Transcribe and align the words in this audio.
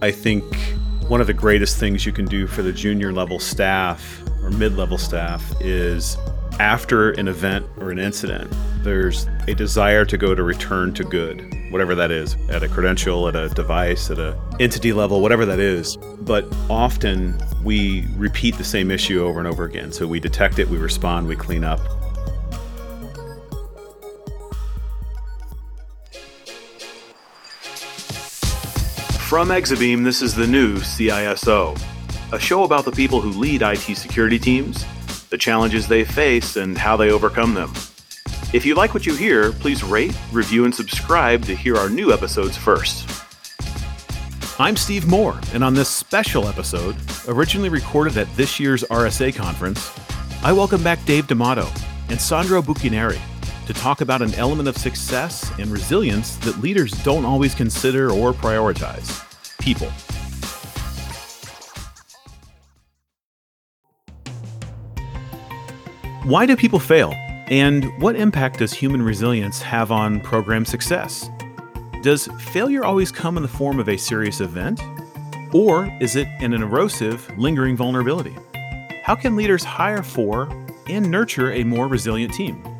I 0.00 0.12
think 0.12 0.44
one 1.08 1.20
of 1.20 1.26
the 1.26 1.34
greatest 1.34 1.76
things 1.78 2.06
you 2.06 2.12
can 2.12 2.24
do 2.24 2.46
for 2.46 2.62
the 2.62 2.72
junior 2.72 3.12
level 3.12 3.40
staff 3.40 4.22
or 4.42 4.50
mid 4.50 4.76
level 4.76 4.96
staff 4.96 5.52
is 5.60 6.16
after 6.60 7.10
an 7.12 7.26
event 7.26 7.66
or 7.78 7.90
an 7.90 7.98
incident, 7.98 8.52
there's 8.84 9.26
a 9.48 9.54
desire 9.54 10.04
to 10.04 10.16
go 10.16 10.36
to 10.36 10.42
return 10.42 10.94
to 10.94 11.02
good, 11.04 11.52
whatever 11.70 11.96
that 11.96 12.12
is, 12.12 12.36
at 12.48 12.62
a 12.62 12.68
credential, 12.68 13.26
at 13.26 13.34
a 13.34 13.48
device, 13.48 14.08
at 14.10 14.20
a 14.20 14.38
entity 14.60 14.92
level, 14.92 15.20
whatever 15.20 15.44
that 15.46 15.58
is. 15.58 15.96
But 16.20 16.46
often 16.70 17.36
we 17.64 18.06
repeat 18.16 18.56
the 18.56 18.64
same 18.64 18.92
issue 18.92 19.24
over 19.24 19.40
and 19.40 19.48
over 19.48 19.64
again. 19.64 19.90
So 19.90 20.06
we 20.06 20.20
detect 20.20 20.60
it, 20.60 20.68
we 20.68 20.76
respond, 20.76 21.26
we 21.26 21.34
clean 21.34 21.64
up. 21.64 21.80
From 29.28 29.48
Exabeam, 29.48 30.04
this 30.04 30.22
is 30.22 30.34
the 30.34 30.46
new 30.46 30.78
CISO, 30.78 31.78
a 32.32 32.40
show 32.40 32.62
about 32.62 32.86
the 32.86 32.90
people 32.90 33.20
who 33.20 33.28
lead 33.38 33.60
IT 33.60 33.94
security 33.94 34.38
teams, 34.38 34.86
the 35.28 35.36
challenges 35.36 35.86
they 35.86 36.02
face, 36.02 36.56
and 36.56 36.78
how 36.78 36.96
they 36.96 37.10
overcome 37.10 37.52
them. 37.52 37.70
If 38.54 38.64
you 38.64 38.74
like 38.74 38.94
what 38.94 39.04
you 39.04 39.14
hear, 39.14 39.52
please 39.52 39.84
rate, 39.84 40.16
review, 40.32 40.64
and 40.64 40.74
subscribe 40.74 41.44
to 41.44 41.54
hear 41.54 41.76
our 41.76 41.90
new 41.90 42.10
episodes 42.10 42.56
first. 42.56 43.06
I'm 44.58 44.76
Steve 44.76 45.06
Moore, 45.06 45.38
and 45.52 45.62
on 45.62 45.74
this 45.74 45.90
special 45.90 46.48
episode, 46.48 46.96
originally 47.26 47.68
recorded 47.68 48.16
at 48.16 48.34
this 48.34 48.58
year's 48.58 48.82
RSA 48.84 49.36
conference, 49.36 49.92
I 50.42 50.54
welcome 50.54 50.82
back 50.82 51.04
Dave 51.04 51.26
Damato 51.26 51.68
and 52.08 52.18
Sandro 52.18 52.62
Bucchianeri 52.62 53.20
to 53.68 53.74
talk 53.74 54.00
about 54.00 54.22
an 54.22 54.34
element 54.36 54.66
of 54.66 54.78
success 54.78 55.52
and 55.58 55.70
resilience 55.70 56.36
that 56.36 56.58
leaders 56.62 56.90
don't 57.04 57.26
always 57.26 57.54
consider 57.54 58.10
or 58.10 58.32
prioritize 58.32 59.22
people. 59.58 59.90
Why 66.24 66.46
do 66.46 66.56
people 66.56 66.78
fail? 66.78 67.12
And 67.50 67.84
what 68.00 68.16
impact 68.16 68.60
does 68.60 68.72
human 68.72 69.02
resilience 69.02 69.60
have 69.60 69.92
on 69.92 70.20
program 70.20 70.64
success? 70.64 71.28
Does 72.02 72.26
failure 72.40 72.86
always 72.86 73.12
come 73.12 73.36
in 73.36 73.42
the 73.42 73.50
form 73.50 73.78
of 73.78 73.90
a 73.90 73.98
serious 73.98 74.40
event? 74.40 74.80
Or 75.52 75.94
is 76.00 76.16
it 76.16 76.26
an 76.40 76.54
erosive, 76.54 77.30
lingering 77.36 77.76
vulnerability? 77.76 78.34
How 79.02 79.14
can 79.14 79.36
leaders 79.36 79.62
hire 79.62 80.02
for 80.02 80.48
and 80.88 81.10
nurture 81.10 81.52
a 81.52 81.64
more 81.64 81.86
resilient 81.86 82.32
team? 82.32 82.77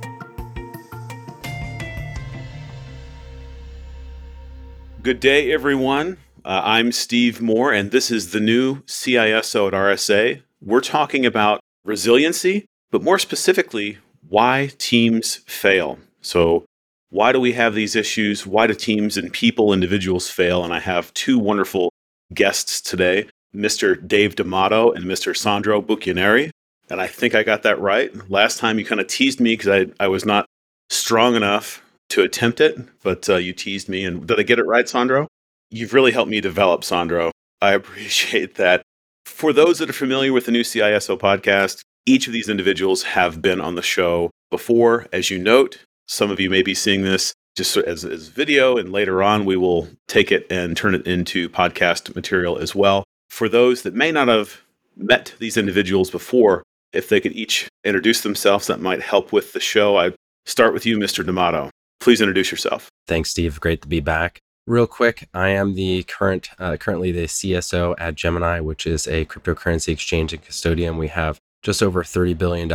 Good 5.09 5.21
day, 5.21 5.51
everyone. 5.55 6.19
Uh, 6.45 6.61
I'm 6.63 6.93
Steve 6.93 7.41
Moore, 7.41 7.73
and 7.73 7.91
this 7.91 8.11
is 8.11 8.33
the 8.33 8.41
new 8.41 8.83
CISO 8.83 9.69
at 9.69 9.73
RSA. 9.73 10.43
We're 10.61 10.83
talking 10.83 11.25
about 11.25 11.61
resiliency, 11.83 12.67
but 12.91 13.03
more 13.03 13.19
specifically, 13.19 13.97
why 14.29 14.69
teams 14.77 15.37
fail. 15.47 15.99
So, 16.21 16.67
why 17.09 17.33
do 17.33 17.41
we 17.41 17.55
have 17.55 17.75
these 17.75 17.97
issues? 17.97 18.47
Why 18.47 18.67
do 18.67 18.75
teams 18.75 19.17
and 19.17 19.33
people, 19.33 19.73
individuals 19.73 20.29
fail? 20.29 20.63
And 20.63 20.75
I 20.75 20.81
have 20.81 21.15
two 21.15 21.39
wonderful 21.39 21.91
guests 22.35 22.79
today 22.83 23.31
Mr. 23.57 24.07
Dave 24.07 24.37
Damato 24.37 24.95
and 24.95 25.07
Mr. 25.07 25.35
Sandro 25.35 25.81
Bucchianeri. 25.81 26.51
And 26.91 27.01
I 27.01 27.07
think 27.07 27.35
I 27.35 27.43
got 27.43 27.63
that 27.63 27.81
right. 27.81 28.13
Last 28.31 28.59
time 28.59 28.79
you 28.79 28.85
kind 28.85 29.01
of 29.01 29.07
teased 29.07 29.41
me 29.41 29.57
because 29.57 29.69
I, 29.69 30.05
I 30.05 30.09
was 30.09 30.27
not 30.27 30.45
strong 30.91 31.35
enough 31.35 31.83
to 32.11 32.23
attempt 32.23 32.61
it, 32.61 32.79
but 33.03 33.29
uh, 33.29 33.37
you 33.37 33.53
teased 33.53 33.89
me. 33.89 34.05
And 34.05 34.27
did 34.27 34.39
I 34.39 34.43
get 34.43 34.59
it 34.59 34.67
right, 34.67 34.89
Sandro? 34.89 35.29
You've 35.71 35.95
really 35.95 36.13
helped 36.13 36.31
me 36.31 36.41
develop, 36.41 36.85
Sandro. 36.85 37.31
I 37.61 37.73
appreciate 37.75 38.55
that. 38.57 38.83
For 39.27 39.53
those 39.53 39.79
that 39.79 39.91
are 39.91 39.95
familiar 39.95 40.33
with 40.33 40.47
the 40.47 40.53
new 40.53 40.63
CISO 40.63 41.19
podcast, 41.19 41.83
each 42.07 42.27
of 42.27 42.33
these 42.33 42.49
individuals 42.49 43.03
have 43.03 43.43
been 43.43 43.61
on 43.61 43.75
the 43.75 43.83
show 43.83 44.31
before. 44.51 45.07
As 45.13 45.31
you 45.31 45.39
note, 45.39 45.85
some 46.07 46.31
of 46.31 46.41
you 46.41 46.49
may 46.49 46.63
be 46.63 46.75
seeing 46.75 47.03
this 47.03 47.35
just 47.55 47.77
as, 47.77 48.05
as 48.05 48.29
video, 48.29 48.77
and 48.79 48.91
later 48.93 49.23
on 49.23 49.45
we 49.45 49.57
will 49.57 49.89
take 50.07 50.33
it 50.33 50.47
and 50.51 50.77
turn 50.77 50.95
it 50.95 51.07
into 51.07 51.49
podcast 51.49 52.15
material 52.15 52.57
as 52.57 52.75
well. 52.75 53.05
For 53.29 53.49
those 53.49 53.83
that 53.83 53.95
may 53.95 54.11
not 54.11 54.29
have 54.29 54.63
met 54.97 55.35
these 55.39 55.57
individuals 55.57 56.11
before, 56.11 56.63
if 56.93 57.09
they 57.09 57.21
could 57.21 57.33
each 57.33 57.69
introduce 57.85 58.23
themselves, 58.23 58.67
that 58.69 58.81
might 58.81 59.03
help 59.03 59.33
with 59.33 59.53
the 59.53 59.61
show. 59.61 59.99
I 59.99 60.13
start 60.47 60.73
with 60.73 60.87
you, 60.87 60.97
Mr. 60.97 61.25
Damato. 61.25 61.71
Please 62.01 62.21
introduce 62.21 62.51
yourself. 62.51 62.89
Thanks, 63.07 63.31
Steve. 63.31 63.61
Great 63.61 63.83
to 63.83 63.89
be 63.89 64.01
back. 64.01 64.41
Real 64.67 64.87
quick, 64.87 65.29
I 65.33 65.49
am 65.49 65.75
the 65.75 66.03
current, 66.03 66.51
uh, 66.59 66.77
currently 66.77 67.11
the 67.11 67.25
CSO 67.25 67.95
at 67.99 68.15
Gemini, 68.15 68.61
which 68.61 68.87
is 68.87 69.07
a 69.07 69.25
cryptocurrency 69.25 69.95
exchange 69.95 70.35
and 70.35 70.43
custodian. 70.43 70.99
We 70.99 71.09
have 71.09 71.39
just 71.63 71.83
over 71.83 72.03
$30 72.03 72.37
billion 72.37 72.71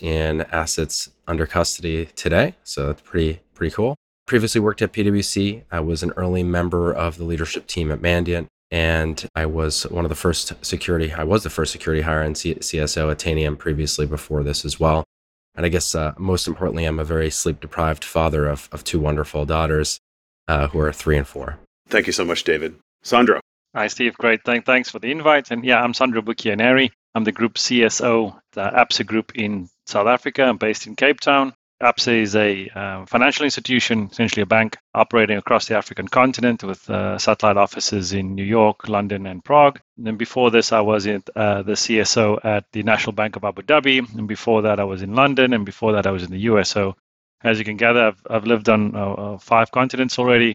in 0.00 0.40
assets 0.50 1.10
under 1.28 1.46
custody 1.46 2.06
today. 2.16 2.54
So 2.64 2.86
that's 2.86 3.02
pretty, 3.02 3.40
pretty 3.54 3.74
cool. 3.74 3.94
Previously 4.26 4.60
worked 4.60 4.80
at 4.80 4.92
PwC. 4.92 5.64
I 5.70 5.80
was 5.80 6.02
an 6.02 6.12
early 6.16 6.42
member 6.42 6.92
of 6.92 7.18
the 7.18 7.24
leadership 7.24 7.66
team 7.66 7.92
at 7.92 8.00
Mandiant. 8.00 8.46
And 8.70 9.28
I 9.34 9.46
was 9.46 9.84
one 9.84 10.06
of 10.06 10.08
the 10.08 10.14
first 10.14 10.52
security, 10.64 11.12
I 11.12 11.24
was 11.24 11.44
the 11.44 11.50
first 11.50 11.72
security 11.72 12.02
hire 12.02 12.22
in 12.22 12.34
C- 12.34 12.54
CSO 12.54 13.10
at 13.10 13.18
Tanium 13.18 13.56
previously 13.58 14.06
before 14.06 14.42
this 14.42 14.64
as 14.64 14.80
well. 14.80 15.04
And 15.54 15.64
I 15.64 15.68
guess 15.68 15.94
uh, 15.94 16.14
most 16.18 16.48
importantly, 16.48 16.84
I'm 16.84 16.98
a 16.98 17.04
very 17.04 17.30
sleep 17.30 17.60
deprived 17.60 18.04
father 18.04 18.46
of, 18.46 18.68
of 18.72 18.84
two 18.84 18.98
wonderful 18.98 19.46
daughters 19.46 20.00
uh, 20.48 20.68
who 20.68 20.80
are 20.80 20.92
three 20.92 21.16
and 21.16 21.26
four. 21.26 21.58
Thank 21.88 22.06
you 22.06 22.12
so 22.12 22.24
much, 22.24 22.44
David. 22.44 22.76
Sandro. 23.02 23.40
Hi, 23.74 23.88
Steve. 23.88 24.14
Great. 24.14 24.44
Thank, 24.44 24.66
thanks 24.66 24.90
for 24.90 24.98
the 24.98 25.10
invite. 25.10 25.50
And 25.50 25.64
yeah, 25.64 25.80
I'm 25.80 25.94
Sandro 25.94 26.22
Bucchianeri. 26.22 26.90
I'm 27.14 27.24
the 27.24 27.32
group 27.32 27.54
CSO, 27.54 28.38
the 28.52 28.62
ABSA 28.62 29.06
group 29.06 29.32
in 29.36 29.68
South 29.86 30.06
Africa. 30.06 30.44
I'm 30.44 30.58
based 30.58 30.86
in 30.86 30.96
Cape 30.96 31.20
Town. 31.20 31.54
ABSA 31.84 32.22
is 32.22 32.34
a 32.34 32.68
uh, 32.70 33.04
financial 33.04 33.44
institution, 33.44 34.08
essentially 34.10 34.40
a 34.40 34.46
bank 34.46 34.78
operating 34.94 35.36
across 35.36 35.68
the 35.68 35.76
African 35.76 36.08
continent 36.08 36.64
with 36.64 36.88
uh, 36.88 37.18
satellite 37.18 37.58
offices 37.58 38.14
in 38.14 38.34
New 38.34 38.42
York, 38.42 38.88
London, 38.88 39.26
and 39.26 39.44
Prague. 39.44 39.78
And 39.98 40.06
then 40.06 40.16
before 40.16 40.50
this, 40.50 40.72
I 40.72 40.80
was 40.80 41.04
in, 41.04 41.22
uh, 41.36 41.60
the 41.60 41.72
CSO 41.72 42.42
at 42.42 42.64
the 42.72 42.82
National 42.84 43.12
Bank 43.12 43.36
of 43.36 43.44
Abu 43.44 43.60
Dhabi. 43.60 43.98
And 44.16 44.26
before 44.26 44.62
that, 44.62 44.80
I 44.80 44.84
was 44.84 45.02
in 45.02 45.14
London. 45.14 45.52
And 45.52 45.66
before 45.66 45.92
that, 45.92 46.06
I 46.06 46.10
was 46.10 46.22
in 46.22 46.30
the 46.30 46.40
US. 46.50 46.70
So 46.70 46.96
as 47.42 47.58
you 47.58 47.66
can 47.66 47.76
gather, 47.76 48.06
I've, 48.06 48.22
I've 48.30 48.46
lived 48.46 48.70
on 48.70 48.96
uh, 48.96 49.12
uh, 49.12 49.38
five 49.38 49.70
continents 49.70 50.18
already, 50.18 50.54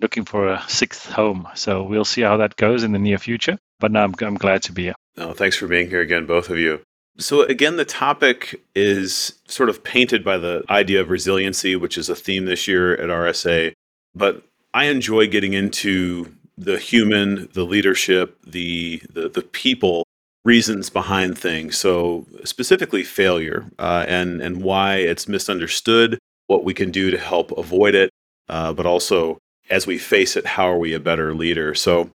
looking 0.00 0.24
for 0.24 0.46
a 0.46 0.62
sixth 0.68 1.10
home. 1.10 1.48
So 1.56 1.82
we'll 1.82 2.04
see 2.04 2.22
how 2.22 2.36
that 2.36 2.54
goes 2.54 2.84
in 2.84 2.92
the 2.92 3.00
near 3.00 3.18
future. 3.18 3.58
But 3.80 3.90
now 3.90 4.04
I'm, 4.04 4.14
I'm 4.20 4.36
glad 4.36 4.62
to 4.64 4.72
be 4.72 4.84
here. 4.84 4.94
Oh, 5.16 5.32
thanks 5.32 5.56
for 5.56 5.66
being 5.66 5.90
here 5.90 6.02
again, 6.02 6.26
both 6.26 6.50
of 6.50 6.58
you. 6.58 6.82
So, 7.20 7.42
again, 7.42 7.76
the 7.76 7.84
topic 7.84 8.62
is 8.76 9.40
sort 9.48 9.68
of 9.68 9.82
painted 9.82 10.22
by 10.22 10.38
the 10.38 10.62
idea 10.70 11.00
of 11.00 11.10
resiliency, 11.10 11.74
which 11.74 11.98
is 11.98 12.08
a 12.08 12.14
theme 12.14 12.44
this 12.44 12.68
year 12.68 12.94
at 12.94 13.08
RSA. 13.08 13.72
But 14.14 14.44
I 14.72 14.84
enjoy 14.84 15.26
getting 15.26 15.52
into 15.52 16.32
the 16.56 16.78
human, 16.78 17.48
the 17.54 17.64
leadership, 17.64 18.38
the, 18.46 19.02
the, 19.12 19.28
the 19.28 19.42
people 19.42 20.04
reasons 20.44 20.90
behind 20.90 21.36
things. 21.36 21.76
So, 21.76 22.24
specifically, 22.44 23.02
failure 23.02 23.66
uh, 23.80 24.04
and, 24.06 24.40
and 24.40 24.62
why 24.62 24.96
it's 24.96 25.26
misunderstood, 25.26 26.20
what 26.46 26.62
we 26.62 26.72
can 26.72 26.92
do 26.92 27.10
to 27.10 27.18
help 27.18 27.50
avoid 27.58 27.96
it, 27.96 28.10
uh, 28.48 28.72
but 28.72 28.86
also 28.86 29.38
as 29.70 29.88
we 29.88 29.98
face 29.98 30.36
it, 30.36 30.46
how 30.46 30.68
are 30.68 30.78
we 30.78 30.94
a 30.94 31.00
better 31.00 31.34
leader? 31.34 31.74
So, 31.74 32.10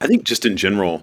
I 0.00 0.06
think 0.06 0.24
just 0.24 0.46
in 0.46 0.56
general, 0.56 1.02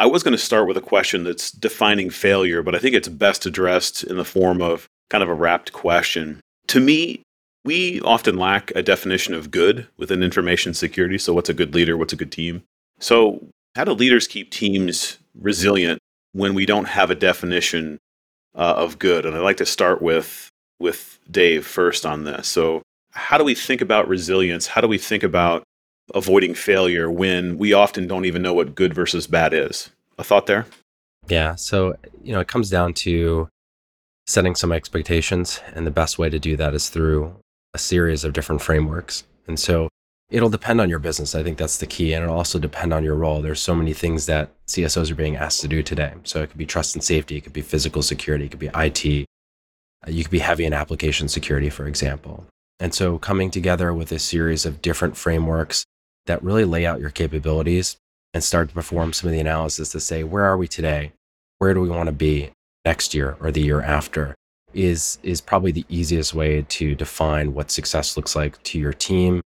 I 0.00 0.06
was 0.06 0.22
going 0.22 0.32
to 0.32 0.38
start 0.38 0.66
with 0.66 0.78
a 0.78 0.80
question 0.80 1.24
that's 1.24 1.50
defining 1.50 2.08
failure, 2.08 2.62
but 2.62 2.74
I 2.74 2.78
think 2.78 2.94
it's 2.94 3.06
best 3.06 3.44
addressed 3.44 4.02
in 4.02 4.16
the 4.16 4.24
form 4.24 4.62
of 4.62 4.88
kind 5.10 5.22
of 5.22 5.28
a 5.28 5.34
wrapped 5.34 5.74
question. 5.74 6.40
To 6.68 6.80
me, 6.80 7.22
we 7.66 8.00
often 8.00 8.38
lack 8.38 8.72
a 8.74 8.82
definition 8.82 9.34
of 9.34 9.50
good 9.50 9.86
within 9.98 10.22
information 10.22 10.72
security. 10.72 11.18
So, 11.18 11.34
what's 11.34 11.50
a 11.50 11.54
good 11.54 11.74
leader? 11.74 11.98
What's 11.98 12.14
a 12.14 12.16
good 12.16 12.32
team? 12.32 12.62
So, 12.98 13.46
how 13.76 13.84
do 13.84 13.92
leaders 13.92 14.26
keep 14.26 14.50
teams 14.50 15.18
resilient 15.38 15.98
when 16.32 16.54
we 16.54 16.64
don't 16.64 16.88
have 16.88 17.10
a 17.10 17.14
definition 17.14 17.98
uh, 18.54 18.76
of 18.78 18.98
good? 18.98 19.26
And 19.26 19.36
I'd 19.36 19.40
like 19.40 19.58
to 19.58 19.66
start 19.66 20.00
with 20.00 20.48
with 20.78 21.18
Dave 21.30 21.66
first 21.66 22.06
on 22.06 22.24
this. 22.24 22.48
So, 22.48 22.80
how 23.10 23.36
do 23.36 23.44
we 23.44 23.54
think 23.54 23.82
about 23.82 24.08
resilience? 24.08 24.66
How 24.66 24.80
do 24.80 24.88
we 24.88 24.96
think 24.96 25.22
about 25.22 25.62
avoiding 26.14 26.54
failure 26.54 27.10
when 27.10 27.58
we 27.58 27.72
often 27.72 28.06
don't 28.06 28.24
even 28.24 28.42
know 28.42 28.54
what 28.54 28.74
good 28.74 28.94
versus 28.94 29.26
bad 29.26 29.52
is. 29.52 29.90
A 30.18 30.24
thought 30.24 30.46
there? 30.46 30.66
Yeah. 31.28 31.54
So, 31.54 31.96
you 32.22 32.32
know, 32.32 32.40
it 32.40 32.48
comes 32.48 32.70
down 32.70 32.94
to 32.94 33.48
setting 34.26 34.54
some 34.54 34.72
expectations. 34.72 35.60
And 35.74 35.86
the 35.86 35.90
best 35.90 36.18
way 36.18 36.30
to 36.30 36.38
do 36.38 36.56
that 36.56 36.74
is 36.74 36.88
through 36.88 37.34
a 37.74 37.78
series 37.78 38.24
of 38.24 38.32
different 38.32 38.62
frameworks. 38.62 39.24
And 39.46 39.58
so 39.58 39.88
it'll 40.30 40.48
depend 40.48 40.80
on 40.80 40.88
your 40.88 40.98
business. 40.98 41.34
I 41.34 41.42
think 41.42 41.58
that's 41.58 41.78
the 41.78 41.86
key. 41.86 42.12
And 42.12 42.24
it'll 42.24 42.36
also 42.36 42.58
depend 42.58 42.92
on 42.92 43.04
your 43.04 43.16
role. 43.16 43.42
There's 43.42 43.60
so 43.60 43.74
many 43.74 43.92
things 43.92 44.26
that 44.26 44.50
CSOs 44.66 45.10
are 45.10 45.16
being 45.16 45.36
asked 45.36 45.60
to 45.62 45.68
do 45.68 45.82
today. 45.82 46.14
So 46.24 46.42
it 46.42 46.48
could 46.48 46.58
be 46.58 46.66
trust 46.66 46.94
and 46.94 47.02
safety, 47.02 47.36
it 47.36 47.42
could 47.42 47.52
be 47.52 47.62
physical 47.62 48.02
security, 48.02 48.46
it 48.46 48.50
could 48.50 48.60
be 48.60 48.70
IT. 48.74 49.26
Uh, 50.06 50.10
you 50.10 50.22
could 50.22 50.30
be 50.30 50.38
heavy 50.38 50.64
in 50.64 50.72
application 50.72 51.28
security, 51.28 51.68
for 51.68 51.86
example. 51.86 52.46
And 52.78 52.94
so 52.94 53.18
coming 53.18 53.50
together 53.50 53.92
with 53.92 54.10
a 54.12 54.18
series 54.18 54.64
of 54.64 54.80
different 54.80 55.16
frameworks 55.16 55.84
that 56.30 56.42
really 56.42 56.64
lay 56.64 56.86
out 56.86 57.00
your 57.00 57.10
capabilities 57.10 57.96
and 58.32 58.42
start 58.42 58.68
to 58.68 58.74
perform 58.74 59.12
some 59.12 59.28
of 59.28 59.32
the 59.32 59.40
analysis 59.40 59.90
to 59.90 60.00
say, 60.00 60.22
where 60.22 60.44
are 60.44 60.56
we 60.56 60.68
today? 60.68 61.12
Where 61.58 61.74
do 61.74 61.80
we 61.80 61.88
want 61.88 62.06
to 62.06 62.12
be 62.12 62.50
next 62.84 63.12
year 63.14 63.36
or 63.40 63.50
the 63.50 63.60
year 63.60 63.82
after? 63.82 64.34
Is, 64.72 65.18
is 65.24 65.40
probably 65.40 65.72
the 65.72 65.84
easiest 65.88 66.32
way 66.32 66.64
to 66.68 66.94
define 66.94 67.54
what 67.54 67.72
success 67.72 68.16
looks 68.16 68.36
like 68.36 68.62
to 68.62 68.78
your 68.78 68.92
team 68.92 69.40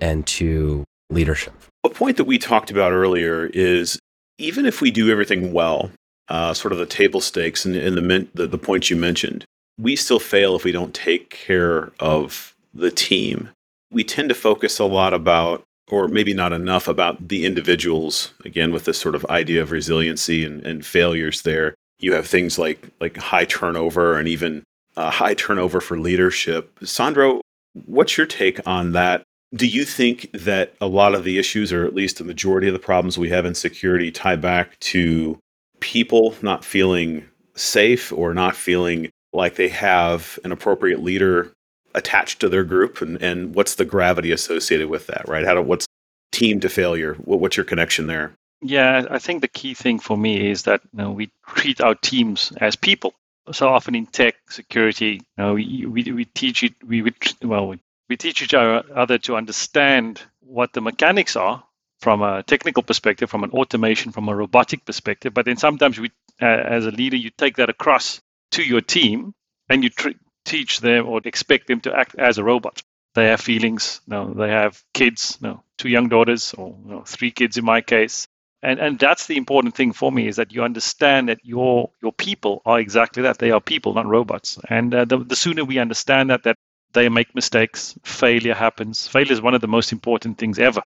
and 0.00 0.24
to 0.28 0.84
leadership. 1.10 1.52
A 1.82 1.88
point 1.88 2.16
that 2.16 2.24
we 2.24 2.38
talked 2.38 2.70
about 2.70 2.92
earlier 2.92 3.46
is 3.46 3.98
even 4.38 4.66
if 4.66 4.80
we 4.80 4.92
do 4.92 5.10
everything 5.10 5.52
well, 5.52 5.90
uh, 6.28 6.54
sort 6.54 6.70
of 6.72 6.78
the 6.78 6.86
table 6.86 7.20
stakes 7.20 7.64
and, 7.64 7.74
and 7.74 7.96
the, 7.96 8.28
the, 8.34 8.46
the 8.46 8.58
points 8.58 8.88
you 8.88 8.94
mentioned, 8.96 9.44
we 9.80 9.96
still 9.96 10.20
fail 10.20 10.54
if 10.54 10.62
we 10.62 10.70
don't 10.70 10.94
take 10.94 11.30
care 11.30 11.90
of 11.98 12.54
the 12.72 12.92
team. 12.92 13.50
We 13.90 14.04
tend 14.04 14.28
to 14.28 14.34
focus 14.34 14.78
a 14.78 14.84
lot 14.84 15.12
about, 15.12 15.64
or 15.90 16.08
maybe 16.08 16.34
not 16.34 16.52
enough 16.52 16.88
about 16.88 17.28
the 17.28 17.44
individuals. 17.44 18.32
Again, 18.44 18.72
with 18.72 18.84
this 18.84 18.98
sort 18.98 19.14
of 19.14 19.24
idea 19.26 19.62
of 19.62 19.70
resiliency 19.70 20.44
and, 20.44 20.64
and 20.66 20.84
failures 20.84 21.42
there, 21.42 21.74
you 21.98 22.12
have 22.12 22.26
things 22.26 22.58
like 22.58 22.88
like 23.00 23.16
high 23.16 23.44
turnover 23.44 24.18
and 24.18 24.28
even 24.28 24.62
uh, 24.96 25.10
high 25.10 25.34
turnover 25.34 25.80
for 25.80 25.98
leadership. 25.98 26.78
Sandro, 26.82 27.40
what's 27.86 28.16
your 28.16 28.26
take 28.26 28.66
on 28.66 28.92
that? 28.92 29.22
Do 29.54 29.66
you 29.66 29.84
think 29.84 30.30
that 30.32 30.74
a 30.80 30.86
lot 30.86 31.14
of 31.14 31.24
the 31.24 31.38
issues, 31.38 31.72
or 31.72 31.86
at 31.86 31.94
least 31.94 32.18
the 32.18 32.24
majority 32.24 32.66
of 32.66 32.74
the 32.74 32.78
problems 32.78 33.16
we 33.16 33.30
have 33.30 33.46
in 33.46 33.54
security, 33.54 34.10
tie 34.10 34.36
back 34.36 34.78
to 34.80 35.38
people 35.80 36.34
not 36.42 36.64
feeling 36.64 37.24
safe 37.54 38.12
or 38.12 38.34
not 38.34 38.54
feeling 38.54 39.10
like 39.32 39.56
they 39.56 39.68
have 39.68 40.38
an 40.44 40.52
appropriate 40.52 41.02
leader 41.02 41.52
attached 41.94 42.40
to 42.40 42.48
their 42.48 42.64
group 42.64 43.00
and, 43.00 43.20
and 43.22 43.54
what's 43.54 43.74
the 43.76 43.84
gravity 43.84 44.30
associated 44.30 44.88
with 44.88 45.06
that 45.06 45.26
right? 45.28 45.44
How 45.44 45.54
do, 45.54 45.62
what's 45.62 45.86
team 46.32 46.60
to 46.60 46.68
failure? 46.68 47.14
What, 47.14 47.40
what's 47.40 47.56
your 47.56 47.64
connection 47.64 48.06
there? 48.06 48.32
Yeah 48.60 49.06
i 49.10 49.18
think 49.18 49.40
the 49.40 49.48
key 49.48 49.74
thing 49.74 49.98
for 50.00 50.16
me 50.16 50.50
is 50.50 50.64
that 50.64 50.80
you 50.92 50.98
know, 50.98 51.12
we 51.12 51.30
treat 51.46 51.80
our 51.80 51.94
teams 51.94 52.52
as 52.60 52.76
people. 52.76 53.14
So 53.52 53.68
often 53.68 53.94
in 53.94 54.06
tech 54.06 54.34
security 54.50 55.12
you 55.14 55.20
know, 55.38 55.54
we, 55.54 55.86
we, 55.86 56.02
we 56.12 56.24
teach 56.24 56.62
it 56.62 56.74
we, 56.86 57.02
we 57.02 57.12
well 57.42 57.68
we, 57.68 57.80
we 58.08 58.16
teach 58.16 58.42
each 58.42 58.54
other 58.54 59.18
to 59.18 59.36
understand 59.36 60.22
what 60.40 60.72
the 60.72 60.80
mechanics 60.80 61.36
are 61.36 61.62
from 62.00 62.22
a 62.22 62.42
technical 62.42 62.82
perspective 62.82 63.30
from 63.30 63.44
an 63.44 63.50
automation 63.50 64.12
from 64.12 64.28
a 64.28 64.34
robotic 64.34 64.84
perspective. 64.84 65.34
But 65.34 65.46
then 65.46 65.56
sometimes 65.56 65.98
we 65.98 66.10
uh, 66.40 66.46
as 66.46 66.86
a 66.86 66.90
leader 66.90 67.16
you 67.16 67.30
take 67.30 67.56
that 67.56 67.70
across 67.70 68.20
to 68.52 68.62
your 68.62 68.80
team 68.80 69.34
and 69.68 69.82
you 69.82 69.90
tr- 69.90 70.10
teach 70.48 70.80
them 70.80 71.06
or 71.06 71.20
expect 71.24 71.66
them 71.68 71.80
to 71.82 71.94
act 71.94 72.14
as 72.16 72.38
a 72.38 72.44
robot. 72.44 72.82
They 73.14 73.26
have 73.26 73.40
feelings. 73.40 74.00
No, 74.06 74.32
they 74.34 74.50
have 74.50 74.82
kids. 74.94 75.38
No, 75.40 75.62
two 75.76 75.88
young 75.88 76.08
daughters 76.08 76.54
or 76.54 76.74
you 76.84 76.90
know, 76.92 77.02
three 77.02 77.30
kids 77.30 77.56
in 77.58 77.64
my 77.64 77.80
case. 77.80 78.26
And 78.62 78.80
and 78.80 78.98
that's 78.98 79.26
the 79.26 79.36
important 79.36 79.74
thing 79.76 79.92
for 79.92 80.10
me 80.10 80.26
is 80.26 80.36
that 80.36 80.52
you 80.52 80.64
understand 80.64 81.28
that 81.28 81.40
your 81.44 81.90
your 82.02 82.12
people 82.12 82.62
are 82.66 82.80
exactly 82.80 83.22
that. 83.24 83.38
They 83.38 83.52
are 83.52 83.60
people, 83.60 83.94
not 83.94 84.06
robots. 84.06 84.58
And 84.68 84.94
uh, 84.94 85.04
the, 85.04 85.18
the 85.18 85.36
sooner 85.36 85.64
we 85.64 85.78
understand 85.78 86.30
that 86.30 86.42
that 86.44 86.56
they 86.92 87.08
make 87.08 87.34
mistakes, 87.34 87.96
failure 88.02 88.54
happens. 88.54 89.06
Failure 89.06 89.32
is 89.32 89.42
one 89.42 89.54
of 89.54 89.60
the 89.60 89.68
most 89.68 89.92
important 89.92 90.38
things 90.38 90.58
ever. 90.58 90.82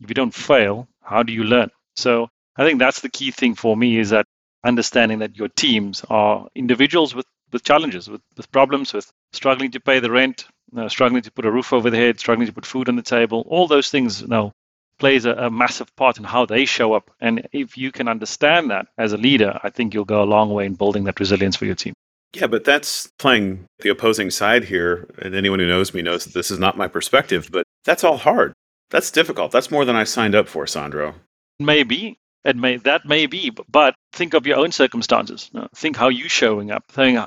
If 0.00 0.08
you 0.10 0.14
don't 0.14 0.34
fail, 0.34 0.88
how 1.02 1.22
do 1.22 1.32
you 1.32 1.44
learn? 1.44 1.70
So 1.96 2.28
I 2.56 2.64
think 2.64 2.78
that's 2.78 3.00
the 3.00 3.08
key 3.08 3.30
thing 3.30 3.54
for 3.54 3.76
me 3.76 3.98
is 3.98 4.10
that 4.10 4.26
understanding 4.64 5.20
that 5.20 5.36
your 5.36 5.48
teams 5.48 6.04
are 6.08 6.48
individuals 6.54 7.14
with, 7.14 7.26
with 7.52 7.64
challenges, 7.64 8.08
with, 8.08 8.20
with 8.36 8.50
problems, 8.52 8.92
with 8.92 9.10
struggling 9.32 9.70
to 9.72 9.80
pay 9.80 10.00
the 10.00 10.10
rent, 10.10 10.46
uh, 10.76 10.88
struggling 10.88 11.22
to 11.22 11.30
put 11.30 11.46
a 11.46 11.50
roof 11.50 11.72
over 11.72 11.90
their 11.90 12.00
head, 12.00 12.18
struggling 12.18 12.46
to 12.46 12.52
put 12.52 12.66
food 12.66 12.88
on 12.88 12.96
the 12.96 13.02
table. 13.02 13.46
All 13.48 13.66
those 13.66 13.88
things 13.88 14.22
you 14.22 14.28
know, 14.28 14.52
plays 14.98 15.24
a, 15.24 15.32
a 15.32 15.50
massive 15.50 15.94
part 15.96 16.18
in 16.18 16.24
how 16.24 16.46
they 16.46 16.64
show 16.64 16.94
up. 16.94 17.10
And 17.20 17.48
if 17.52 17.76
you 17.76 17.92
can 17.92 18.08
understand 18.08 18.70
that 18.70 18.86
as 18.98 19.12
a 19.12 19.16
leader, 19.16 19.58
I 19.62 19.70
think 19.70 19.94
you'll 19.94 20.04
go 20.04 20.22
a 20.22 20.24
long 20.24 20.50
way 20.50 20.66
in 20.66 20.74
building 20.74 21.04
that 21.04 21.20
resilience 21.20 21.56
for 21.56 21.66
your 21.66 21.74
team. 21.74 21.94
Yeah, 22.34 22.48
but 22.48 22.64
that's 22.64 23.08
playing 23.18 23.66
the 23.80 23.88
opposing 23.88 24.30
side 24.30 24.64
here. 24.64 25.08
And 25.18 25.34
anyone 25.34 25.58
who 25.58 25.66
knows 25.66 25.94
me 25.94 26.02
knows 26.02 26.24
that 26.24 26.34
this 26.34 26.50
is 26.50 26.58
not 26.58 26.76
my 26.76 26.88
perspective, 26.88 27.48
but 27.50 27.64
that's 27.84 28.04
all 28.04 28.16
hard. 28.16 28.52
That's 28.90 29.10
difficult. 29.10 29.52
That's 29.52 29.70
more 29.70 29.84
than 29.84 29.96
I 29.96 30.04
signed 30.04 30.34
up 30.34 30.48
for, 30.48 30.66
Sandro. 30.66 31.14
Maybe, 31.58 32.18
it 32.46 32.56
may 32.56 32.76
that 32.78 33.04
may 33.04 33.26
be, 33.26 33.50
but 33.50 33.96
think 34.12 34.34
of 34.34 34.46
your 34.46 34.58
own 34.58 34.70
circumstances. 34.70 35.50
Think 35.74 35.96
how 35.96 36.08
you 36.08 36.28
showing 36.28 36.70
up. 36.70 36.84
Think 36.88 37.18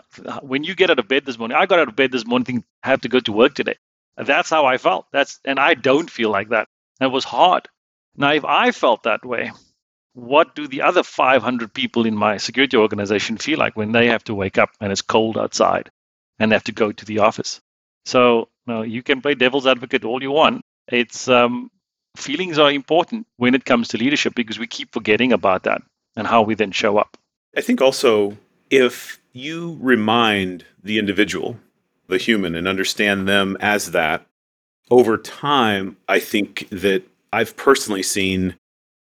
when 0.42 0.64
you 0.64 0.76
get 0.76 0.90
out 0.90 1.00
of 1.00 1.08
bed 1.10 1.26
this 1.26 1.38
morning. 1.38 1.58
I 1.58 1.66
got 1.66 1.80
out 1.80 1.90
of 1.90 1.96
bed 1.96 2.12
this 2.12 2.26
morning, 2.26 2.46
thinking 2.46 2.66
I 2.84 2.90
have 2.90 3.02
to 3.02 3.10
go 3.10 3.20
to 3.20 3.32
work 3.34 3.54
today. 3.54 3.76
That's 4.16 4.50
how 4.50 4.66
I 4.66 4.78
felt. 4.78 5.08
That's 5.12 5.40
and 5.44 5.60
I 5.60 5.74
don't 5.74 6.10
feel 6.10 6.30
like 6.30 6.50
that. 6.50 6.70
It 7.02 7.12
was 7.12 7.26
hard. 7.26 7.68
Now, 8.16 8.32
if 8.32 8.46
I 8.46 8.72
felt 8.72 9.04
that 9.04 9.26
way, 9.26 9.52
what 10.14 10.56
do 10.56 10.68
the 10.68 10.84
other 10.84 11.04
500 11.04 11.74
people 11.74 12.06
in 12.06 12.16
my 12.16 12.38
security 12.38 12.78
organization 12.78 13.38
feel 13.38 13.60
like 13.60 13.76
when 13.76 13.92
they 13.92 14.08
have 14.08 14.24
to 14.26 14.36
wake 14.36 14.58
up 14.58 14.72
and 14.80 14.92
it's 14.92 15.02
cold 15.02 15.38
outside 15.38 15.92
and 16.40 16.52
they 16.52 16.56
have 16.56 16.64
to 16.66 16.72
go 16.72 16.92
to 16.92 17.06
the 17.06 17.20
office? 17.20 17.60
So, 18.06 18.50
you, 18.68 18.74
know, 18.74 18.82
you 18.84 19.04
can 19.04 19.22
play 19.22 19.36
devil's 19.36 19.68
advocate 19.68 20.06
all 20.06 20.22
you 20.22 20.32
want. 20.32 20.62
It's 20.88 21.28
um, 21.28 21.70
feelings 22.16 22.58
are 22.58 22.72
important 22.72 23.28
when 23.38 23.56
it 23.56 23.66
comes 23.66 23.88
to 23.90 23.98
leadership 23.98 24.36
because 24.36 24.60
we 24.60 24.68
keep 24.68 24.92
forgetting 24.92 25.34
about 25.34 25.64
that 25.64 25.82
and 26.16 26.28
how 26.28 26.42
we 26.42 26.56
then 26.56 26.72
show 26.72 26.98
up. 26.98 27.18
I 27.56 27.62
think 27.62 27.82
also 27.82 28.38
if 28.70 29.20
you 29.34 29.78
remind 29.80 30.66
the 30.84 31.00
individual, 31.00 31.60
the 32.08 32.18
human, 32.18 32.56
and 32.56 32.68
understand 32.68 33.28
them 33.28 33.58
as 33.60 33.92
that, 33.92 34.26
over 34.92 35.18
time, 35.18 35.98
I 36.08 36.20
think 36.20 36.68
that 36.70 37.04
I've 37.32 37.56
personally 37.56 38.04
seen, 38.04 38.56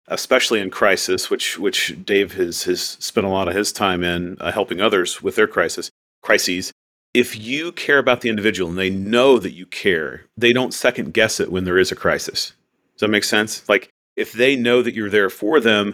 especially 0.07 0.59
in 0.59 0.69
crisis, 0.69 1.29
which 1.29 1.57
which 1.57 1.97
Dave 2.05 2.33
has 2.33 2.63
has 2.63 2.81
spent 2.81 3.25
a 3.25 3.29
lot 3.29 3.47
of 3.47 3.55
his 3.55 3.71
time 3.71 4.03
in 4.03 4.37
uh, 4.39 4.51
helping 4.51 4.81
others 4.81 5.21
with 5.21 5.35
their 5.35 5.47
crisis 5.47 5.89
crises. 6.21 6.71
If 7.11 7.35
you 7.39 7.71
care 7.71 7.97
about 7.97 8.21
the 8.21 8.29
individual 8.29 8.69
and 8.69 8.77
they 8.77 8.91
know 8.91 9.39
that 9.39 9.53
you 9.53 9.65
care, 9.65 10.25
they 10.37 10.53
don't 10.53 10.73
second 10.73 11.11
guess 11.11 11.39
it 11.39 11.51
when 11.51 11.63
there 11.63 11.79
is 11.79 11.91
a 11.91 11.95
crisis. 11.95 12.53
Does 12.99 13.07
that 13.07 13.11
make 13.11 13.23
sense? 13.23 13.67
Like 13.69 13.89
if 14.17 14.33
they 14.33 14.57
know 14.57 14.81
that 14.81 14.93
you're 14.93 15.09
there 15.09 15.29
for 15.29 15.61
them 15.61 15.93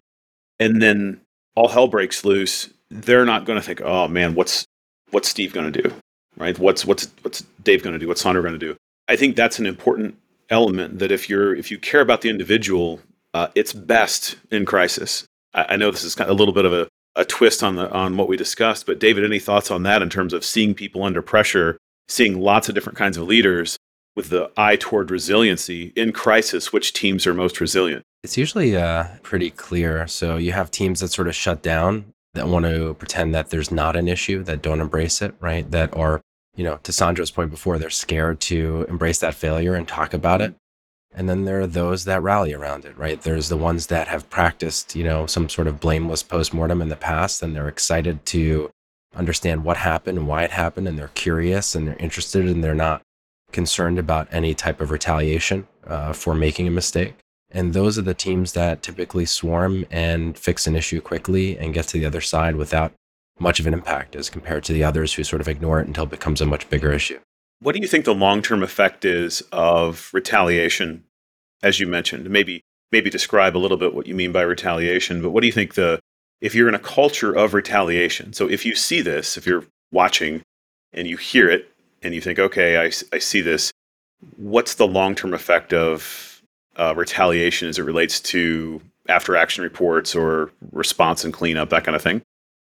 and 0.59 0.81
then 0.81 1.21
all 1.55 1.67
hell 1.67 1.87
breaks 1.87 2.25
loose, 2.25 2.73
they're 2.89 3.25
not 3.25 3.45
going 3.45 3.59
to 3.59 3.65
think, 3.65 3.79
"Oh 3.81 4.07
man, 4.07 4.33
what's 4.33 4.65
what's 5.11 5.29
Steve 5.29 5.53
going 5.53 5.71
to 5.71 5.81
do?" 5.83 5.93
Right? 6.35 6.57
What's 6.57 6.83
what's 6.83 7.11
what's 7.21 7.41
Dave 7.63 7.83
going 7.83 7.93
to 7.93 7.99
do? 7.99 8.07
What's 8.07 8.21
Sandro 8.21 8.41
going 8.41 8.59
to 8.59 8.59
do? 8.59 8.75
I 9.07 9.15
think 9.15 9.35
that's 9.35 9.59
an 9.59 9.67
important 9.67 10.17
element 10.49 10.97
that 10.97 11.11
if 11.11 11.29
you're 11.29 11.55
if 11.55 11.69
you 11.69 11.77
care 11.77 12.01
about 12.01 12.21
the 12.21 12.29
individual, 12.29 12.99
uh, 13.35 13.49
it's 13.53 13.71
best 13.71 14.37
in 14.49 14.65
crisis. 14.65 15.25
I, 15.53 15.65
I 15.69 15.75
know 15.75 15.91
this 15.91 16.03
is 16.03 16.15
kind 16.15 16.29
of 16.29 16.35
a 16.35 16.39
little 16.39 16.53
bit 16.55 16.65
of 16.65 16.73
a, 16.73 16.87
a 17.15 17.23
twist 17.23 17.61
on 17.61 17.75
the 17.75 17.91
on 17.91 18.17
what 18.17 18.27
we 18.27 18.35
discussed, 18.35 18.87
but 18.87 18.99
David, 18.99 19.23
any 19.23 19.39
thoughts 19.39 19.69
on 19.69 19.83
that 19.83 20.01
in 20.01 20.09
terms 20.09 20.33
of 20.33 20.43
seeing 20.43 20.73
people 20.73 21.03
under 21.03 21.21
pressure, 21.21 21.77
seeing 22.07 22.41
lots 22.41 22.67
of 22.67 22.73
different 22.73 22.97
kinds 22.97 23.17
of 23.17 23.27
leaders, 23.27 23.77
with 24.15 24.29
the 24.29 24.51
eye 24.55 24.75
toward 24.75 25.11
resiliency 25.11 25.91
in 25.95 26.11
crisis, 26.11 26.71
which 26.71 26.93
teams 26.93 27.27
are 27.27 27.33
most 27.33 27.59
resilient? 27.59 28.03
It's 28.23 28.37
usually 28.37 28.75
uh, 28.75 29.05
pretty 29.21 29.51
clear. 29.51 30.07
So 30.07 30.37
you 30.37 30.51
have 30.51 30.71
teams 30.71 31.01
that 31.01 31.09
sort 31.09 31.27
of 31.27 31.35
shut 31.35 31.61
down, 31.61 32.13
that 32.33 32.47
want 32.47 32.65
to 32.65 32.93
pretend 32.95 33.35
that 33.35 33.49
there's 33.49 33.71
not 33.71 33.95
an 33.95 34.07
issue, 34.07 34.43
that 34.43 34.61
don't 34.61 34.81
embrace 34.81 35.21
it, 35.21 35.35
right? 35.39 35.69
That 35.71 35.95
are, 35.95 36.21
you 36.55 36.63
know, 36.63 36.79
to 36.83 36.91
Sandro's 36.91 37.31
point 37.31 37.51
before, 37.51 37.77
they're 37.77 37.89
scared 37.89 38.39
to 38.41 38.85
embrace 38.89 39.19
that 39.19 39.35
failure 39.35 39.75
and 39.75 39.87
talk 39.87 40.13
about 40.13 40.41
it. 40.41 40.55
And 41.13 41.29
then 41.29 41.45
there 41.45 41.61
are 41.61 41.67
those 41.67 42.03
that 42.05 42.21
rally 42.21 42.53
around 42.53 42.83
it, 42.83 42.97
right? 42.97 43.21
There's 43.21 43.47
the 43.47 43.55
ones 43.55 43.87
that 43.87 44.09
have 44.09 44.29
practiced, 44.29 44.95
you 44.95 45.03
know, 45.03 45.25
some 45.27 45.47
sort 45.47 45.67
of 45.67 45.79
blameless 45.79 46.23
postmortem 46.23 46.81
in 46.81 46.89
the 46.89 46.97
past 46.97 47.41
and 47.41 47.55
they're 47.55 47.69
excited 47.69 48.25
to 48.27 48.69
understand 49.15 49.63
what 49.63 49.77
happened 49.77 50.17
and 50.17 50.27
why 50.27 50.43
it 50.43 50.51
happened 50.51 50.89
and 50.89 50.99
they're 50.99 51.07
curious 51.09 51.73
and 51.73 51.87
they're 51.87 51.95
interested 51.97 52.45
and 52.45 52.61
they're 52.61 52.75
not 52.75 53.01
concerned 53.51 53.99
about 53.99 54.27
any 54.31 54.53
type 54.53 54.81
of 54.81 54.91
retaliation 54.91 55.67
uh, 55.87 56.13
for 56.13 56.33
making 56.33 56.67
a 56.67 56.71
mistake. 56.71 57.15
And 57.51 57.73
those 57.73 57.97
are 57.97 58.01
the 58.01 58.13
teams 58.13 58.53
that 58.53 58.81
typically 58.81 59.25
swarm 59.25 59.85
and 59.89 60.37
fix 60.37 60.67
an 60.67 60.75
issue 60.75 60.99
quickly 60.99 61.57
and 61.57 61.73
get 61.73 61.87
to 61.87 61.99
the 61.99 62.05
other 62.05 62.21
side 62.21 62.55
without 62.55 62.91
much 63.39 63.59
of 63.59 63.67
an 63.67 63.73
impact 63.73 64.15
as 64.15 64.29
compared 64.29 64.63
to 64.65 64.73
the 64.73 64.83
others 64.83 65.13
who 65.13 65.23
sort 65.23 65.41
of 65.41 65.47
ignore 65.47 65.79
it 65.79 65.87
until 65.87 66.05
it 66.05 66.09
becomes 66.09 66.41
a 66.41 66.45
much 66.45 66.69
bigger 66.69 66.91
issue. 66.91 67.19
What 67.59 67.75
do 67.75 67.81
you 67.81 67.87
think 67.87 68.05
the 68.05 68.13
long 68.13 68.41
term 68.41 68.63
effect 68.63 69.05
is 69.05 69.41
of 69.51 70.09
retaliation, 70.13 71.03
as 71.63 71.79
you 71.79 71.87
mentioned? 71.87 72.29
Maybe 72.29 72.61
maybe 72.91 73.09
describe 73.09 73.55
a 73.55 73.59
little 73.59 73.77
bit 73.77 73.93
what 73.93 74.07
you 74.07 74.15
mean 74.15 74.31
by 74.31 74.41
retaliation, 74.41 75.21
but 75.21 75.31
what 75.31 75.41
do 75.41 75.47
you 75.47 75.53
think 75.53 75.75
the 75.75 75.99
if 76.41 76.53
you're 76.53 76.69
in 76.69 76.75
a 76.75 76.79
culture 76.79 77.33
of 77.33 77.53
retaliation, 77.53 78.33
so 78.33 78.49
if 78.49 78.65
you 78.65 78.75
see 78.75 79.01
this, 79.01 79.37
if 79.37 79.47
you're 79.47 79.65
watching 79.91 80.41
and 80.93 81.07
you 81.07 81.17
hear 81.17 81.49
it, 81.49 81.71
and 82.05 82.13
you 82.13 82.21
think, 82.21 82.37
okay, 82.37 82.77
I, 82.77 82.91
I 83.11 83.19
see 83.19 83.41
this. 83.41 83.71
What's 84.37 84.75
the 84.75 84.87
long 84.87 85.15
term 85.15 85.33
effect 85.33 85.73
of 85.73 86.41
uh, 86.77 86.93
retaliation 86.95 87.67
as 87.67 87.79
it 87.79 87.83
relates 87.83 88.19
to 88.21 88.81
after 89.07 89.35
action 89.35 89.63
reports 89.63 90.15
or 90.15 90.51
response 90.71 91.25
and 91.25 91.33
cleanup, 91.33 91.69
that 91.69 91.83
kind 91.83 91.95
of 91.95 92.01
thing? 92.01 92.21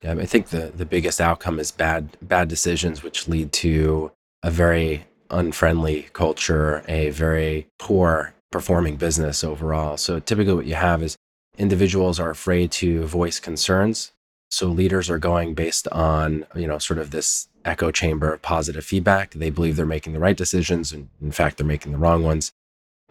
Yeah, 0.02 0.14
I 0.14 0.26
think 0.26 0.48
the, 0.50 0.72
the 0.76 0.86
biggest 0.86 1.20
outcome 1.20 1.60
is 1.60 1.72
bad 1.72 2.18
bad 2.22 2.48
decisions, 2.48 3.04
which 3.04 3.28
lead 3.28 3.52
to 3.54 4.12
a 4.42 4.52
very 4.52 5.06
unfriendly 5.30 6.08
culture, 6.14 6.84
a 6.88 7.10
very 7.10 7.68
poor 7.80 8.34
performing 8.52 8.96
business 8.96 9.44
overall. 9.44 9.98
So 9.98 10.20
typically, 10.20 10.54
what 10.54 10.66
you 10.66 10.76
have 10.76 11.04
is 11.04 11.18
individuals 11.58 12.20
are 12.20 12.30
afraid 12.30 12.72
to 12.72 13.06
voice 13.06 13.40
concerns. 13.40 14.12
So 14.50 14.68
leaders 14.68 15.10
are 15.10 15.20
going 15.20 15.54
based 15.54 15.88
on, 15.90 16.46
you 16.56 16.68
know, 16.68 16.78
sort 16.78 17.00
of 17.00 17.12
this 17.12 17.48
echo 17.66 17.92
chamber 17.92 18.34
of 18.34 18.42
positive 18.42 18.86
feedback. 18.86 19.32
They 19.32 19.50
believe 19.50 19.76
they're 19.76 19.86
making 19.86 20.14
the 20.14 20.20
right 20.20 20.38
decisions. 20.38 20.92
And 20.92 21.10
in 21.22 21.32
fact, 21.32 21.58
they're 21.58 21.66
making 21.66 21.92
the 21.92 21.98
wrong 21.98 22.24
ones. 22.24 22.52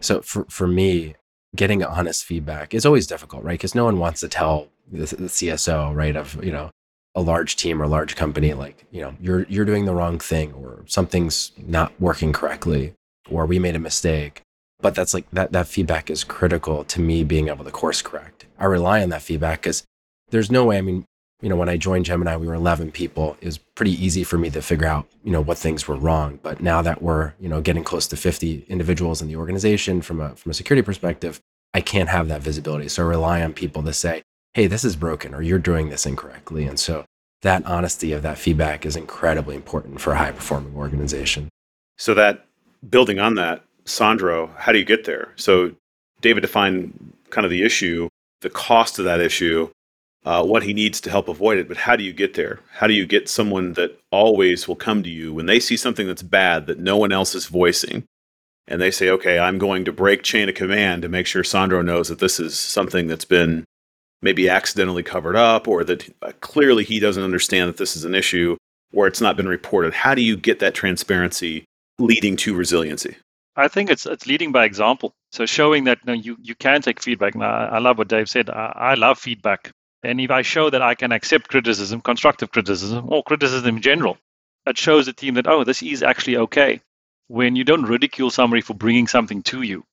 So 0.01 0.23
for, 0.23 0.45
for 0.49 0.67
me, 0.67 1.17
getting 1.55 1.83
honest 1.85 2.25
feedback 2.25 2.75
is 2.75 2.87
always 2.87 3.07
difficult, 3.07 3.45
right? 3.45 3.55
Because 3.55 3.75
no 3.75 3.85
one 3.85 3.99
wants 3.99 4.21
to 4.21 4.29
tell 4.29 4.69
the, 4.91 5.07
the 5.07 5.29
CSO, 5.29 5.95
right, 5.95 6.17
of, 6.17 6.43
you 6.45 6.53
know, 6.53 6.71
a 7.15 7.21
large 7.21 7.57
team 7.57 7.81
or 7.81 7.87
large 7.87 8.17
company, 8.17 8.55
like, 8.55 8.87
you 8.91 9.01
know, 9.01 9.15
you're, 9.21 9.45
you're 9.45 9.65
doing 9.65 9.85
the 9.85 9.95
wrong 9.95 10.19
thing 10.19 10.53
or 10.53 10.83
something's 10.87 11.53
not 11.59 11.93
working 12.01 12.33
correctly 12.33 12.93
or 13.31 13.47
we 13.47 13.59
made 13.59 13.77
a 13.77 13.81
mistake. 13.81 14.41
But 14.81 14.95
that's 14.95 15.15
like 15.15 15.31
that, 15.31 15.53
that 15.53 15.69
feedback 15.69 16.11
is 16.11 16.25
critical 16.25 16.85
to 16.85 17.01
me 17.01 17.25
being 17.25 17.49
able 17.49 17.65
to 17.65 17.71
course 17.71 18.03
correct. 18.03 18.47
I 18.59 18.65
rely 18.67 19.03
on 19.03 19.09
that 19.11 19.23
feedback 19.23 19.63
because 19.63 19.85
there's 20.31 20.51
no 20.51 20.67
way, 20.67 20.79
I 20.79 20.83
mean, 20.83 21.05
you 21.45 21.51
know, 21.51 21.57
when 21.57 21.69
I 21.69 21.77
joined 21.77 22.07
Gemini, 22.07 22.37
we 22.37 22.47
were 22.47 22.55
11 22.55 22.91
people. 22.91 23.37
It 23.43 23.45
was 23.45 23.59
pretty 23.59 23.93
easy 24.03 24.25
for 24.25 24.39
me 24.39 24.49
to 24.49 24.63
figure 24.63 24.87
out, 24.87 25.07
you 25.23 25.31
know, 25.31 25.43
what 25.43 25.59
things 25.59 25.87
were 25.87 25.95
wrong. 25.95 26.39
But 26.43 26.63
now 26.63 26.81
that 26.81 27.03
we're, 27.03 27.35
you 27.39 27.51
know, 27.51 27.61
getting 27.61 27.85
close 27.85 28.07
to 28.09 28.17
50 28.17 28.65
individuals 28.67 29.21
in 29.21 29.29
the 29.29 29.37
organization 29.37 30.01
from 30.01 30.23
a 30.23 30.35
from 30.37 30.51
a 30.51 30.55
security 30.55 30.83
perspective, 30.83 31.41
I 31.75 31.83
can't 31.83 32.09
have 32.09 32.29
that 32.29 32.41
visibility. 32.41 32.89
So 32.89 33.03
I 33.03 33.07
rely 33.09 33.43
on 33.43 33.53
people 33.53 33.83
to 33.83 33.93
say, 33.93 34.23
"Hey, 34.55 34.67
this 34.67 34.85
is 34.85 34.97
broken," 34.97 35.35
or 35.35 35.43
"You're 35.43 35.59
doing 35.59 35.91
this 35.91 36.07
incorrectly." 36.07 36.65
And 36.65 36.81
so 36.81 37.05
that 37.43 37.67
honesty 37.67 38.15
of 38.15 38.23
that 38.23 38.39
feedback 38.39 38.87
is 38.87 38.97
incredibly 38.97 39.55
important 39.55 40.01
for 40.01 40.15
a 40.15 40.17
high 40.17 40.33
performing 40.33 40.75
organization. 40.75 41.51
So 41.99 42.15
that 42.15 42.47
building 42.89 43.19
on 43.19 43.35
that, 43.35 43.63
Sandro, 43.85 44.51
how 44.57 44.73
do 44.73 44.79
you 44.79 44.85
get 44.87 45.05
there? 45.05 45.35
So 45.37 45.73
David 46.23 46.41
defined 46.41 47.13
kind 47.29 47.45
of 47.45 47.51
the 47.51 47.63
issue, 47.63 48.09
the 48.41 48.49
cost 48.49 48.99
of 48.99 49.05
that 49.05 49.21
issue, 49.21 49.69
uh, 50.25 50.45
what 50.45 50.63
he 50.63 50.73
needs 50.73 51.01
to 51.03 51.11
help 51.11 51.29
avoid 51.29 51.59
it. 51.59 51.69
But 51.69 51.77
how 51.77 51.97
do 51.97 52.05
you 52.05 52.13
get 52.13 52.35
there? 52.35 52.61
How 52.73 52.87
do 52.87 52.95
you 52.95 53.07
get 53.07 53.29
someone 53.29 53.75
that 53.75 53.99
always 54.11 54.67
will 54.67 54.77
come 54.77 55.03
to 55.03 55.11
you 55.11 55.35
when 55.35 55.47
they 55.47 55.61
see 55.61 55.77
something 55.77 56.07
that's 56.07 56.23
bad 56.23 56.67
that 56.67 56.79
no 56.79 56.97
one 56.97 57.13
else 57.13 57.35
is 57.35 57.47
voicing? 57.47 58.05
And 58.67 58.81
they 58.81 58.91
say, 58.91 59.11
okay, 59.11 59.39
I'm 59.39 59.59
going 59.59 59.85
to 59.85 59.93
break 59.93 60.23
chain 60.23 60.49
of 60.49 60.55
command 60.55 61.03
to 61.03 61.09
make 61.09 61.27
sure 61.27 61.45
Sandro 61.45 61.83
knows 61.83 62.09
that 62.09 62.19
this 62.19 62.41
is 62.41 62.59
something 62.59 63.07
that's 63.07 63.27
been 63.27 63.65
maybe 64.23 64.49
accidentally 64.49 65.03
covered 65.03 65.37
up 65.37 65.69
or 65.69 65.85
that 65.85 66.09
uh, 66.23 66.33
clearly 66.41 66.83
he 66.83 66.99
doesn't 66.99 67.23
understand 67.23 67.69
that 67.69 67.77
this 67.77 67.95
is 67.95 68.05
an 68.05 68.15
issue 68.15 68.57
or 68.95 69.07
it's 69.07 69.21
not 69.21 69.37
been 69.37 69.49
reported. 69.49 69.93
How 69.93 70.15
do 70.15 70.23
you 70.23 70.37
get 70.37 70.61
that 70.61 70.75
transparency 70.75 71.67
leading 71.99 72.37
to 72.37 72.55
resiliency? 72.55 73.17
I 73.57 73.69
think 73.69 73.91
it's 73.91 74.07
it's 74.07 74.27
leading 74.27 74.51
by 74.51 74.65
example. 74.65 75.13
So 75.31 75.47
showing 75.47 75.85
that 75.85 75.99
you, 76.05 76.07
know, 76.07 76.13
you, 76.13 76.37
you 76.41 76.55
can 76.55 76.81
take 76.81 77.03
feedback. 77.03 77.35
Now, 77.35 77.69
I 77.69 77.79
love 77.79 77.99
what 77.99 78.09
Dave 78.09 78.29
said. 78.29 78.51
I, 78.51 78.73
I 78.75 78.95
love 78.95 79.19
feedback. 79.19 79.71
And 80.05 80.21
if 80.21 80.31
I 80.31 80.43
show 80.43 80.69
that 80.69 80.83
I 80.83 80.95
can 80.95 81.13
accept 81.13 81.49
criticism, 81.49 82.03
constructive 82.03 82.53
criticism, 82.53 83.11
or 83.11 83.23
criticism 83.23 83.77
in 83.77 83.83
general, 83.83 84.19
that 84.67 84.77
shows 84.77 85.07
the 85.07 85.13
team 85.15 85.35
that, 85.35 85.47
oh, 85.47 85.65
this 85.65 85.83
is 85.83 86.03
actually 86.03 86.37
okay. 86.37 86.81
When 87.29 87.57
you 87.57 87.65
don't 87.65 87.87
ridicule 87.87 88.31
somebody 88.31 88.61
for 88.61 88.75
bringing 88.75 89.07
something 89.09 89.43
to 89.45 89.63
you 89.63 89.85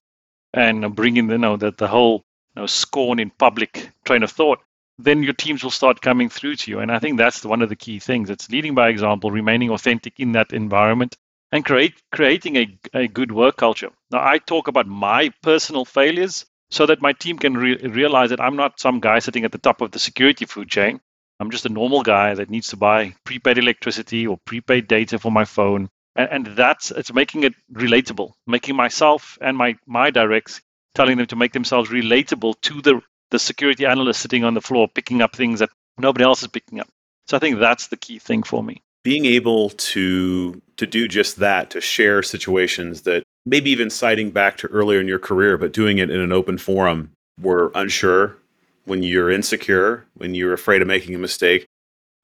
and 0.52 0.94
bringing 0.94 1.30
you 1.30 1.38
know, 1.38 1.56
the, 1.56 1.72
the 1.72 1.88
whole 1.88 2.24
you 2.54 2.60
know, 2.60 2.66
scorn 2.66 3.18
in 3.18 3.30
public 3.30 3.90
train 4.04 4.22
of 4.22 4.30
thought, 4.30 4.60
then 4.98 5.22
your 5.22 5.32
teams 5.32 5.64
will 5.64 5.70
start 5.70 6.02
coming 6.02 6.28
through 6.28 6.56
to 6.56 6.70
you. 6.70 6.80
And 6.80 6.92
I 6.92 6.98
think 6.98 7.16
that's 7.16 7.44
one 7.44 7.62
of 7.62 7.70
the 7.70 7.76
key 7.76 7.98
things. 7.98 8.28
It's 8.28 8.50
leading 8.50 8.74
by 8.74 8.90
example, 8.90 9.30
remaining 9.30 9.70
authentic 9.70 10.20
in 10.20 10.32
that 10.32 10.52
environment, 10.52 11.16
and 11.50 11.64
create, 11.64 11.94
creating 12.12 12.56
a, 12.56 12.78
a 12.92 13.08
good 13.08 13.32
work 13.32 13.56
culture. 13.56 13.90
Now, 14.10 14.22
I 14.22 14.38
talk 14.38 14.68
about 14.68 14.86
my 14.86 15.30
personal 15.42 15.86
failures 15.86 16.44
so 16.72 16.86
that 16.86 17.02
my 17.02 17.12
team 17.12 17.38
can 17.38 17.54
re- 17.54 17.76
realize 17.76 18.30
that 18.30 18.40
I'm 18.40 18.56
not 18.56 18.80
some 18.80 18.98
guy 18.98 19.18
sitting 19.18 19.44
at 19.44 19.52
the 19.52 19.58
top 19.58 19.82
of 19.82 19.90
the 19.90 19.98
security 19.98 20.46
food 20.46 20.70
chain. 20.70 21.00
I'm 21.38 21.50
just 21.50 21.66
a 21.66 21.68
normal 21.68 22.02
guy 22.02 22.34
that 22.34 22.48
needs 22.48 22.68
to 22.68 22.76
buy 22.76 23.14
prepaid 23.24 23.58
electricity 23.58 24.26
or 24.26 24.38
prepaid 24.46 24.88
data 24.88 25.18
for 25.18 25.30
my 25.30 25.44
phone. 25.44 25.90
And, 26.16 26.28
and 26.30 26.56
that's 26.56 26.90
it's 26.90 27.12
making 27.12 27.44
it 27.44 27.54
relatable, 27.72 28.32
making 28.46 28.74
myself 28.74 29.36
and 29.42 29.56
my 29.56 29.76
my 29.86 30.10
directs 30.10 30.62
telling 30.94 31.18
them 31.18 31.26
to 31.26 31.36
make 31.36 31.52
themselves 31.52 31.90
relatable 31.90 32.54
to 32.62 32.80
the 32.80 33.02
the 33.30 33.38
security 33.38 33.84
analyst 33.84 34.20
sitting 34.20 34.44
on 34.44 34.54
the 34.54 34.60
floor 34.62 34.88
picking 34.88 35.20
up 35.20 35.36
things 35.36 35.60
that 35.60 35.70
nobody 35.98 36.24
else 36.24 36.42
is 36.42 36.48
picking 36.48 36.80
up. 36.80 36.88
So 37.26 37.36
I 37.36 37.40
think 37.40 37.58
that's 37.58 37.88
the 37.88 37.96
key 37.98 38.18
thing 38.18 38.42
for 38.42 38.62
me. 38.62 38.82
Being 39.04 39.26
able 39.26 39.70
to 39.70 40.62
to 40.78 40.86
do 40.86 41.06
just 41.06 41.36
that, 41.36 41.70
to 41.70 41.82
share 41.82 42.22
situations 42.22 43.02
that 43.02 43.24
maybe 43.44 43.70
even 43.70 43.90
citing 43.90 44.30
back 44.30 44.56
to 44.58 44.68
earlier 44.68 45.00
in 45.00 45.08
your 45.08 45.18
career, 45.18 45.58
but 45.58 45.72
doing 45.72 45.98
it 45.98 46.10
in 46.10 46.20
an 46.20 46.32
open 46.32 46.58
forum, 46.58 47.10
were 47.40 47.72
unsure, 47.74 48.36
when 48.84 49.02
you're 49.02 49.30
insecure, 49.30 50.04
when 50.14 50.34
you're 50.34 50.52
afraid 50.52 50.82
of 50.82 50.88
making 50.88 51.14
a 51.14 51.18
mistake, 51.18 51.66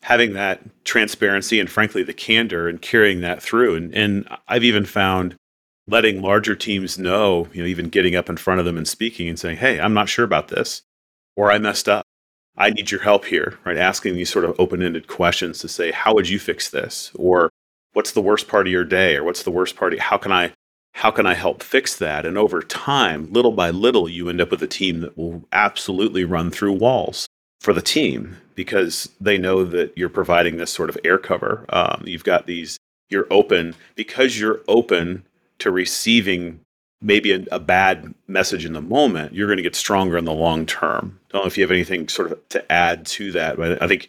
having 0.02 0.32
that 0.34 0.60
transparency 0.84 1.58
and 1.58 1.70
frankly 1.70 2.02
the 2.02 2.12
candor 2.12 2.68
and 2.68 2.82
carrying 2.82 3.20
that 3.20 3.42
through. 3.42 3.75
And, 3.75 3.94
and 3.94 4.28
I've 4.46 4.64
even 4.64 4.84
found 4.84 5.34
letting 5.87 6.20
larger 6.20 6.54
teams 6.54 6.98
know, 6.98 7.48
you 7.52 7.62
know, 7.62 7.68
even 7.68 7.88
getting 7.88 8.14
up 8.14 8.28
in 8.28 8.37
front 8.37 8.60
of 8.60 8.66
them 8.66 8.76
and 8.76 8.87
speaking 8.87 9.28
and 9.28 9.38
saying, 9.38 9.56
hey, 9.56 9.80
I'm 9.80 9.94
not 9.94 10.08
sure 10.08 10.25
about 10.25 10.48
this, 10.48 10.82
or 11.37 11.50
I 11.50 11.58
messed 11.58 11.88
up. 11.88 12.04
I 12.56 12.70
need 12.70 12.90
your 12.90 13.02
help 13.02 13.25
here, 13.25 13.56
right? 13.64 13.76
Asking 13.76 14.14
these 14.14 14.30
sort 14.30 14.44
of 14.44 14.58
open 14.58 14.82
ended 14.82 15.06
questions 15.06 15.60
to 15.60 15.68
say, 15.68 15.92
how 15.92 16.12
would 16.14 16.28
you 16.28 16.40
fix 16.40 16.68
this? 16.68 17.12
Or 17.14 17.50
what's 17.92 18.12
the 18.12 18.20
worst 18.20 18.48
part 18.48 18.66
of 18.66 18.72
your 18.72 18.84
day? 18.84 19.16
Or 19.16 19.25
what's 19.25 19.44
the 19.44 19.50
worst 19.50 19.76
part? 19.76 19.94
Of, 19.94 20.00
how 20.00 20.18
can 20.18 20.32
I 20.32 20.52
how 20.99 21.12
can 21.12 21.26
I 21.26 21.35
help 21.35 21.62
fix 21.62 21.95
that? 21.97 22.26
And 22.26 22.37
over 22.37 22.61
time, 22.61 23.33
little 23.33 23.52
by 23.52 23.71
little, 23.71 24.09
you 24.09 24.28
end 24.28 24.40
up 24.40 24.50
with 24.50 24.61
a 24.64 24.67
team 24.67 24.99
that 25.00 25.17
will 25.17 25.45
absolutely 25.52 26.25
run 26.25 26.50
through 26.50 26.73
walls 26.73 27.28
for 27.61 27.73
the 27.73 27.81
team 27.81 28.37
because 28.57 29.09
they 29.21 29.38
know 29.38 29.64
that 29.64 29.97
you're 29.97 30.09
providing 30.09 30.57
this 30.57 30.73
sort 30.73 30.90
of 30.90 30.99
air 31.05 31.17
cover. 31.17 31.64
Um, 31.69 32.02
you've 32.05 32.25
got 32.25 32.47
these, 32.47 32.78
you're 33.11 33.28
open 33.31 33.76
because 33.95 34.40
you're 34.40 34.61
open 34.67 35.25
to 35.61 35.71
receiving 35.71 36.59
maybe 37.00 37.31
a, 37.31 37.45
a, 37.52 37.61
bad 37.61 38.12
message 38.26 38.64
in 38.64 38.73
the 38.73 38.83
moment, 38.83 39.33
you're 39.33 39.47
going 39.47 39.57
to 39.57 39.62
get 39.62 39.76
stronger 39.76 40.19
in 40.19 40.25
the 40.25 40.33
long 40.33 40.67
term. 40.67 41.21
I 41.28 41.33
don't 41.33 41.45
know 41.45 41.47
if 41.47 41.57
you 41.57 41.62
have 41.62 41.71
anything 41.71 42.09
sort 42.09 42.33
of 42.33 42.49
to 42.49 42.73
add 42.73 43.07
to 43.07 43.31
that, 43.33 43.57
but 43.57 43.81
I 43.81 43.87
think 43.87 44.09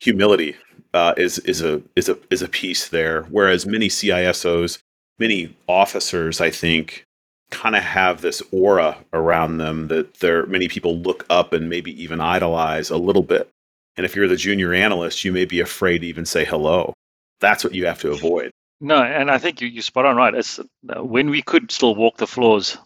humility 0.00 0.54
uh, 0.92 1.14
is 1.16 1.38
is 1.40 1.62
a 1.62 1.80
is 1.96 2.10
a 2.10 2.18
is 2.30 2.42
a 2.42 2.48
piece 2.48 2.90
there. 2.90 3.22
Whereas 3.22 3.64
many 3.64 3.88
CISOs 3.88 4.78
many 5.18 5.56
officers, 5.66 6.40
I 6.40 6.50
think, 6.50 7.04
kind 7.50 7.76
of 7.76 7.82
have 7.82 8.20
this 8.20 8.42
aura 8.52 8.98
around 9.12 9.58
them 9.58 9.88
that 9.88 10.14
there 10.14 10.46
many 10.46 10.68
people 10.68 10.98
look 10.98 11.24
up 11.30 11.52
and 11.52 11.68
maybe 11.68 12.02
even 12.02 12.20
idolize 12.20 12.90
a 12.90 12.96
little 12.96 13.22
bit. 13.22 13.48
And 13.96 14.04
if 14.04 14.14
you're 14.14 14.28
the 14.28 14.36
junior 14.36 14.74
analyst, 14.74 15.24
you 15.24 15.32
may 15.32 15.44
be 15.44 15.60
afraid 15.60 16.00
to 16.00 16.06
even 16.06 16.26
say 16.26 16.44
hello. 16.44 16.92
That's 17.40 17.64
what 17.64 17.74
you 17.74 17.86
have 17.86 18.00
to 18.00 18.10
avoid. 18.10 18.50
No, 18.80 19.02
and 19.02 19.30
I 19.30 19.38
think 19.38 19.60
you 19.60 19.68
you 19.68 19.80
spot 19.80 20.04
on 20.04 20.16
right. 20.16 20.34
It's 20.34 20.58
uh, 20.58 21.02
when 21.02 21.30
we 21.30 21.40
could 21.40 21.72
still 21.72 21.94
walk 21.94 22.18
the 22.18 22.26
floors 22.26 22.76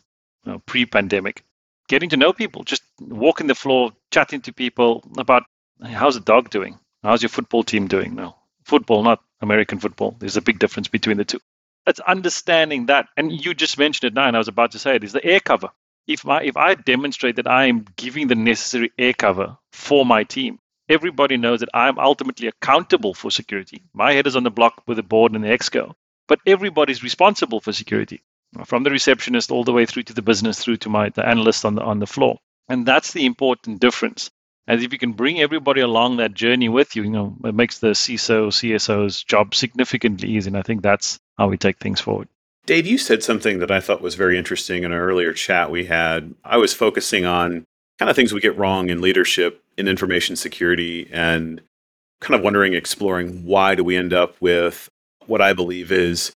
you 0.45 0.53
know, 0.53 0.59
pre-pandemic, 0.67 1.43
getting 1.89 2.11
to 2.11 2.17
know 2.17 2.33
people, 2.33 2.63
just 2.63 2.83
walking 3.01 3.49
the 3.49 3.55
floor, 3.55 3.93
chatting 4.13 4.41
to 4.43 4.53
people 4.53 5.03
about 5.19 5.43
how's 5.83 6.15
the 6.15 6.21
dog 6.21 6.51
doing, 6.51 6.79
how's 7.03 7.23
your 7.23 7.29
football 7.29 7.65
team 7.65 7.89
doing. 7.89 8.15
No, 8.15 8.37
football, 8.65 9.03
not 9.03 9.21
American 9.41 9.81
football. 9.81 10.15
There's 10.21 10.37
a 10.37 10.43
big 10.43 10.61
difference 10.61 10.87
between 10.87 11.17
the 11.17 11.25
two 11.25 11.41
it's 11.91 12.01
understanding 12.01 12.87
that, 12.87 13.09
and 13.17 13.31
you 13.31 13.55
just 13.55 13.79
mentioned 13.79 14.11
it 14.11 14.15
now, 14.15 14.27
and 14.27 14.37
I 14.37 14.41
was 14.41 14.49
about 14.49 14.73
to 14.73 14.79
say 14.79 14.97
it 14.97 15.05
is 15.05 15.13
the 15.13 15.25
air 15.25 15.41
cover. 15.41 15.69
If 16.07 16.27
I 16.27 16.43
if 16.43 16.57
I 16.57 16.75
demonstrate 16.75 17.37
that 17.37 17.47
I 17.47 17.67
am 17.67 17.85
giving 17.97 18.29
the 18.29 18.35
necessary 18.35 18.91
air 18.99 19.13
cover 19.13 19.59
for 19.73 20.07
my 20.07 20.25
team, 20.25 20.59
everybody 20.89 21.37
knows 21.37 21.61
that 21.61 21.69
I'm 21.75 21.99
ultimately 21.99 22.49
accountable 22.49 23.15
for 23.15 23.31
security. 23.31 23.83
My 23.93 24.13
head 24.13 24.27
is 24.27 24.37
on 24.37 24.43
the 24.43 24.51
block 24.51 24.83
with 24.87 24.97
the 24.97 25.03
board 25.03 25.33
and 25.33 25.45
the 25.45 25.49
exco, 25.49 25.95
but 26.27 26.41
everybody's 26.47 27.03
responsible 27.03 27.61
for 27.61 27.73
security, 27.73 28.23
from 28.65 28.83
the 28.83 28.91
receptionist 28.91 29.51
all 29.51 29.65
the 29.65 29.73
way 29.73 29.87
through 29.87 30.05
to 30.05 30.15
the 30.15 30.23
business, 30.23 30.65
through 30.65 30.79
to 30.79 30.89
my 30.89 31.11
the 31.11 31.27
analyst 31.27 31.65
on 31.65 31.75
the 31.75 31.83
on 31.83 31.99
the 31.99 32.07
floor. 32.07 32.39
And 32.69 32.87
that's 32.87 33.13
the 33.13 33.27
important 33.27 33.81
difference. 33.81 34.31
As 34.69 34.83
if 34.83 34.93
you 34.93 34.99
can 34.99 35.13
bring 35.13 35.41
everybody 35.41 35.81
along 35.81 36.19
that 36.19 36.35
journey 36.35 36.69
with 36.69 36.95
you, 36.95 37.03
you 37.03 37.11
know, 37.11 37.37
it 37.45 37.55
makes 37.55 37.79
the 37.79 37.89
CISO, 37.89 38.49
CSO's 38.49 39.25
job 39.25 39.55
significantly 39.55 40.29
easier. 40.29 40.51
And 40.51 40.57
I 40.57 40.63
think 40.63 40.83
that's 40.83 41.19
how 41.39 41.49
we 41.49 41.57
take 41.57 41.79
things 41.79 42.01
forward. 42.01 42.29
Dave, 42.67 42.87
you 42.87 42.99
said 42.99 43.23
something 43.23 43.59
that 43.59 43.71
I 43.71 43.81
thought 43.81 44.03
was 44.03 44.15
very 44.15 44.39
interesting 44.39 44.85
in 44.85 44.93
an 44.93 44.99
earlier 44.99 45.33
chat 45.33 45.71
we 45.71 45.87
had. 45.87 46.35
I 46.45 46.59
was 46.59 46.75
focusing 46.75 47.25
on 47.25 47.65
kind 47.99 48.09
of 48.09 48.15
things 48.15 48.33
we 48.33 48.41
get 48.41 48.57
wrong 48.57 48.91
in 48.91 49.01
leadership 49.01 49.63
in 49.77 49.89
information 49.89 50.37
security 50.37 51.09
and 51.11 51.63
kind 52.21 52.39
of 52.39 52.45
wondering, 52.45 52.75
exploring 52.75 53.45
why 53.45 53.75
do 53.75 53.83
we 53.83 53.97
end 53.97 54.13
up 54.13 54.37
with 54.41 54.89
what 55.27 55.41
I 55.41 55.53
believe 55.53 55.91
is 55.91 56.33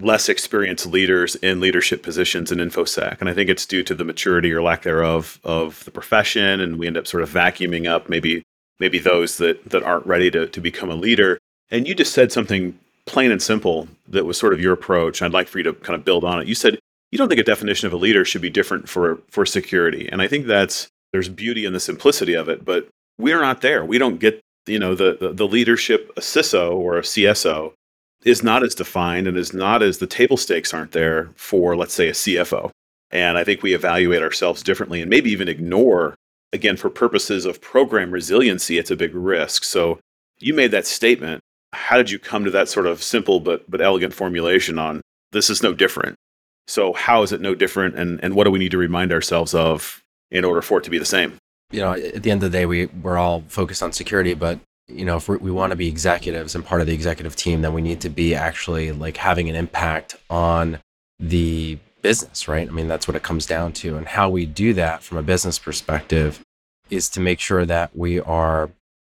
less 0.00 0.28
experienced 0.28 0.86
leaders 0.86 1.36
in 1.36 1.60
leadership 1.60 2.02
positions 2.02 2.50
in 2.50 2.58
infosec 2.58 3.20
and 3.20 3.28
i 3.28 3.34
think 3.34 3.48
it's 3.48 3.64
due 3.64 3.82
to 3.82 3.94
the 3.94 4.04
maturity 4.04 4.52
or 4.52 4.60
lack 4.60 4.82
thereof 4.82 5.38
of 5.44 5.84
the 5.84 5.90
profession 5.90 6.60
and 6.60 6.78
we 6.78 6.86
end 6.86 6.96
up 6.96 7.06
sort 7.06 7.22
of 7.22 7.30
vacuuming 7.30 7.88
up 7.88 8.08
maybe 8.08 8.42
maybe 8.80 8.98
those 8.98 9.38
that 9.38 9.62
that 9.70 9.84
aren't 9.84 10.06
ready 10.06 10.30
to, 10.30 10.48
to 10.48 10.60
become 10.60 10.90
a 10.90 10.96
leader 10.96 11.38
and 11.70 11.86
you 11.86 11.94
just 11.94 12.12
said 12.12 12.32
something 12.32 12.78
plain 13.06 13.30
and 13.30 13.42
simple 13.42 13.88
that 14.08 14.24
was 14.24 14.38
sort 14.38 14.52
of 14.52 14.60
your 14.60 14.72
approach. 14.72 15.22
I'd 15.22 15.32
like 15.32 15.48
for 15.48 15.58
you 15.58 15.64
to 15.64 15.72
kind 15.72 15.98
of 15.98 16.04
build 16.04 16.24
on 16.24 16.40
it. 16.40 16.48
You 16.48 16.54
said 16.54 16.78
you 17.10 17.18
don't 17.18 17.28
think 17.28 17.40
a 17.40 17.44
definition 17.44 17.86
of 17.86 17.92
a 17.92 17.96
leader 17.96 18.24
should 18.24 18.42
be 18.42 18.50
different 18.50 18.88
for 18.88 19.18
for 19.28 19.46
security, 19.46 20.08
and 20.10 20.20
I 20.20 20.28
think 20.28 20.46
that's 20.46 20.88
there's 21.12 21.28
beauty 21.28 21.64
in 21.64 21.72
the 21.72 21.80
simplicity 21.80 22.34
of 22.34 22.48
it, 22.48 22.64
but 22.64 22.88
we're 23.18 23.40
not 23.40 23.60
there. 23.60 23.84
We 23.84 23.98
don't 23.98 24.18
get, 24.18 24.40
you 24.66 24.80
know, 24.80 24.96
the, 24.96 25.16
the, 25.20 25.32
the 25.32 25.46
leadership, 25.46 26.10
a 26.16 26.20
CISO 26.20 26.74
or 26.74 26.98
a 26.98 27.02
CSO 27.02 27.72
is 28.24 28.42
not 28.42 28.62
as 28.62 28.74
defined 28.74 29.26
and 29.26 29.36
is 29.36 29.52
not 29.52 29.82
as 29.82 29.98
the 29.98 30.06
table 30.06 30.36
stakes 30.36 30.72
aren't 30.72 30.92
there 30.92 31.30
for, 31.36 31.76
let's 31.76 31.94
say, 31.94 32.08
a 32.08 32.12
CFO. 32.12 32.70
And 33.10 33.38
I 33.38 33.44
think 33.44 33.62
we 33.62 33.74
evaluate 33.74 34.22
ourselves 34.22 34.62
differently 34.62 35.00
and 35.00 35.10
maybe 35.10 35.30
even 35.30 35.48
ignore, 35.48 36.14
again, 36.52 36.76
for 36.76 36.90
purposes 36.90 37.44
of 37.44 37.60
program 37.60 38.10
resiliency, 38.10 38.78
it's 38.78 38.90
a 38.90 38.96
big 38.96 39.14
risk. 39.14 39.62
So 39.62 40.00
you 40.38 40.54
made 40.54 40.70
that 40.70 40.86
statement. 40.86 41.40
How 41.72 41.96
did 41.96 42.10
you 42.10 42.18
come 42.18 42.44
to 42.44 42.50
that 42.52 42.68
sort 42.68 42.86
of 42.86 43.02
simple 43.02 43.40
but, 43.40 43.70
but 43.70 43.80
elegant 43.80 44.14
formulation 44.14 44.78
on 44.78 45.00
this 45.32 45.50
is 45.50 45.62
no 45.62 45.74
different? 45.74 46.16
So, 46.66 46.94
how 46.94 47.22
is 47.22 47.32
it 47.32 47.40
no 47.42 47.54
different? 47.54 47.96
And, 47.96 48.22
and 48.22 48.34
what 48.34 48.44
do 48.44 48.50
we 48.50 48.58
need 48.58 48.70
to 48.70 48.78
remind 48.78 49.12
ourselves 49.12 49.54
of 49.54 50.02
in 50.30 50.44
order 50.44 50.62
for 50.62 50.78
it 50.78 50.84
to 50.84 50.90
be 50.90 50.98
the 50.98 51.04
same? 51.04 51.36
You 51.70 51.80
know, 51.80 51.92
at 51.92 52.22
the 52.22 52.30
end 52.30 52.42
of 52.42 52.50
the 52.50 52.58
day, 52.58 52.64
we, 52.64 52.86
we're 52.86 53.18
all 53.18 53.44
focused 53.48 53.82
on 53.82 53.92
security, 53.92 54.32
but 54.34 54.60
you 54.88 55.04
know, 55.04 55.16
if 55.16 55.28
we 55.28 55.50
want 55.50 55.70
to 55.70 55.76
be 55.76 55.88
executives 55.88 56.54
and 56.54 56.64
part 56.64 56.80
of 56.80 56.86
the 56.86 56.94
executive 56.94 57.36
team, 57.36 57.62
then 57.62 57.72
we 57.72 57.82
need 57.82 58.00
to 58.02 58.10
be 58.10 58.34
actually 58.34 58.92
like 58.92 59.16
having 59.16 59.48
an 59.48 59.56
impact 59.56 60.16
on 60.28 60.78
the 61.18 61.78
business, 62.02 62.46
right? 62.48 62.68
I 62.68 62.70
mean, 62.70 62.86
that's 62.86 63.08
what 63.08 63.16
it 63.16 63.22
comes 63.22 63.46
down 63.46 63.72
to. 63.72 63.96
And 63.96 64.06
how 64.06 64.28
we 64.28 64.44
do 64.44 64.74
that 64.74 65.02
from 65.02 65.16
a 65.16 65.22
business 65.22 65.58
perspective 65.58 66.40
is 66.90 67.08
to 67.10 67.20
make 67.20 67.40
sure 67.40 67.64
that 67.64 67.96
we 67.96 68.20
are 68.20 68.70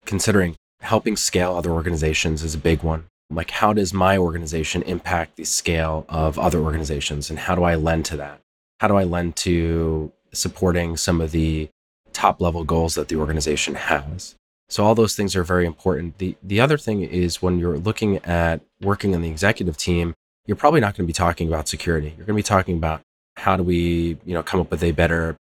considering 0.04 0.54
helping 0.82 1.16
scale 1.16 1.56
other 1.56 1.70
organizations 1.70 2.44
is 2.44 2.54
a 2.54 2.58
big 2.58 2.82
one. 2.82 3.04
Like, 3.28 3.50
how 3.50 3.72
does 3.72 3.92
my 3.92 4.16
organization 4.16 4.82
impact 4.82 5.34
the 5.34 5.44
scale 5.44 6.06
of 6.08 6.38
other 6.38 6.60
organizations? 6.60 7.28
And 7.28 7.40
how 7.40 7.56
do 7.56 7.64
I 7.64 7.74
lend 7.74 8.04
to 8.06 8.16
that? 8.18 8.40
How 8.78 8.86
do 8.86 8.96
I 8.96 9.02
lend 9.02 9.34
to 9.36 10.12
supporting 10.32 10.96
some 10.96 11.20
of 11.20 11.32
the 11.32 11.68
top 12.12 12.40
level 12.40 12.62
goals 12.62 12.94
that 12.94 13.08
the 13.08 13.16
organization 13.16 13.74
has? 13.74 14.36
So 14.68 14.84
all 14.84 14.94
those 14.94 15.14
things 15.14 15.36
are 15.36 15.44
very 15.44 15.66
important. 15.66 16.18
The 16.18 16.36
the 16.42 16.60
other 16.60 16.76
thing 16.76 17.02
is 17.02 17.40
when 17.40 17.58
you're 17.58 17.78
looking 17.78 18.18
at 18.18 18.60
working 18.80 19.12
in 19.12 19.22
the 19.22 19.28
executive 19.28 19.76
team, 19.76 20.14
you're 20.46 20.56
probably 20.56 20.80
not 20.80 20.96
going 20.96 21.04
to 21.04 21.08
be 21.08 21.12
talking 21.12 21.48
about 21.48 21.68
security. 21.68 22.08
You're 22.08 22.26
going 22.26 22.36
to 22.36 22.42
be 22.42 22.42
talking 22.42 22.76
about 22.76 23.02
how 23.36 23.56
do 23.56 23.62
we, 23.62 24.18
you 24.24 24.34
know, 24.34 24.42
come 24.42 24.60
up 24.60 24.70
with 24.70 24.82
a 24.82 24.92
better 24.92 25.36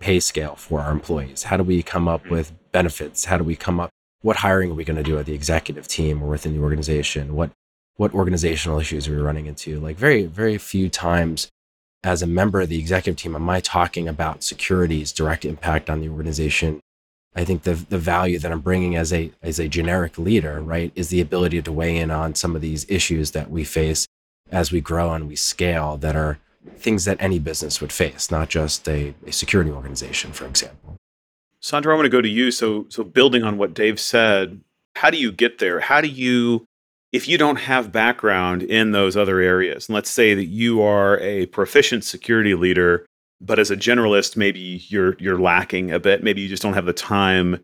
pay 0.00 0.18
scale 0.20 0.56
for 0.56 0.80
our 0.80 0.90
employees? 0.90 1.44
How 1.44 1.56
do 1.56 1.62
we 1.62 1.82
come 1.82 2.08
up 2.08 2.22
mm-hmm. 2.22 2.34
with 2.34 2.52
benefits? 2.72 3.26
How 3.26 3.38
do 3.38 3.44
we 3.44 3.56
come 3.56 3.80
up 3.80 3.90
what 4.22 4.36
hiring 4.36 4.70
are 4.70 4.74
we 4.74 4.84
going 4.84 4.96
to 4.96 5.02
do 5.02 5.18
at 5.18 5.26
the 5.26 5.34
executive 5.34 5.86
team 5.86 6.22
or 6.22 6.28
within 6.28 6.54
the 6.54 6.62
organization? 6.62 7.34
What 7.34 7.50
what 7.96 8.12
organizational 8.12 8.80
issues 8.80 9.06
are 9.06 9.12
we 9.12 9.18
running 9.18 9.46
into? 9.46 9.78
Like 9.78 9.96
very 9.96 10.24
very 10.24 10.58
few 10.58 10.88
times 10.88 11.48
as 12.02 12.22
a 12.22 12.26
member 12.26 12.60
of 12.62 12.68
the 12.68 12.78
executive 12.78 13.20
team 13.20 13.34
am 13.34 13.48
I 13.48 13.60
talking 13.60 14.08
about 14.08 14.42
security's 14.42 15.12
direct 15.12 15.44
impact 15.44 15.88
on 15.88 16.00
the 16.00 16.08
organization 16.08 16.80
I 17.34 17.44
think 17.44 17.62
the 17.62 17.74
the 17.74 17.98
value 17.98 18.38
that 18.38 18.52
I'm 18.52 18.60
bringing 18.60 18.96
as 18.96 19.12
a 19.12 19.32
as 19.42 19.58
a 19.58 19.68
generic 19.68 20.18
leader, 20.18 20.60
right, 20.60 20.92
is 20.94 21.08
the 21.08 21.20
ability 21.20 21.62
to 21.62 21.72
weigh 21.72 21.96
in 21.96 22.10
on 22.10 22.34
some 22.34 22.54
of 22.54 22.62
these 22.62 22.86
issues 22.88 23.32
that 23.32 23.50
we 23.50 23.64
face 23.64 24.06
as 24.52 24.70
we 24.70 24.80
grow 24.80 25.12
and 25.12 25.28
we 25.28 25.36
scale 25.36 25.96
that 25.96 26.14
are 26.14 26.38
things 26.76 27.04
that 27.04 27.16
any 27.20 27.38
business 27.38 27.80
would 27.80 27.92
face, 27.92 28.30
not 28.30 28.48
just 28.48 28.88
a, 28.88 29.14
a 29.26 29.32
security 29.32 29.70
organization, 29.70 30.32
for 30.32 30.46
example. 30.46 30.96
Sandro, 31.60 31.92
I 31.92 31.96
want 31.96 32.06
to 32.06 32.10
go 32.10 32.20
to 32.20 32.28
you. 32.28 32.50
So 32.50 32.86
so 32.88 33.02
building 33.02 33.42
on 33.42 33.58
what 33.58 33.74
Dave 33.74 33.98
said, 33.98 34.60
how 34.96 35.10
do 35.10 35.18
you 35.18 35.32
get 35.32 35.58
there? 35.58 35.80
How 35.80 36.00
do 36.00 36.08
you 36.08 36.66
if 37.12 37.28
you 37.28 37.38
don't 37.38 37.56
have 37.56 37.92
background 37.92 38.62
in 38.62 38.90
those 38.90 39.16
other 39.16 39.40
areas, 39.40 39.88
and 39.88 39.94
let's 39.94 40.10
say 40.10 40.34
that 40.34 40.46
you 40.46 40.82
are 40.82 41.18
a 41.20 41.46
proficient 41.46 42.04
security 42.04 42.54
leader 42.54 43.06
but 43.40 43.58
as 43.58 43.70
a 43.70 43.76
generalist 43.76 44.36
maybe 44.36 44.84
you're 44.88 45.16
you're 45.18 45.38
lacking 45.38 45.90
a 45.90 46.00
bit. 46.00 46.22
Maybe 46.22 46.40
you 46.40 46.48
just 46.48 46.62
don't 46.62 46.74
have 46.74 46.86
the 46.86 46.92
time 46.92 47.60